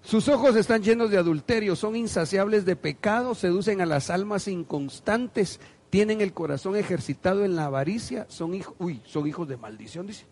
Sus 0.05 0.29
ojos 0.29 0.55
están 0.55 0.85
llenos 0.85 1.11
de 1.11 1.19
adulterio, 1.19 1.75
son 1.75 1.97
insaciables 1.97 2.65
de 2.65 2.77
pecado, 2.77 3.35
seducen 3.35 3.81
a 3.81 3.87
las 3.87 4.09
almas 4.09 4.47
inconstantes, 4.47 5.59
tienen 5.91 6.21
el 6.21 6.33
corazón 6.33 6.77
ejercitado 6.77 7.45
en 7.45 7.57
la 7.57 7.65
avaricia, 7.65 8.27
son 8.29 8.55
hijos, 8.55 8.77
uy, 8.79 9.03
son 9.05 9.27
hijos 9.27 9.49
de 9.49 9.57
maldición, 9.57 10.07
dice. 10.07 10.27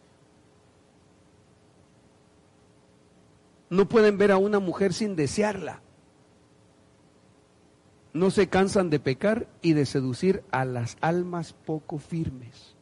No 3.73 3.89
pueden 3.89 4.18
ver 4.18 4.31
a 4.33 4.37
una 4.37 4.59
mujer 4.59 4.93
sin 4.93 5.16
desearla. 5.16 5.81
No 8.12 8.31
se 8.31 8.49
cansan 8.49 8.91
de 8.91 9.01
pecar 9.01 9.49
y 9.62 9.73
de 9.73 9.87
seducir 9.87 10.45
a 10.51 10.66
las 10.66 10.99
almas 11.01 11.55
poco 11.55 11.97
firmes. 11.97 12.77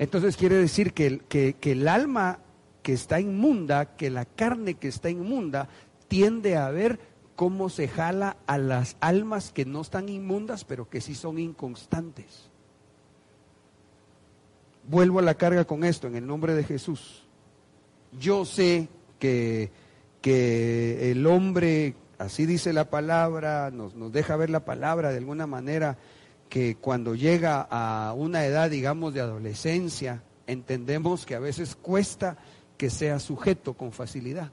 Entonces 0.00 0.36
quiere 0.36 0.56
decir 0.56 0.92
que 0.92 1.20
que, 1.20 1.56
el 1.62 1.86
alma 1.86 2.40
que 2.82 2.92
está 2.92 3.20
inmunda, 3.20 3.94
que 3.94 4.10
la 4.10 4.24
carne 4.24 4.74
que 4.74 4.88
está 4.88 5.10
inmunda, 5.10 5.68
tiende 6.08 6.56
a 6.56 6.70
ver 6.70 6.98
cómo 7.36 7.68
se 7.68 7.86
jala 7.86 8.36
a 8.48 8.58
las 8.58 8.96
almas 8.98 9.52
que 9.52 9.64
no 9.64 9.82
están 9.82 10.08
inmundas, 10.08 10.64
pero 10.64 10.90
que 10.90 11.00
sí 11.00 11.14
son 11.14 11.38
inconstantes. 11.38 12.50
Vuelvo 14.88 15.20
a 15.20 15.22
la 15.22 15.34
carga 15.34 15.66
con 15.66 15.84
esto 15.84 16.08
en 16.08 16.16
el 16.16 16.26
nombre 16.26 16.54
de 16.54 16.64
Jesús. 16.64 17.28
Yo 18.18 18.44
sé 18.44 18.88
que, 19.18 19.70
que 20.20 21.10
el 21.10 21.26
hombre, 21.26 21.94
así 22.18 22.46
dice 22.46 22.72
la 22.72 22.90
palabra, 22.90 23.70
nos, 23.70 23.94
nos 23.94 24.12
deja 24.12 24.36
ver 24.36 24.50
la 24.50 24.64
palabra 24.64 25.10
de 25.10 25.18
alguna 25.18 25.46
manera, 25.46 25.98
que 26.48 26.76
cuando 26.76 27.14
llega 27.14 27.66
a 27.70 28.12
una 28.14 28.44
edad, 28.44 28.70
digamos, 28.70 29.14
de 29.14 29.20
adolescencia, 29.20 30.22
entendemos 30.46 31.26
que 31.26 31.34
a 31.34 31.40
veces 31.40 31.76
cuesta 31.76 32.38
que 32.76 32.90
sea 32.90 33.18
sujeto 33.18 33.74
con 33.74 33.92
facilidad. 33.92 34.50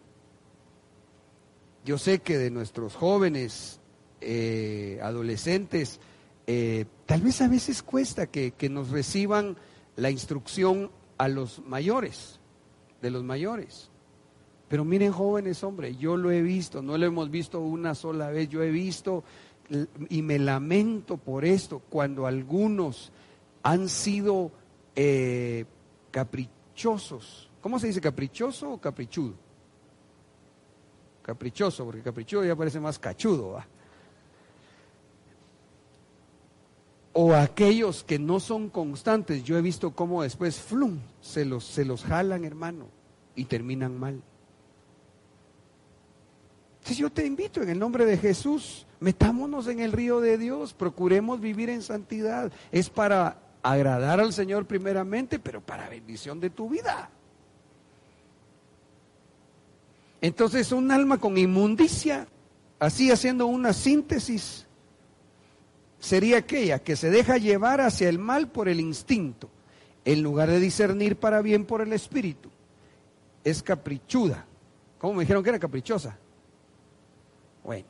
Yo 1.85 1.97
sé 1.97 2.19
que 2.19 2.37
de 2.37 2.49
nuestros 2.49 2.95
jóvenes, 2.95 3.79
eh, 4.19 4.99
adolescentes, 5.01 5.99
eh, 6.47 6.85
tal 7.05 7.21
vez 7.21 7.41
a 7.41 7.47
veces 7.47 7.83
cuesta 7.83 8.27
que, 8.27 8.51
que 8.51 8.69
nos 8.69 8.89
reciban 8.89 9.57
la 9.95 10.09
instrucción 10.09 10.91
a 11.17 11.27
los 11.27 11.59
mayores, 11.65 12.39
de 13.01 13.11
los 13.11 13.23
mayores. 13.23 13.91
Pero 14.67 14.83
miren 14.83 15.11
jóvenes, 15.11 15.63
hombre, 15.63 15.95
yo 15.95 16.17
lo 16.17 16.31
he 16.31 16.41
visto, 16.41 16.81
no 16.81 16.97
lo 16.97 17.05
hemos 17.05 17.29
visto 17.29 17.59
una 17.59 17.93
sola 17.93 18.29
vez, 18.29 18.49
yo 18.49 18.63
he 18.63 18.71
visto 18.71 19.23
y 20.09 20.21
me 20.21 20.39
lamento 20.39 21.17
por 21.17 21.45
esto, 21.45 21.81
cuando 21.89 22.27
algunos 22.27 23.11
han 23.63 23.89
sido 23.89 24.51
eh, 24.95 25.65
caprichosos. 26.11 27.49
¿Cómo 27.61 27.79
se 27.79 27.87
dice 27.87 28.01
caprichoso 28.01 28.73
o 28.73 28.77
caprichudo? 28.79 29.33
Caprichoso, 31.23 31.85
porque 31.85 32.01
caprichudo 32.01 32.45
ya 32.45 32.55
parece 32.55 32.79
más 32.79 32.99
cachudo. 32.99 33.57
O 37.13 37.33
aquellos 37.33 38.03
que 38.03 38.19
no 38.19 38.39
son 38.39 38.69
constantes, 38.69 39.43
yo 39.43 39.57
he 39.57 39.61
visto 39.61 39.95
cómo 39.95 40.21
después, 40.21 40.59
flum, 40.59 40.99
se 41.21 41.45
los, 41.45 41.63
se 41.63 41.85
los 41.85 42.03
jalan, 42.03 42.43
hermano, 42.45 42.87
y 43.35 43.45
terminan 43.45 43.97
mal. 43.97 44.21
Entonces 46.85 47.01
yo 47.01 47.09
te 47.09 47.25
invito 47.25 47.63
en 47.63 47.69
el 47.69 47.79
nombre 47.79 48.05
de 48.05 48.15
Jesús, 48.15 48.85
metámonos 48.99 49.67
en 49.67 49.79
el 49.79 49.91
río 49.91 50.21
de 50.21 50.37
Dios, 50.37 50.75
procuremos 50.75 51.41
vivir 51.41 51.67
en 51.71 51.81
santidad. 51.81 52.51
Es 52.71 52.91
para 52.91 53.39
agradar 53.63 54.19
al 54.19 54.33
Señor 54.33 54.67
primeramente, 54.67 55.39
pero 55.39 55.61
para 55.61 55.89
bendición 55.89 56.39
de 56.39 56.51
tu 56.51 56.69
vida. 56.69 57.09
Entonces 60.21 60.71
un 60.71 60.91
alma 60.91 61.17
con 61.17 61.39
inmundicia, 61.39 62.27
así 62.77 63.09
haciendo 63.09 63.47
una 63.47 63.73
síntesis, 63.73 64.67
sería 65.99 66.37
aquella 66.37 66.77
que 66.77 66.95
se 66.95 67.09
deja 67.09 67.39
llevar 67.39 67.81
hacia 67.81 68.09
el 68.09 68.19
mal 68.19 68.49
por 68.49 68.69
el 68.69 68.79
instinto, 68.79 69.49
en 70.05 70.21
lugar 70.21 70.51
de 70.51 70.59
discernir 70.59 71.15
para 71.15 71.41
bien 71.41 71.65
por 71.65 71.81
el 71.81 71.93
espíritu. 71.93 72.51
Es 73.43 73.63
caprichuda. 73.63 74.45
¿Cómo 74.99 75.15
me 75.15 75.21
dijeron 75.21 75.41
que 75.41 75.49
era 75.49 75.57
caprichosa? 75.57 76.19
Bueno, 77.65 77.87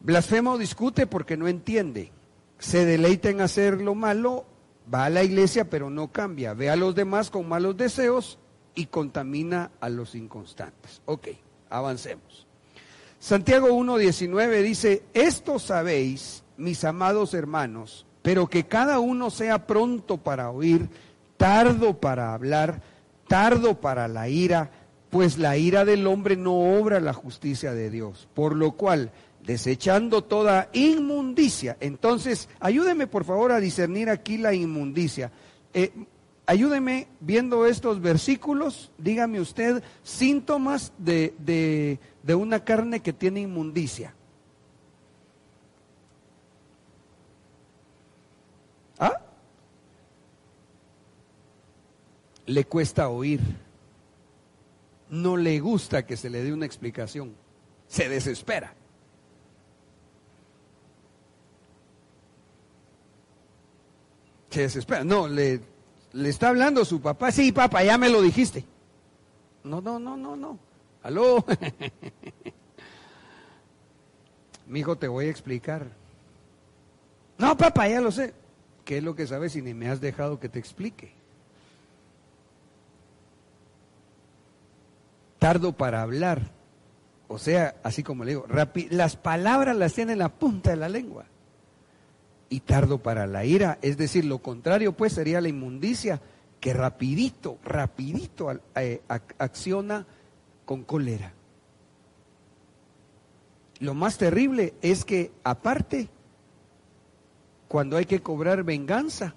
blasfemo 0.00 0.58
discute 0.58 1.06
porque 1.06 1.36
no 1.36 1.46
entiende. 1.46 2.10
Se 2.58 2.84
deleita 2.84 3.30
en 3.30 3.40
hacer 3.40 3.80
lo 3.80 3.94
malo, 3.94 4.44
va 4.92 5.04
a 5.04 5.10
la 5.10 5.22
iglesia 5.22 5.70
pero 5.70 5.90
no 5.90 6.10
cambia, 6.10 6.54
ve 6.54 6.70
a 6.70 6.76
los 6.76 6.94
demás 6.94 7.30
con 7.30 7.48
malos 7.48 7.76
deseos 7.76 8.38
y 8.74 8.86
contamina 8.86 9.70
a 9.80 9.88
los 9.88 10.14
inconstantes. 10.16 11.00
Ok, 11.04 11.28
avancemos. 11.70 12.46
Santiago 13.20 13.68
1.19 13.68 14.62
dice, 14.62 15.04
esto 15.14 15.58
sabéis, 15.58 16.42
mis 16.56 16.84
amados 16.84 17.32
hermanos, 17.32 18.06
pero 18.22 18.48
que 18.48 18.64
cada 18.64 18.98
uno 18.98 19.30
sea 19.30 19.66
pronto 19.66 20.18
para 20.18 20.50
oír, 20.50 20.88
tardo 21.36 22.00
para 22.00 22.34
hablar, 22.34 22.82
tardo 23.28 23.80
para 23.80 24.08
la 24.08 24.28
ira, 24.28 24.70
pues 25.14 25.38
la 25.38 25.56
ira 25.56 25.84
del 25.84 26.08
hombre 26.08 26.36
no 26.36 26.76
obra 26.76 26.98
la 26.98 27.12
justicia 27.12 27.72
de 27.72 27.88
Dios. 27.88 28.26
Por 28.34 28.56
lo 28.56 28.72
cual, 28.72 29.12
desechando 29.46 30.24
toda 30.24 30.70
inmundicia, 30.72 31.76
entonces, 31.78 32.48
ayúdeme 32.58 33.06
por 33.06 33.22
favor 33.24 33.52
a 33.52 33.60
discernir 33.60 34.10
aquí 34.10 34.38
la 34.38 34.54
inmundicia. 34.54 35.30
Eh, 35.72 35.92
ayúdeme 36.46 37.06
viendo 37.20 37.64
estos 37.64 38.00
versículos, 38.00 38.90
dígame 38.98 39.38
usted 39.38 39.84
síntomas 40.02 40.92
de, 40.98 41.32
de, 41.38 42.00
de 42.24 42.34
una 42.34 42.64
carne 42.64 42.98
que 42.98 43.12
tiene 43.12 43.42
inmundicia. 43.42 44.16
¿Ah? 48.98 49.20
Le 52.46 52.64
cuesta 52.64 53.08
oír 53.08 53.63
no 55.14 55.36
le 55.36 55.60
gusta 55.60 56.04
que 56.04 56.16
se 56.16 56.28
le 56.28 56.42
dé 56.42 56.52
una 56.52 56.66
explicación, 56.66 57.34
se 57.86 58.08
desespera. 58.08 58.74
Se 64.50 64.62
desespera. 64.62 65.04
No, 65.04 65.28
le, 65.28 65.60
le 66.12 66.28
está 66.28 66.48
hablando 66.48 66.84
su 66.84 67.00
papá. 67.00 67.30
Sí, 67.30 67.52
papá, 67.52 67.84
ya 67.84 67.96
me 67.96 68.08
lo 68.08 68.22
dijiste. 68.22 68.64
No, 69.62 69.80
no, 69.80 69.98
no, 69.98 70.16
no, 70.16 70.36
no. 70.36 70.58
Aló. 71.02 71.44
Mi 74.66 74.80
hijo, 74.80 74.96
te 74.96 75.06
voy 75.06 75.26
a 75.26 75.30
explicar. 75.30 75.86
No, 77.38 77.56
papá, 77.56 77.88
ya 77.88 78.00
lo 78.00 78.10
sé. 78.10 78.32
¿Qué 78.84 78.98
es 78.98 79.04
lo 79.04 79.14
que 79.14 79.26
sabes 79.26 79.54
y 79.56 79.62
ni 79.62 79.74
me 79.74 79.88
has 79.88 80.00
dejado 80.00 80.40
que 80.40 80.48
te 80.48 80.58
explique? 80.58 81.12
Tardo 85.44 85.74
para 85.74 86.00
hablar. 86.00 86.40
O 87.28 87.36
sea, 87.36 87.76
así 87.82 88.02
como 88.02 88.24
le 88.24 88.30
digo, 88.30 88.46
las 88.88 89.16
palabras 89.16 89.76
las 89.76 89.92
tiene 89.92 90.12
en 90.14 90.20
la 90.20 90.30
punta 90.30 90.70
de 90.70 90.76
la 90.76 90.88
lengua. 90.88 91.26
Y 92.48 92.60
tardo 92.60 93.02
para 93.02 93.26
la 93.26 93.44
ira, 93.44 93.78
es 93.82 93.98
decir, 93.98 94.24
lo 94.24 94.38
contrario 94.38 94.92
pues 94.92 95.12
sería 95.12 95.42
la 95.42 95.48
inmundicia, 95.48 96.22
que 96.60 96.72
rapidito, 96.72 97.58
rapidito 97.62 98.58
eh, 98.74 99.02
acciona 99.36 100.06
con 100.64 100.82
cólera. 100.82 101.34
Lo 103.80 103.92
más 103.92 104.16
terrible 104.16 104.72
es 104.80 105.04
que 105.04 105.30
aparte, 105.44 106.08
cuando 107.68 107.98
hay 107.98 108.06
que 108.06 108.22
cobrar 108.22 108.62
venganza, 108.62 109.34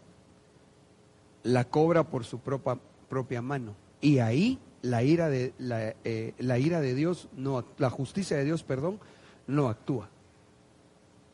la 1.44 1.66
cobra 1.66 2.06
por 2.06 2.24
su 2.24 2.40
propia, 2.40 2.78
propia 3.10 3.42
mano. 3.42 3.76
Y 4.00 4.20
ahí 4.20 4.58
la 4.88 5.04
ira 5.04 5.30
de, 5.30 5.54
la, 5.58 5.96
eh, 6.04 6.34
la 6.40 6.58
ira 6.58 6.82
de 6.82 6.96
Dios, 6.96 7.30
no, 7.36 7.66
la 7.78 7.90
justicia 7.90 8.38
de 8.38 8.46
Dios, 8.46 8.64
perdón, 8.64 9.00
no 9.46 9.68
actúa. 9.68 10.10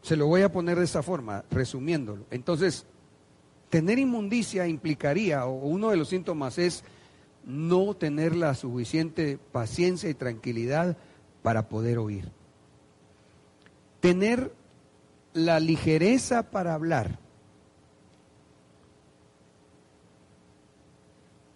Se 0.01 0.17
lo 0.17 0.27
voy 0.27 0.41
a 0.41 0.51
poner 0.51 0.77
de 0.77 0.85
esa 0.85 1.03
forma, 1.03 1.45
resumiéndolo. 1.49 2.25
Entonces, 2.31 2.85
tener 3.69 3.99
inmundicia 3.99 4.67
implicaría, 4.67 5.45
o 5.45 5.53
uno 5.53 5.89
de 5.89 5.97
los 5.97 6.09
síntomas 6.09 6.57
es 6.57 6.83
no 7.45 7.93
tener 7.93 8.35
la 8.35 8.55
suficiente 8.55 9.37
paciencia 9.51 10.09
y 10.09 10.13
tranquilidad 10.13 10.97
para 11.41 11.69
poder 11.69 11.97
oír. 11.99 12.29
Tener 13.99 14.53
la 15.33 15.59
ligereza 15.59 16.51
para 16.51 16.73
hablar 16.73 17.22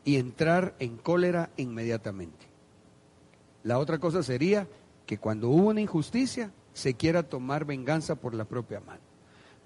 y 0.07 0.15
entrar 0.15 0.73
en 0.79 0.95
cólera 0.95 1.49
inmediatamente. 1.57 2.45
La 3.63 3.77
otra 3.77 3.99
cosa 3.99 4.23
sería 4.23 4.65
que 5.05 5.17
cuando 5.17 5.49
hubo 5.49 5.67
una 5.67 5.81
injusticia 5.81 6.53
se 6.71 6.93
quiera 6.93 7.23
tomar 7.23 7.65
venganza 7.65 8.15
por 8.15 8.33
la 8.33 8.45
propia 8.45 8.79
mano. 8.79 9.01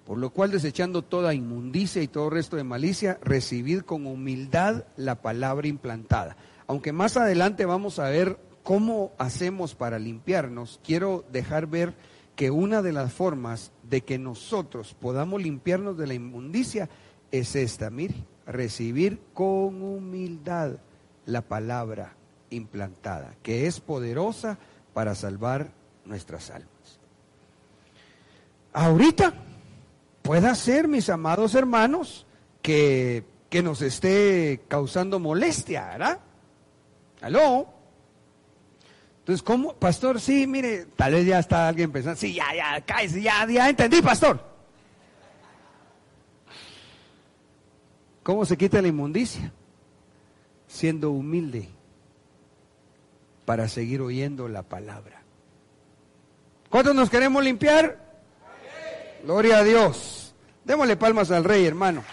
Por 0.04 0.18
lo 0.18 0.32
cual, 0.32 0.50
desechando 0.50 1.04
toda 1.04 1.36
inmundicia 1.36 2.02
y 2.02 2.08
todo 2.08 2.32
resto 2.32 2.56
de 2.56 2.64
malicia, 2.64 3.20
recibid 3.22 3.82
con 3.82 4.08
humildad 4.08 4.86
la 4.98 5.22
palabra 5.22 5.68
implantada. 5.68 6.36
Aunque 6.66 6.92
más 6.92 7.18
adelante 7.18 7.66
vamos 7.68 8.00
a 8.00 8.10
ver 8.10 8.40
cómo 8.64 9.12
hacemos 9.20 9.76
para 9.76 10.00
limpiarnos, 10.00 10.80
quiero 10.84 11.24
dejar 11.32 11.68
ver 11.68 11.94
que 12.36 12.50
una 12.50 12.82
de 12.82 12.94
las 12.94 13.14
formas 13.14 13.74
de 13.84 14.02
que 14.02 14.18
nosotros 14.18 14.96
podamos 15.00 15.40
limpiarnos 15.40 16.00
de 16.00 16.08
la 16.08 16.16
inmundicia 16.16 16.90
es 17.30 17.56
esta, 17.56 17.92
mire, 17.92 18.16
recibir 18.52 19.20
con 19.34 19.82
humildad 19.82 20.78
la 21.26 21.42
palabra 21.42 22.14
implantada, 22.50 23.36
que 23.44 23.68
es 23.68 23.80
poderosa 23.80 24.58
para 24.94 25.16
salvar 25.16 25.72
nuestras 26.06 26.50
almas. 26.50 26.70
Ahorita 28.74 29.34
puede 30.22 30.54
ser, 30.56 30.88
mis 30.88 31.10
amados 31.10 31.56
hermanos, 31.56 32.26
que, 32.62 33.24
que 33.50 33.64
nos 33.64 33.82
esté 33.82 34.62
causando 34.68 35.20
molestia, 35.20 35.88
¿verdad? 35.88 36.20
¿Aló? 37.22 37.68
Entonces, 39.20 39.44
¿cómo? 39.44 39.74
Pastor, 39.74 40.20
sí, 40.20 40.48
mire, 40.48 40.88
tal 40.96 41.14
vez 41.14 41.26
ya 41.26 41.40
está 41.40 41.68
alguien 41.68 41.92
pensando, 41.92 42.20
sí, 42.20 42.34
ya, 42.34 42.56
ya, 42.56 42.82
cállese, 42.82 43.22
ya, 43.22 43.46
ya 43.48 43.70
entendí, 43.70 44.02
pastor. 44.02 44.51
¿Cómo 48.24 48.46
se 48.46 48.58
quita 48.58 48.82
la 48.82 48.88
inmundicia? 48.88 49.52
Siendo 50.68 51.12
humilde 51.12 51.70
para 53.46 53.68
seguir 53.68 54.02
oyendo 54.02 54.48
la 54.48 54.64
palabra. 54.64 55.22
¿Cuántos 56.70 56.96
nos 56.96 57.10
queremos 57.10 57.44
limpiar? 57.44 58.24
Gloria 59.24 59.58
a 59.58 59.64
Dios. 59.64 60.34
Démosle 60.64 60.96
palmas 60.96 61.32
al 61.32 61.44
rey, 61.44 61.66
hermano. 61.66 62.04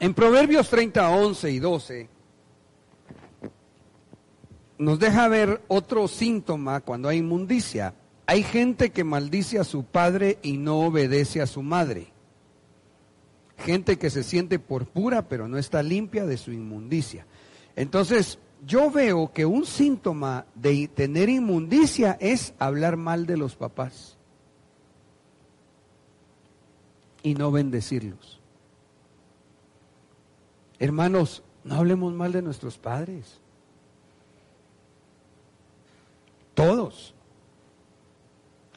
En 0.00 0.14
Proverbios 0.14 0.68
30, 0.68 1.10
11 1.10 1.50
y 1.50 1.58
12 1.58 2.21
nos 4.82 4.98
deja 4.98 5.28
ver 5.28 5.62
otro 5.68 6.08
síntoma 6.08 6.80
cuando 6.80 7.08
hay 7.08 7.18
inmundicia. 7.18 7.94
Hay 8.26 8.42
gente 8.42 8.90
que 8.90 9.04
maldice 9.04 9.60
a 9.60 9.64
su 9.64 9.84
padre 9.84 10.38
y 10.42 10.56
no 10.56 10.80
obedece 10.80 11.40
a 11.40 11.46
su 11.46 11.62
madre. 11.62 12.08
Gente 13.58 13.96
que 13.96 14.10
se 14.10 14.24
siente 14.24 14.58
por 14.58 14.86
pura 14.86 15.28
pero 15.28 15.46
no 15.46 15.56
está 15.56 15.84
limpia 15.84 16.26
de 16.26 16.36
su 16.36 16.50
inmundicia. 16.50 17.26
Entonces, 17.76 18.40
yo 18.66 18.90
veo 18.90 19.32
que 19.32 19.46
un 19.46 19.66
síntoma 19.66 20.46
de 20.56 20.88
tener 20.88 21.28
inmundicia 21.28 22.16
es 22.20 22.52
hablar 22.58 22.96
mal 22.96 23.24
de 23.26 23.36
los 23.36 23.54
papás 23.54 24.18
y 27.22 27.34
no 27.34 27.52
bendecirlos. 27.52 28.40
Hermanos, 30.80 31.44
no 31.62 31.76
hablemos 31.76 32.12
mal 32.14 32.32
de 32.32 32.42
nuestros 32.42 32.78
padres. 32.78 33.41
Todos. 36.54 37.14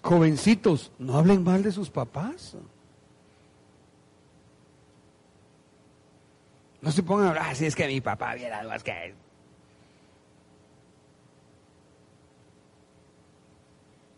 Jovencitos, 0.01 0.91
no 0.99 1.17
hablen 1.17 1.43
mal 1.43 1.63
de 1.63 1.71
sus 1.71 1.89
papás. 1.89 2.55
No 6.81 6.91
se 6.91 7.01
pongan 7.01 7.25
a 7.25 7.29
hablar, 7.29 7.49
así 7.49 7.65
es 7.65 7.75
que 7.75 7.87
mi 7.87 8.01
papá 8.01 8.35
viera 8.35 8.59
algo, 8.59 8.73
es 8.73 8.83
que... 8.83 9.15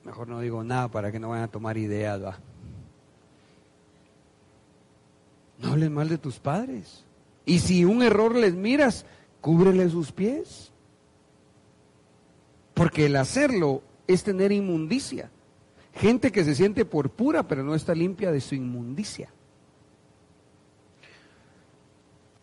Mejor 0.03 0.27
no 0.27 0.39
digo 0.41 0.63
nada 0.63 0.89
para 0.89 1.11
que 1.11 1.19
no 1.19 1.29
vayan 1.29 1.45
a 1.45 1.51
tomar 1.51 1.77
ideas, 1.77 2.23
¿va? 2.23 2.37
No 5.59 5.69
hablen 5.69 5.93
mal 5.93 6.09
de 6.09 6.17
tus 6.17 6.39
padres. 6.39 7.03
Y 7.45 7.59
si 7.59 7.85
un 7.85 8.03
error 8.03 8.35
les 8.35 8.53
miras, 8.53 9.05
cúbrele 9.41 9.89
sus 9.89 10.11
pies. 10.11 10.71
Porque 12.77 13.07
el 13.07 13.15
hacerlo 13.15 13.81
es 14.05 14.23
tener 14.23 14.51
inmundicia. 14.51 15.31
Gente 15.95 16.31
que 16.31 16.45
se 16.45 16.53
siente 16.53 16.85
por 16.85 17.09
pura, 17.09 17.47
pero 17.47 17.63
no 17.63 17.73
está 17.73 17.95
limpia 17.95 18.31
de 18.31 18.39
su 18.39 18.53
inmundicia. 18.53 19.29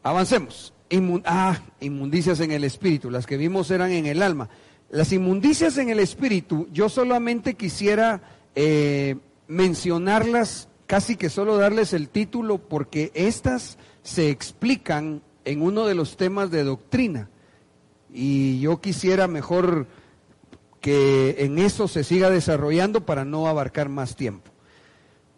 Avancemos. 0.02 0.74
ah, 1.24 1.62
inmundicias 1.78 2.40
en 2.40 2.50
el 2.50 2.64
espíritu. 2.64 3.10
Las 3.10 3.26
que 3.26 3.36
vimos 3.36 3.70
eran 3.70 3.92
en 3.92 4.06
el 4.06 4.22
alma. 4.22 4.48
Las 4.90 5.12
inmundicias 5.12 5.78
en 5.78 5.88
el 5.88 6.00
espíritu, 6.00 6.66
yo 6.72 6.88
solamente 6.88 7.54
quisiera 7.54 8.20
eh, 8.56 9.16
mencionarlas, 9.46 10.68
casi 10.86 11.14
que 11.14 11.30
solo 11.30 11.56
darles 11.56 11.92
el 11.92 12.08
título, 12.08 12.58
porque 12.58 13.12
estas 13.14 13.78
se 14.02 14.30
explican 14.30 15.22
en 15.44 15.62
uno 15.62 15.86
de 15.86 15.94
los 15.94 16.16
temas 16.16 16.50
de 16.50 16.64
doctrina. 16.64 17.30
Y 18.12 18.58
yo 18.58 18.80
quisiera 18.80 19.28
mejor 19.28 19.86
que 20.84 21.36
en 21.38 21.58
eso 21.58 21.88
se 21.88 22.04
siga 22.04 22.28
desarrollando 22.28 23.06
para 23.06 23.24
no 23.24 23.46
abarcar 23.46 23.88
más 23.88 24.16
tiempo. 24.16 24.50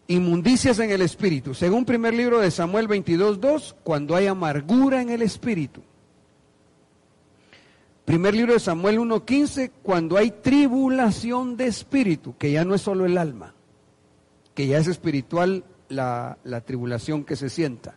Inmundicias 0.09 0.77
en 0.79 0.91
el 0.91 1.01
espíritu. 1.01 1.53
Según 1.53 1.85
primer 1.85 2.13
libro 2.13 2.39
de 2.39 2.51
Samuel 2.51 2.89
22.2, 2.89 3.75
cuando 3.81 4.17
hay 4.17 4.27
amargura 4.27 5.01
en 5.01 5.09
el 5.09 5.21
espíritu. 5.21 5.81
Primer 8.03 8.35
libro 8.35 8.51
de 8.51 8.59
Samuel 8.59 8.99
1.15, 8.99 9.71
cuando 9.83 10.17
hay 10.17 10.31
tribulación 10.31 11.55
de 11.55 11.67
espíritu, 11.67 12.35
que 12.37 12.51
ya 12.51 12.65
no 12.65 12.75
es 12.75 12.81
solo 12.81 13.05
el 13.05 13.17
alma, 13.17 13.53
que 14.53 14.67
ya 14.67 14.79
es 14.79 14.87
espiritual 14.87 15.63
la, 15.87 16.39
la 16.43 16.59
tribulación 16.59 17.23
que 17.23 17.37
se 17.37 17.47
sienta. 17.47 17.95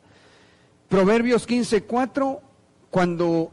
Proverbios 0.88 1.48
15.4, 1.48 2.38
cuando 2.90 3.50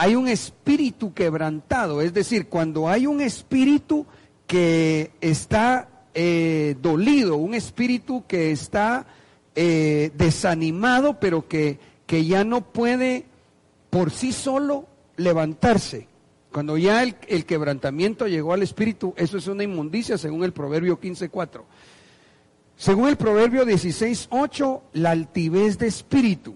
hay 0.00 0.16
un 0.16 0.28
espíritu 0.28 1.12
quebrantado, 1.12 2.00
es 2.00 2.14
decir, 2.14 2.46
cuando 2.46 2.88
hay 2.88 3.06
un 3.06 3.20
espíritu 3.20 4.06
que 4.46 5.10
está 5.20 6.06
eh, 6.14 6.74
dolido, 6.80 7.36
un 7.36 7.52
espíritu 7.52 8.24
que 8.26 8.50
está 8.50 9.04
eh, 9.54 10.10
desanimado, 10.16 11.20
pero 11.20 11.46
que, 11.46 11.78
que 12.06 12.24
ya 12.24 12.44
no 12.44 12.62
puede 12.62 13.26
por 13.90 14.10
sí 14.10 14.32
solo 14.32 14.86
levantarse. 15.18 16.08
Cuando 16.50 16.78
ya 16.78 17.02
el, 17.02 17.16
el, 17.28 17.44
quebrantamiento 17.44 18.26
llegó 18.26 18.54
al 18.54 18.62
espíritu, 18.62 19.12
eso 19.18 19.36
es 19.36 19.48
una 19.48 19.64
inmundicia 19.64 20.16
según 20.16 20.44
el 20.44 20.54
Proverbio 20.54 20.98
15.4. 20.98 21.60
Según 22.74 23.06
el 23.06 23.18
Proverbio 23.18 23.66
16.8, 23.66 24.80
la 24.94 25.10
altivez 25.10 25.76
de 25.76 25.88
espíritu. 25.88 26.54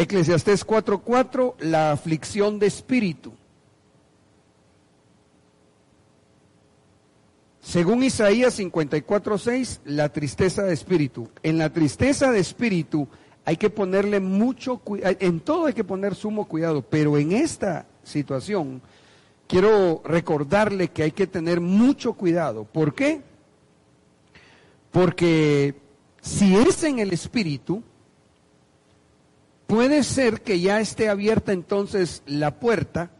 Eclesiastés 0.00 0.64
4:4, 0.64 1.56
la 1.60 1.92
aflicción 1.92 2.58
de 2.58 2.66
espíritu. 2.66 3.34
Según 7.60 8.02
Isaías 8.02 8.58
54:6, 8.58 9.80
la 9.84 10.08
tristeza 10.08 10.62
de 10.62 10.72
espíritu. 10.72 11.28
En 11.42 11.58
la 11.58 11.70
tristeza 11.70 12.32
de 12.32 12.38
espíritu 12.38 13.08
hay 13.44 13.58
que 13.58 13.68
ponerle 13.68 14.20
mucho 14.20 14.78
cuidado, 14.78 15.16
en 15.20 15.40
todo 15.40 15.66
hay 15.66 15.74
que 15.74 15.84
poner 15.84 16.14
sumo 16.14 16.48
cuidado, 16.48 16.80
pero 16.80 17.18
en 17.18 17.32
esta 17.32 17.86
situación 18.02 18.80
quiero 19.46 20.00
recordarle 20.06 20.88
que 20.88 21.02
hay 21.02 21.12
que 21.12 21.26
tener 21.26 21.60
mucho 21.60 22.14
cuidado. 22.14 22.64
¿Por 22.64 22.94
qué? 22.94 23.20
Porque 24.92 25.74
si 26.22 26.56
es 26.56 26.84
en 26.84 27.00
el 27.00 27.12
espíritu, 27.12 27.82
puede 29.70 30.02
ser 30.02 30.42
que 30.42 30.58
ya 30.58 30.80
esté 30.80 31.08
abierta 31.08 31.52
entonces 31.52 32.24
la 32.26 32.58
puerta 32.58 33.12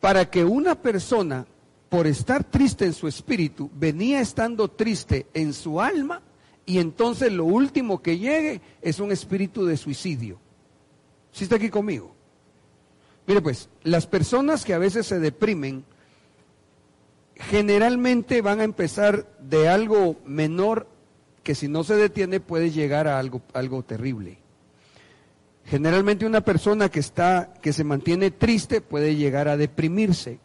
para 0.00 0.30
que 0.30 0.42
una 0.42 0.76
persona, 0.76 1.46
por 1.90 2.06
estar 2.06 2.42
triste 2.42 2.86
en 2.86 2.94
su 2.94 3.06
espíritu, 3.06 3.70
venía 3.74 4.20
estando 4.20 4.68
triste 4.68 5.26
en 5.34 5.52
su 5.52 5.78
alma 5.80 6.22
y 6.64 6.78
entonces 6.78 7.30
lo 7.32 7.44
último 7.44 8.00
que 8.00 8.18
llegue 8.18 8.62
es 8.80 8.98
un 8.98 9.12
espíritu 9.12 9.66
de 9.66 9.76
suicidio. 9.76 10.38
¿Sí 11.32 11.44
está 11.44 11.56
aquí 11.56 11.68
conmigo? 11.68 12.14
Mire 13.26 13.42
pues, 13.42 13.68
las 13.82 14.06
personas 14.06 14.64
que 14.64 14.72
a 14.72 14.78
veces 14.78 15.06
se 15.06 15.18
deprimen, 15.18 15.84
generalmente 17.34 18.40
van 18.40 18.60
a 18.60 18.64
empezar 18.64 19.26
de 19.38 19.68
algo 19.68 20.16
menor 20.24 20.86
que 21.42 21.54
si 21.54 21.68
no 21.68 21.84
se 21.84 21.96
detiene 21.96 22.40
puede 22.40 22.70
llegar 22.70 23.06
a 23.06 23.18
algo, 23.18 23.42
algo 23.52 23.82
terrible. 23.82 24.37
Generalmente 25.68 26.24
una 26.24 26.40
persona 26.40 26.88
que 26.88 27.00
está 27.00 27.52
que 27.60 27.74
se 27.74 27.84
mantiene 27.84 28.30
triste 28.30 28.80
puede 28.80 29.16
llegar 29.16 29.48
a 29.48 29.58
deprimirse. 29.58 30.38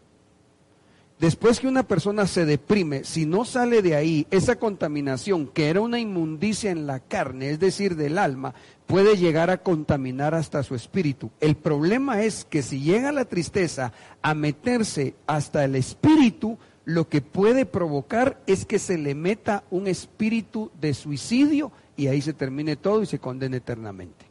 Después 1.17 1.61
que 1.61 1.69
una 1.69 1.83
persona 1.83 2.27
se 2.27 2.45
deprime, 2.45 3.05
si 3.05 3.25
no 3.25 3.45
sale 3.45 3.81
de 3.81 3.95
ahí, 3.95 4.27
esa 4.29 4.57
contaminación 4.57 5.47
que 5.47 5.69
era 5.69 5.79
una 5.79 5.99
inmundicia 5.99 6.71
en 6.71 6.85
la 6.85 6.99
carne, 6.99 7.51
es 7.51 7.59
decir, 7.61 7.95
del 7.95 8.17
alma, 8.17 8.53
puede 8.85 9.15
llegar 9.15 9.49
a 9.49 9.59
contaminar 9.59 10.35
hasta 10.35 10.63
su 10.63 10.75
espíritu. 10.75 11.31
El 11.39 11.55
problema 11.55 12.23
es 12.23 12.43
que 12.43 12.61
si 12.61 12.81
llega 12.81 13.13
la 13.13 13.23
tristeza 13.23 13.93
a 14.21 14.33
meterse 14.33 15.15
hasta 15.25 15.63
el 15.63 15.77
espíritu, 15.77 16.57
lo 16.83 17.07
que 17.07 17.21
puede 17.21 17.65
provocar 17.65 18.41
es 18.45 18.65
que 18.65 18.77
se 18.77 18.97
le 18.97 19.15
meta 19.15 19.63
un 19.71 19.87
espíritu 19.87 20.69
de 20.81 20.93
suicidio 20.93 21.71
y 21.95 22.07
ahí 22.07 22.21
se 22.21 22.33
termine 22.33 22.75
todo 22.75 23.01
y 23.01 23.05
se 23.05 23.19
condene 23.19 23.57
eternamente. 23.57 24.22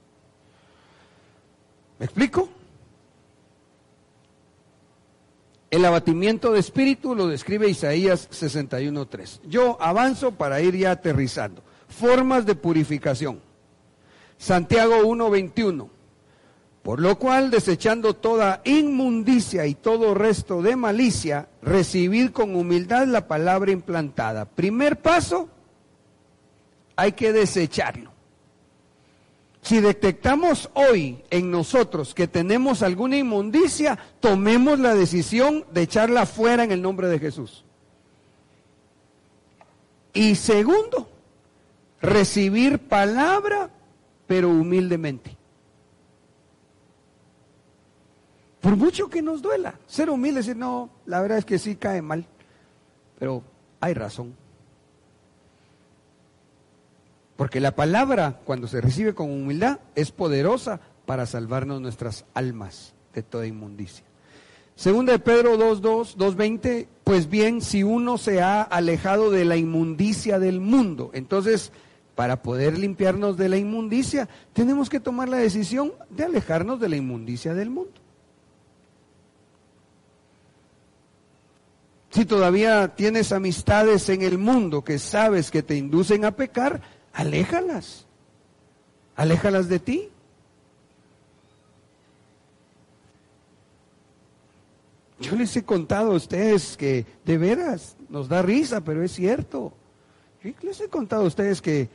¿Me 2.03 2.07
explico? 2.07 2.49
El 5.71 5.85
abatimiento 5.85 6.51
de 6.51 6.59
espíritu 6.59 7.15
lo 7.15 7.29
describe 7.29 7.69
Isaías 7.69 8.29
61.3. 8.29 9.39
Yo 9.45 9.81
avanzo 9.81 10.33
para 10.33 10.61
ir 10.61 10.77
ya 10.77 10.91
aterrizando. 10.91 11.63
Formas 11.87 12.45
de 12.45 12.57
purificación. 12.57 13.41
Santiago 14.37 14.97
1.21. 15.05 15.89
Por 16.83 16.99
lo 16.99 17.21
cual, 17.21 17.53
desechando 17.53 18.15
toda 18.15 18.63
inmundicia 18.65 19.67
y 19.67 19.77
todo 19.77 20.13
resto 20.13 20.61
de 20.61 20.75
malicia, 20.75 21.51
recibir 21.63 22.33
con 22.33 22.57
humildad 22.57 23.07
la 23.07 23.29
palabra 23.29 23.71
implantada. 23.71 24.47
Primer 24.47 25.01
paso, 25.01 25.49
hay 26.97 27.13
que 27.13 27.33
desecharlo. 27.33 28.12
Si 29.63 29.81
detectamos 29.81 30.71
hoy 30.75 31.23
en 31.31 31.53
nosotros 31.53 32.15
que 32.15 32.27
tenemos 32.27 32.83
alguna 32.83 33.17
inmundicia, 33.17 33.97
tomemos 34.19 34.81
la 34.81 34.93
decisión 34.95 35.65
de 35.73 35.83
echarla 35.83 36.27
fuera 36.27 36.65
en 36.65 36.73
el 36.73 36.83
nombre 36.83 37.07
de 37.07 37.21
Jesús. 37.21 37.65
Y 40.13 40.35
segundo, 40.35 41.09
recibir 42.01 42.81
palabra, 42.81 43.71
pero 44.27 44.49
humildemente. 44.49 45.37
Por 48.61 48.77
mucho 48.77 49.09
que 49.09 49.23
nos 49.23 49.43
duela. 49.43 49.79
Ser 49.87 50.11
humilde 50.11 50.41
decir, 50.41 50.57
no, 50.57 50.91
la 51.07 51.21
verdad 51.21 51.39
es 51.39 51.45
que 51.45 51.61
sí 51.61 51.77
cae 51.77 52.03
mal. 52.03 52.27
Pero 53.17 53.45
hay 53.81 53.95
razón. 53.95 54.42
Porque 57.43 57.59
la 57.59 57.75
palabra, 57.75 58.39
cuando 58.45 58.69
se 58.69 58.81
recibe 58.81 59.15
con 59.17 59.29
humildad, 59.29 59.81
es 59.97 60.13
poderosa 60.13 60.79
para 61.07 61.27
salvarnos 61.27 61.81
nuestras 61.81 62.25
almas 62.35 62.95
de 63.13 63.25
toda 63.25 63.49
inmundicia. 63.49 64.05
Segunda 64.77 65.11
de 65.11 65.19
Pedro 65.19 65.59
2.2, 65.59 66.15
2.20, 66.17 66.87
pues 67.03 67.29
bien, 67.29 67.61
si 67.61 67.83
uno 67.83 68.17
se 68.17 68.41
ha 68.41 68.63
alejado 68.63 69.33
de 69.33 69.45
la 69.45 69.57
inmundicia 69.57 70.39
del 70.39 70.61
mundo, 70.61 71.11
entonces 71.15 71.73
para 72.15 72.43
poder 72.43 72.79
limpiarnos 72.79 73.37
de 73.37 73.49
la 73.49 73.57
inmundicia, 73.57 74.29
tenemos 74.53 74.89
que 74.89 75.01
tomar 75.01 75.29
la 75.29 75.39
decisión 75.39 75.95
de 76.11 76.23
alejarnos 76.23 76.79
de 76.79 76.91
la 76.91 76.97
inmundicia 76.97 77.55
del 77.55 77.71
mundo. 77.71 78.01
Si 82.11 82.25
todavía 82.25 82.95
tienes 82.95 83.33
amistades 83.33 84.09
en 84.11 84.23
el 84.23 84.39
mundo 84.39 84.85
que 84.85 85.01
sabes 85.01 85.51
que 85.51 85.65
te 85.65 85.77
inducen 85.77 86.25
a 86.25 86.37
pecar, 86.37 87.02
aléjalas. 87.13 88.07
Aléjalas 89.17 89.69
de 89.69 89.79
ti. 89.79 90.09
Yo 95.21 95.37
les 95.37 95.57
he 95.57 95.63
contado 95.63 96.13
a 96.13 96.17
ustedes 96.17 96.77
que 96.77 97.07
de 97.25 97.39
veras 97.39 97.97
nos 98.09 98.29
da 98.29 98.43
risa, 98.43 98.81
pero 98.81 99.03
es 99.03 99.13
cierto. 99.13 99.73
Yo 100.43 100.53
les 100.63 100.81
he 100.81 100.89
contado 100.89 101.23
a 101.23 101.27
ustedes 101.27 101.63
que 101.63 101.89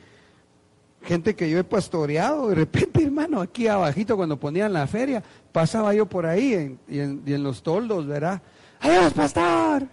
gente 1.02 1.36
que 1.36 1.50
yo 1.50 1.58
he 1.58 1.64
pastoreado, 1.64 2.48
de 2.48 2.54
repente, 2.54 3.02
hermano, 3.04 3.40
aquí 3.40 3.68
abajito 3.68 4.16
cuando 4.16 4.38
ponían 4.38 4.72
la 4.72 4.86
feria, 4.86 5.22
pasaba 5.52 5.94
yo 5.94 6.06
por 6.06 6.24
ahí 6.26 6.78
y, 6.88 7.00
en, 7.00 7.22
y 7.26 7.32
en 7.34 7.42
los 7.42 7.62
toldos, 7.62 8.06
¿verdad? 8.06 8.40
Adiós, 8.80 9.12
pastor. 9.12 9.86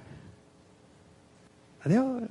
Adiós. 1.84 2.24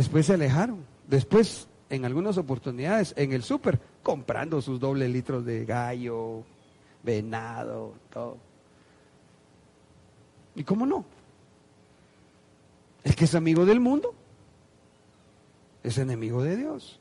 Después 0.00 0.24
se 0.24 0.32
alejaron. 0.32 0.78
Después, 1.08 1.68
en 1.90 2.06
algunas 2.06 2.38
oportunidades, 2.38 3.12
en 3.18 3.34
el 3.34 3.42
súper, 3.42 3.78
comprando 4.02 4.62
sus 4.62 4.80
dobles 4.80 5.10
litros 5.10 5.44
de 5.44 5.66
gallo, 5.66 6.42
venado, 7.02 7.92
todo. 8.10 8.38
¿Y 10.54 10.64
cómo 10.64 10.86
no? 10.86 11.04
El 13.04 13.14
que 13.14 13.26
es 13.26 13.34
amigo 13.34 13.66
del 13.66 13.78
mundo 13.78 14.14
es 15.82 15.98
enemigo 15.98 16.42
de 16.42 16.56
Dios. 16.56 16.98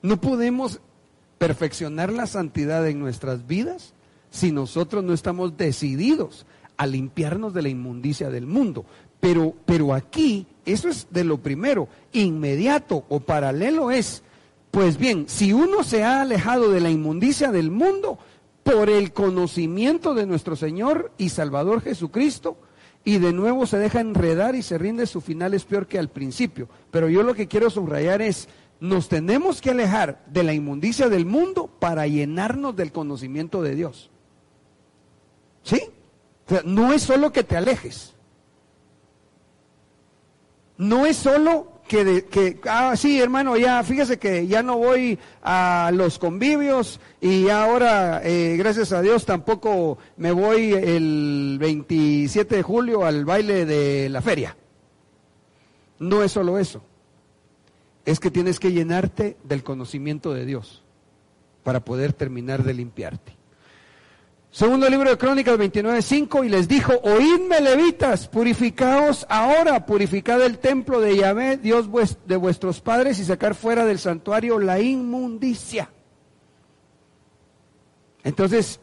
No 0.00 0.20
podemos 0.20 0.80
perfeccionar 1.38 2.12
la 2.12 2.28
santidad 2.28 2.86
en 2.86 3.00
nuestras 3.00 3.48
vidas 3.48 3.94
si 4.30 4.52
nosotros 4.52 5.02
no 5.02 5.12
estamos 5.12 5.56
decididos 5.56 6.46
a 6.76 6.86
limpiarnos 6.86 7.52
de 7.52 7.62
la 7.62 7.68
inmundicia 7.68 8.30
del 8.30 8.46
mundo. 8.46 8.84
Pero, 9.18 9.56
pero 9.66 9.92
aquí, 9.92 10.46
eso 10.66 10.88
es 10.88 11.06
de 11.10 11.24
lo 11.24 11.38
primero, 11.38 11.88
inmediato 12.12 13.04
o 13.08 13.20
paralelo 13.20 13.90
es, 13.90 14.22
pues 14.70 14.98
bien, 14.98 15.24
si 15.28 15.52
uno 15.52 15.84
se 15.84 16.04
ha 16.04 16.20
alejado 16.20 16.70
de 16.70 16.80
la 16.80 16.90
inmundicia 16.90 17.50
del 17.50 17.70
mundo 17.70 18.18
por 18.62 18.90
el 18.90 19.12
conocimiento 19.12 20.14
de 20.14 20.26
nuestro 20.26 20.56
Señor 20.56 21.12
y 21.18 21.28
Salvador 21.28 21.80
Jesucristo, 21.80 22.58
y 23.06 23.18
de 23.18 23.32
nuevo 23.32 23.66
se 23.66 23.78
deja 23.78 24.00
enredar 24.00 24.56
y 24.56 24.62
se 24.62 24.78
rinde, 24.78 25.06
su 25.06 25.20
final 25.20 25.54
es 25.54 25.64
peor 25.64 25.86
que 25.86 25.96
al 25.96 26.08
principio. 26.08 26.68
Pero 26.90 27.08
yo 27.08 27.22
lo 27.22 27.34
que 27.34 27.46
quiero 27.46 27.70
subrayar 27.70 28.20
es, 28.20 28.48
nos 28.80 29.08
tenemos 29.08 29.60
que 29.60 29.70
alejar 29.70 30.24
de 30.26 30.42
la 30.42 30.52
inmundicia 30.52 31.08
del 31.08 31.24
mundo 31.24 31.70
para 31.78 32.08
llenarnos 32.08 32.74
del 32.74 32.90
conocimiento 32.90 33.62
de 33.62 33.76
Dios. 33.76 34.10
¿Sí? 35.62 35.80
O 36.46 36.50
sea, 36.50 36.62
no 36.64 36.92
es 36.92 37.02
solo 37.02 37.30
que 37.30 37.44
te 37.44 37.56
alejes. 37.56 38.15
No 40.78 41.06
es 41.06 41.16
solo 41.16 41.72
que, 41.88 42.24
que, 42.24 42.60
ah, 42.68 42.94
sí, 42.96 43.20
hermano, 43.20 43.56
ya, 43.56 43.82
fíjese 43.82 44.18
que 44.18 44.46
ya 44.46 44.62
no 44.62 44.76
voy 44.78 45.18
a 45.42 45.90
los 45.94 46.18
convivios 46.18 47.00
y 47.20 47.48
ahora, 47.48 48.20
eh, 48.24 48.56
gracias 48.58 48.92
a 48.92 49.02
Dios, 49.02 49.24
tampoco 49.24 49.98
me 50.16 50.32
voy 50.32 50.72
el 50.72 51.56
27 51.60 52.56
de 52.56 52.62
julio 52.62 53.04
al 53.04 53.24
baile 53.24 53.64
de 53.64 54.08
la 54.08 54.20
feria. 54.20 54.56
No 55.98 56.22
es 56.22 56.32
solo 56.32 56.58
eso. 56.58 56.82
Es 58.04 58.20
que 58.20 58.30
tienes 58.30 58.60
que 58.60 58.72
llenarte 58.72 59.36
del 59.44 59.62
conocimiento 59.62 60.34
de 60.34 60.44
Dios 60.44 60.82
para 61.62 61.84
poder 61.84 62.12
terminar 62.12 62.62
de 62.62 62.74
limpiarte. 62.74 63.32
Segundo 64.56 64.88
libro 64.88 65.10
de 65.10 65.18
Crónicas 65.18 65.58
29.5 65.58 66.46
y 66.46 66.48
les 66.48 66.66
dijo, 66.66 66.94
oídme 67.02 67.60
levitas, 67.60 68.26
purificaos 68.26 69.26
ahora, 69.28 69.84
purificad 69.84 70.40
el 70.40 70.60
templo 70.60 70.98
de 71.02 71.14
Yahvé, 71.14 71.58
Dios 71.58 71.90
de 72.24 72.36
vuestros 72.36 72.80
padres, 72.80 73.18
y 73.18 73.26
sacar 73.26 73.54
fuera 73.54 73.84
del 73.84 73.98
santuario 73.98 74.58
la 74.58 74.80
inmundicia. 74.80 75.90
Entonces, 78.24 78.80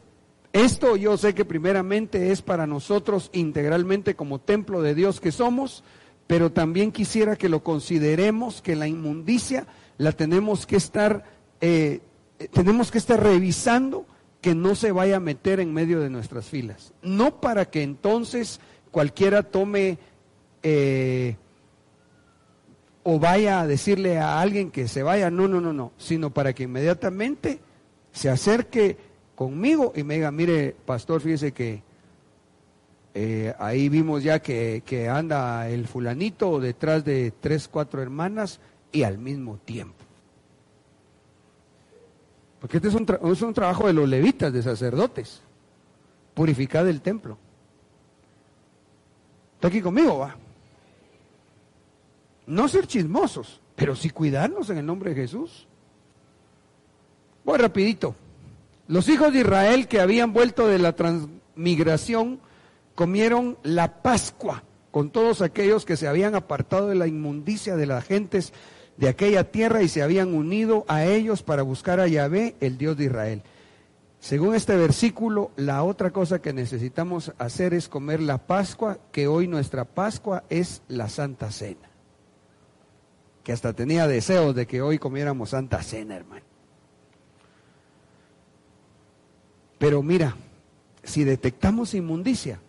esto 0.52 0.96
yo 0.96 1.18
sé 1.18 1.34
que 1.34 1.44
primeramente 1.44 2.32
es 2.32 2.44
para 2.44 2.68
nosotros 2.68 3.32
integralmente 3.34 4.14
como 4.14 4.38
templo 4.38 4.84
de 4.84 4.94
Dios 4.94 5.20
que 5.20 5.32
somos, 5.32 5.84
pero 6.28 6.52
también 6.52 6.92
quisiera 6.92 7.36
que 7.36 7.50
lo 7.50 7.64
consideremos 7.64 8.62
que 8.62 8.76
la 8.76 8.88
inmundicia 8.88 9.66
la 9.98 10.12
tenemos 10.12 10.68
que 10.68 10.76
estar, 10.76 11.24
eh, 11.62 12.02
tenemos 12.52 12.92
que 12.92 13.00
estar 13.00 13.20
revisando 13.20 14.06
que 14.44 14.54
no 14.54 14.76
se 14.76 14.92
vaya 14.92 15.16
a 15.16 15.22
meter 15.22 15.62
en 15.62 15.74
medio 15.74 16.02
de 16.02 16.10
nuestras 16.10 16.48
filas. 16.48 16.92
No 17.02 17.40
para 17.40 17.64
que 17.64 17.82
entonces 17.82 18.60
cualquiera 18.92 19.42
tome 19.42 19.98
eh, 20.62 21.38
o 23.04 23.20
vaya 23.20 23.62
a 23.62 23.68
decirle 23.68 24.20
a 24.20 24.42
alguien 24.42 24.70
que 24.70 24.90
se 24.90 25.02
vaya, 25.02 25.32
no, 25.32 25.48
no, 25.48 25.62
no, 25.62 25.72
no, 25.72 25.94
sino 25.98 26.34
para 26.34 26.52
que 26.52 26.64
inmediatamente 26.64 27.62
se 28.12 28.30
acerque 28.30 28.98
conmigo 29.34 29.94
y 29.96 30.04
me 30.04 30.16
diga, 30.16 30.30
mire, 30.30 30.76
pastor, 30.86 31.22
fíjese 31.22 31.54
que 31.54 31.82
eh, 33.14 33.54
ahí 33.60 33.88
vimos 33.88 34.24
ya 34.24 34.40
que, 34.40 34.84
que 34.86 35.08
anda 35.08 35.70
el 35.70 35.88
fulanito 35.88 36.60
detrás 36.60 37.06
de 37.06 37.32
tres, 37.32 37.70
cuatro 37.70 38.02
hermanas 38.02 38.60
y 38.92 39.04
al 39.04 39.20
mismo 39.20 39.58
tiempo. 39.64 40.03
Porque 42.64 42.78
este 42.78 42.88
es 42.88 42.94
un, 42.94 43.06
es 43.30 43.42
un 43.42 43.54
trabajo 43.54 43.88
de 43.88 43.92
los 43.92 44.08
levitas, 44.08 44.54
de 44.54 44.64
sacerdotes. 44.64 45.42
Purificar 46.34 46.88
el 46.88 47.02
templo. 47.02 47.38
¿Está 49.56 49.68
aquí 49.68 49.82
conmigo, 49.82 50.20
va? 50.20 50.38
No 52.48 52.70
ser 52.70 52.88
chismosos, 52.88 53.60
pero 53.76 53.98
sí 53.98 54.12
cuidarnos 54.12 54.70
en 54.70 54.78
el 54.78 54.86
nombre 54.86 55.10
de 55.10 55.24
Jesús. 55.24 55.68
Voy 57.44 57.58
rapidito. 57.58 58.16
Los 58.88 59.10
hijos 59.10 59.34
de 59.34 59.42
Israel 59.42 59.90
que 59.90 60.00
habían 60.00 60.32
vuelto 60.32 60.66
de 60.66 60.80
la 60.80 60.96
transmigración 60.96 62.40
comieron 62.96 63.58
la 63.64 64.02
Pascua 64.02 64.64
con 64.90 65.10
todos 65.10 65.42
aquellos 65.42 65.84
que 65.84 65.98
se 65.98 66.08
habían 66.08 66.34
apartado 66.34 66.88
de 66.88 66.96
la 66.96 67.08
inmundicia 67.08 67.76
de 67.76 67.88
las 67.88 68.06
gentes 68.06 68.54
de 68.98 69.10
aquella 69.10 69.52
tierra 69.52 69.82
y 69.82 69.88
se 69.88 70.02
habían 70.02 70.34
unido 70.34 70.86
a 70.88 71.06
ellos 71.06 71.44
para 71.44 71.64
buscar 71.64 72.00
a 72.00 72.08
Yahvé, 72.08 72.56
el 72.60 72.78
Dios 72.78 72.98
de 72.98 73.06
Israel. 73.06 73.44
Según 74.20 74.56
este 74.56 74.78
versículo, 74.78 75.52
la 75.58 75.84
otra 75.84 76.12
cosa 76.12 76.42
que 76.42 76.54
necesitamos 76.54 77.34
hacer 77.38 77.74
es 77.74 77.90
comer 77.90 78.22
la 78.22 78.38
Pascua, 78.38 79.00
que 79.12 79.28
hoy 79.28 79.48
nuestra 79.48 79.84
Pascua 79.84 80.44
es 80.50 80.82
la 80.88 81.10
Santa 81.10 81.52
Cena. 81.52 81.90
Que 83.44 83.52
hasta 83.52 83.74
tenía 83.74 84.08
deseos 84.08 84.56
de 84.56 84.66
que 84.66 84.82
hoy 84.82 85.00
comiéramos 85.00 85.50
Santa 85.50 85.84
Cena, 85.84 86.16
hermano. 86.16 86.46
Pero 89.78 90.02
mira, 90.02 90.38
si 91.04 91.26
detectamos 91.26 91.94
inmundicia, 91.94 92.62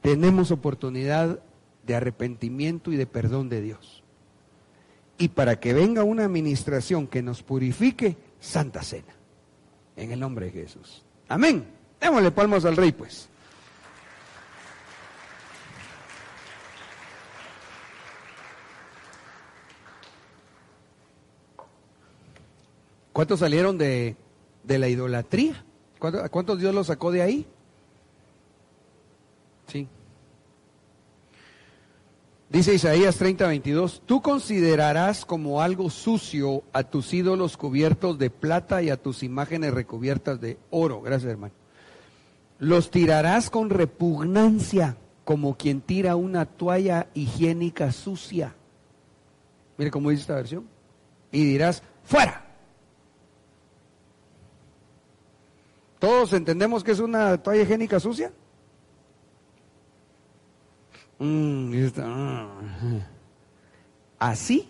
tenemos 0.00 0.52
oportunidad 0.52 1.40
de 1.84 1.96
arrepentimiento 1.96 2.92
y 2.92 2.96
de 2.96 3.06
perdón 3.06 3.48
de 3.48 3.62
Dios 3.62 4.01
y 5.22 5.28
para 5.28 5.60
que 5.60 5.72
venga 5.72 6.02
una 6.02 6.24
administración 6.24 7.06
que 7.06 7.22
nos 7.22 7.44
purifique, 7.44 8.16
Santa 8.40 8.82
Cena. 8.82 9.14
En 9.94 10.10
el 10.10 10.18
nombre 10.18 10.46
de 10.46 10.50
Jesús. 10.50 11.04
Amén. 11.28 11.64
Démosle 12.00 12.32
palmas 12.32 12.64
al 12.64 12.76
Rey, 12.76 12.90
pues. 12.90 13.28
¿Cuántos 23.12 23.38
salieron 23.38 23.78
de, 23.78 24.16
de 24.64 24.78
la 24.80 24.88
idolatría? 24.88 25.64
¿Cuántos, 26.00 26.28
¿Cuántos 26.30 26.58
Dios 26.58 26.74
los 26.74 26.88
sacó 26.88 27.12
de 27.12 27.22
ahí? 27.22 27.46
Sí. 29.68 29.86
Dice 32.52 32.74
Isaías 32.74 33.16
30, 33.16 33.46
22, 33.46 34.02
tú 34.04 34.20
considerarás 34.20 35.24
como 35.24 35.62
algo 35.62 35.88
sucio 35.88 36.64
a 36.74 36.82
tus 36.82 37.14
ídolos 37.14 37.56
cubiertos 37.56 38.18
de 38.18 38.28
plata 38.28 38.82
y 38.82 38.90
a 38.90 38.98
tus 38.98 39.22
imágenes 39.22 39.72
recubiertas 39.72 40.38
de 40.38 40.58
oro. 40.68 41.00
Gracias, 41.00 41.30
hermano. 41.30 41.54
Los 42.58 42.90
tirarás 42.90 43.48
con 43.48 43.70
repugnancia, 43.70 44.98
como 45.24 45.56
quien 45.56 45.80
tira 45.80 46.14
una 46.14 46.44
toalla 46.44 47.06
higiénica 47.14 47.90
sucia. 47.90 48.54
Mire 49.78 49.90
cómo 49.90 50.10
dice 50.10 50.20
esta 50.20 50.34
versión. 50.34 50.66
Y 51.30 51.46
dirás, 51.46 51.82
fuera. 52.04 52.44
¿Todos 55.98 56.34
entendemos 56.34 56.84
que 56.84 56.90
es 56.90 57.00
una 57.00 57.42
toalla 57.42 57.62
higiénica 57.62 57.98
sucia? 57.98 58.30
Mm, 61.22 61.72
ah. 61.98 62.48
Así 64.18 64.68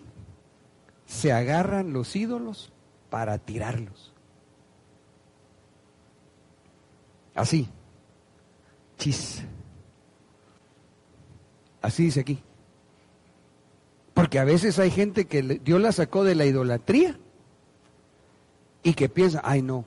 se 1.07 1.31
agarran 1.31 1.93
los 1.93 2.15
ídolos 2.15 2.71
para 3.09 3.39
tirarlos. 3.39 4.13
Así. 7.33 7.67
Chis. 8.99 9.43
Así 11.81 12.03
dice 12.03 12.19
aquí. 12.19 12.43
Porque 14.13 14.37
a 14.37 14.43
veces 14.43 14.77
hay 14.77 14.91
gente 14.91 15.25
que 15.25 15.41
Dios 15.41 15.81
la 15.81 15.91
sacó 15.91 16.23
de 16.23 16.35
la 16.35 16.45
idolatría 16.45 17.17
y 18.83 18.93
que 18.93 19.09
piensa, 19.09 19.41
ay 19.43 19.63
no, 19.63 19.85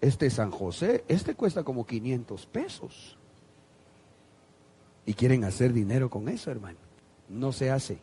este 0.00 0.30
San 0.30 0.52
José, 0.52 1.04
este 1.08 1.34
cuesta 1.34 1.64
como 1.64 1.84
500 1.86 2.46
pesos. 2.46 3.15
Y 5.06 5.14
quieren 5.14 5.44
hacer 5.44 5.72
dinero 5.72 6.10
con 6.10 6.28
eso, 6.28 6.50
hermano. 6.50 6.78
No 7.28 7.52
se 7.52 7.70
hace. 7.70 7.98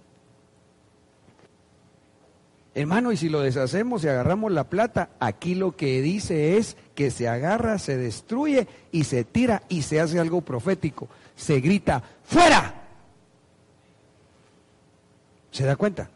Hermano, 2.76 3.12
y 3.12 3.18
si 3.18 3.30
lo 3.30 3.42
deshacemos 3.42 4.04
y 4.04 4.08
agarramos 4.08 4.52
la 4.52 4.68
plata, 4.68 5.10
aquí 5.20 5.54
lo 5.54 5.76
que 5.76 6.02
dice 6.02 6.58
es 6.58 6.76
que 6.96 7.12
se 7.12 7.28
agarra, 7.28 7.78
se 7.78 7.98
destruye 7.98 8.68
y 8.92 9.04
se 9.04 9.24
tira 9.24 9.62
y 9.70 9.84
se 9.84 10.00
hace 10.00 10.20
algo 10.20 10.42
profético. 10.42 11.08
Se 11.36 11.60
grita, 11.60 12.02
fuera. 12.24 12.82
¿Se 15.52 15.66
da 15.66 15.76
cuenta? 15.76 16.10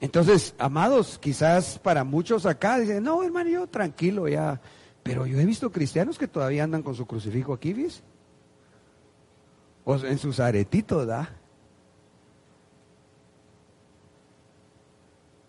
Entonces, 0.00 0.54
amados, 0.58 1.18
quizás 1.18 1.78
para 1.78 2.02
muchos 2.02 2.44
acá 2.44 2.78
dicen, 2.78 3.04
no, 3.04 3.22
hermano, 3.22 3.50
yo 3.50 3.66
tranquilo 3.68 4.26
ya. 4.26 4.60
Pero 5.04 5.26
yo 5.26 5.38
he 5.38 5.44
visto 5.44 5.70
cristianos 5.70 6.18
que 6.18 6.26
todavía 6.26 6.64
andan 6.64 6.82
con 6.82 6.96
su 6.96 7.06
crucifijo 7.06 7.52
aquí, 7.52 7.72
¿ves? 7.72 8.02
O 9.84 9.96
en 9.96 10.18
sus 10.18 10.40
aretitos, 10.40 11.06
¿da? 11.06 11.30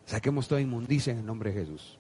Saquemos 0.06 0.48
toda 0.48 0.62
inmundicia 0.62 1.14
en 1.14 1.20
el 1.20 1.26
nombre 1.26 1.52
de 1.52 1.62
Jesús. 1.62 1.98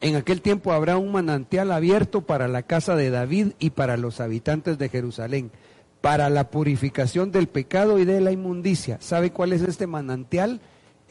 En 0.00 0.16
aquel 0.16 0.40
tiempo 0.40 0.72
habrá 0.72 0.96
un 0.96 1.12
manantial 1.12 1.72
abierto 1.72 2.22
para 2.22 2.48
la 2.48 2.62
casa 2.62 2.96
de 2.96 3.10
David 3.10 3.52
y 3.58 3.70
para 3.70 3.96
los 3.96 4.20
habitantes 4.20 4.78
de 4.78 4.88
Jerusalén, 4.88 5.50
para 6.00 6.30
la 6.30 6.50
purificación 6.50 7.32
del 7.32 7.48
pecado 7.48 7.98
y 7.98 8.06
de 8.06 8.20
la 8.20 8.32
inmundicia. 8.32 8.98
¿Sabe 9.00 9.30
cuál 9.30 9.52
es 9.52 9.60
este 9.60 9.86
manantial? 9.86 10.60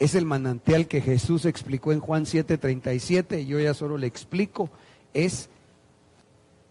Es 0.00 0.14
el 0.14 0.26
manantial 0.26 0.88
que 0.88 1.02
Jesús 1.02 1.44
explicó 1.44 1.92
en 1.92 2.00
Juan 2.00 2.24
7:37, 2.24 3.46
yo 3.46 3.60
ya 3.60 3.74
solo 3.74 3.96
le 3.96 4.08
explico, 4.08 4.70
es 5.14 5.50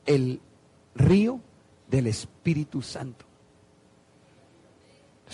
el 0.06 0.42
río 1.00 1.40
del 1.90 2.06
Espíritu 2.06 2.84
Santo. 2.84 3.26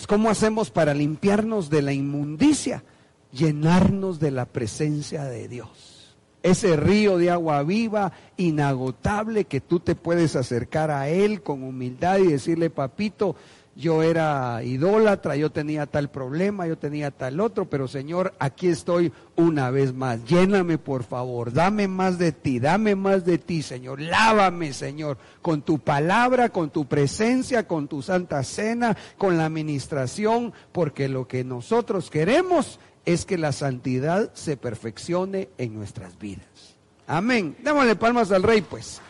¿Cómo 0.08 0.30
hacemos 0.30 0.70
para 0.70 0.94
limpiarnos 0.94 1.68
de 1.68 1.82
la 1.82 1.92
inmundicia? 1.92 2.84
Llenarnos 3.32 4.20
de 4.20 4.30
la 4.30 4.46
presencia 4.46 5.24
de 5.24 5.48
Dios. 5.48 6.14
Ese 6.42 6.76
río 6.76 7.18
de 7.18 7.30
agua 7.30 7.62
viva, 7.64 8.12
inagotable, 8.36 9.46
que 9.46 9.60
tú 9.60 9.80
te 9.80 9.96
puedes 9.96 10.36
acercar 10.36 10.90
a 10.90 11.08
Él 11.08 11.42
con 11.42 11.64
humildad 11.64 12.18
y 12.18 12.28
decirle, 12.28 12.70
papito, 12.70 13.34
yo 13.76 14.02
era 14.02 14.62
idólatra, 14.64 15.36
yo 15.36 15.50
tenía 15.50 15.84
tal 15.84 16.08
problema, 16.08 16.66
yo 16.66 16.78
tenía 16.78 17.10
tal 17.10 17.40
otro, 17.40 17.68
pero 17.68 17.86
Señor, 17.86 18.34
aquí 18.38 18.68
estoy 18.68 19.12
una 19.36 19.70
vez 19.70 19.92
más. 19.92 20.24
Lléname, 20.24 20.78
por 20.78 21.04
favor, 21.04 21.52
dame 21.52 21.86
más 21.86 22.18
de 22.18 22.32
ti, 22.32 22.58
dame 22.58 22.96
más 22.96 23.26
de 23.26 23.36
ti, 23.36 23.62
Señor. 23.62 24.00
Lávame, 24.00 24.72
Señor, 24.72 25.18
con 25.42 25.60
tu 25.60 25.78
palabra, 25.78 26.48
con 26.48 26.70
tu 26.70 26.86
presencia, 26.86 27.68
con 27.68 27.86
tu 27.86 28.00
santa 28.00 28.42
cena, 28.44 28.96
con 29.18 29.36
la 29.36 29.44
administración, 29.44 30.54
porque 30.72 31.08
lo 31.08 31.28
que 31.28 31.44
nosotros 31.44 32.08
queremos 32.08 32.80
es 33.04 33.26
que 33.26 33.36
la 33.36 33.52
santidad 33.52 34.32
se 34.32 34.56
perfeccione 34.56 35.50
en 35.58 35.74
nuestras 35.74 36.18
vidas. 36.18 36.76
Amén. 37.06 37.56
Démosle 37.62 37.94
palmas 37.94 38.32
al 38.32 38.42
Rey, 38.42 38.62
pues. 38.62 39.00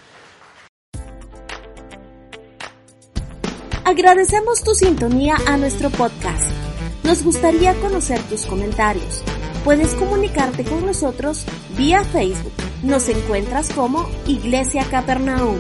Agradecemos 3.86 4.64
tu 4.64 4.74
sintonía 4.74 5.36
a 5.46 5.56
nuestro 5.56 5.90
podcast. 5.90 6.50
Nos 7.04 7.22
gustaría 7.22 7.72
conocer 7.74 8.20
tus 8.24 8.44
comentarios. 8.44 9.22
Puedes 9.62 9.94
comunicarte 9.94 10.64
con 10.64 10.84
nosotros 10.84 11.44
vía 11.78 12.02
Facebook. 12.02 12.50
Nos 12.82 13.08
encuentras 13.08 13.72
como 13.72 14.04
Iglesia 14.26 14.84
Capernaum. 14.90 15.58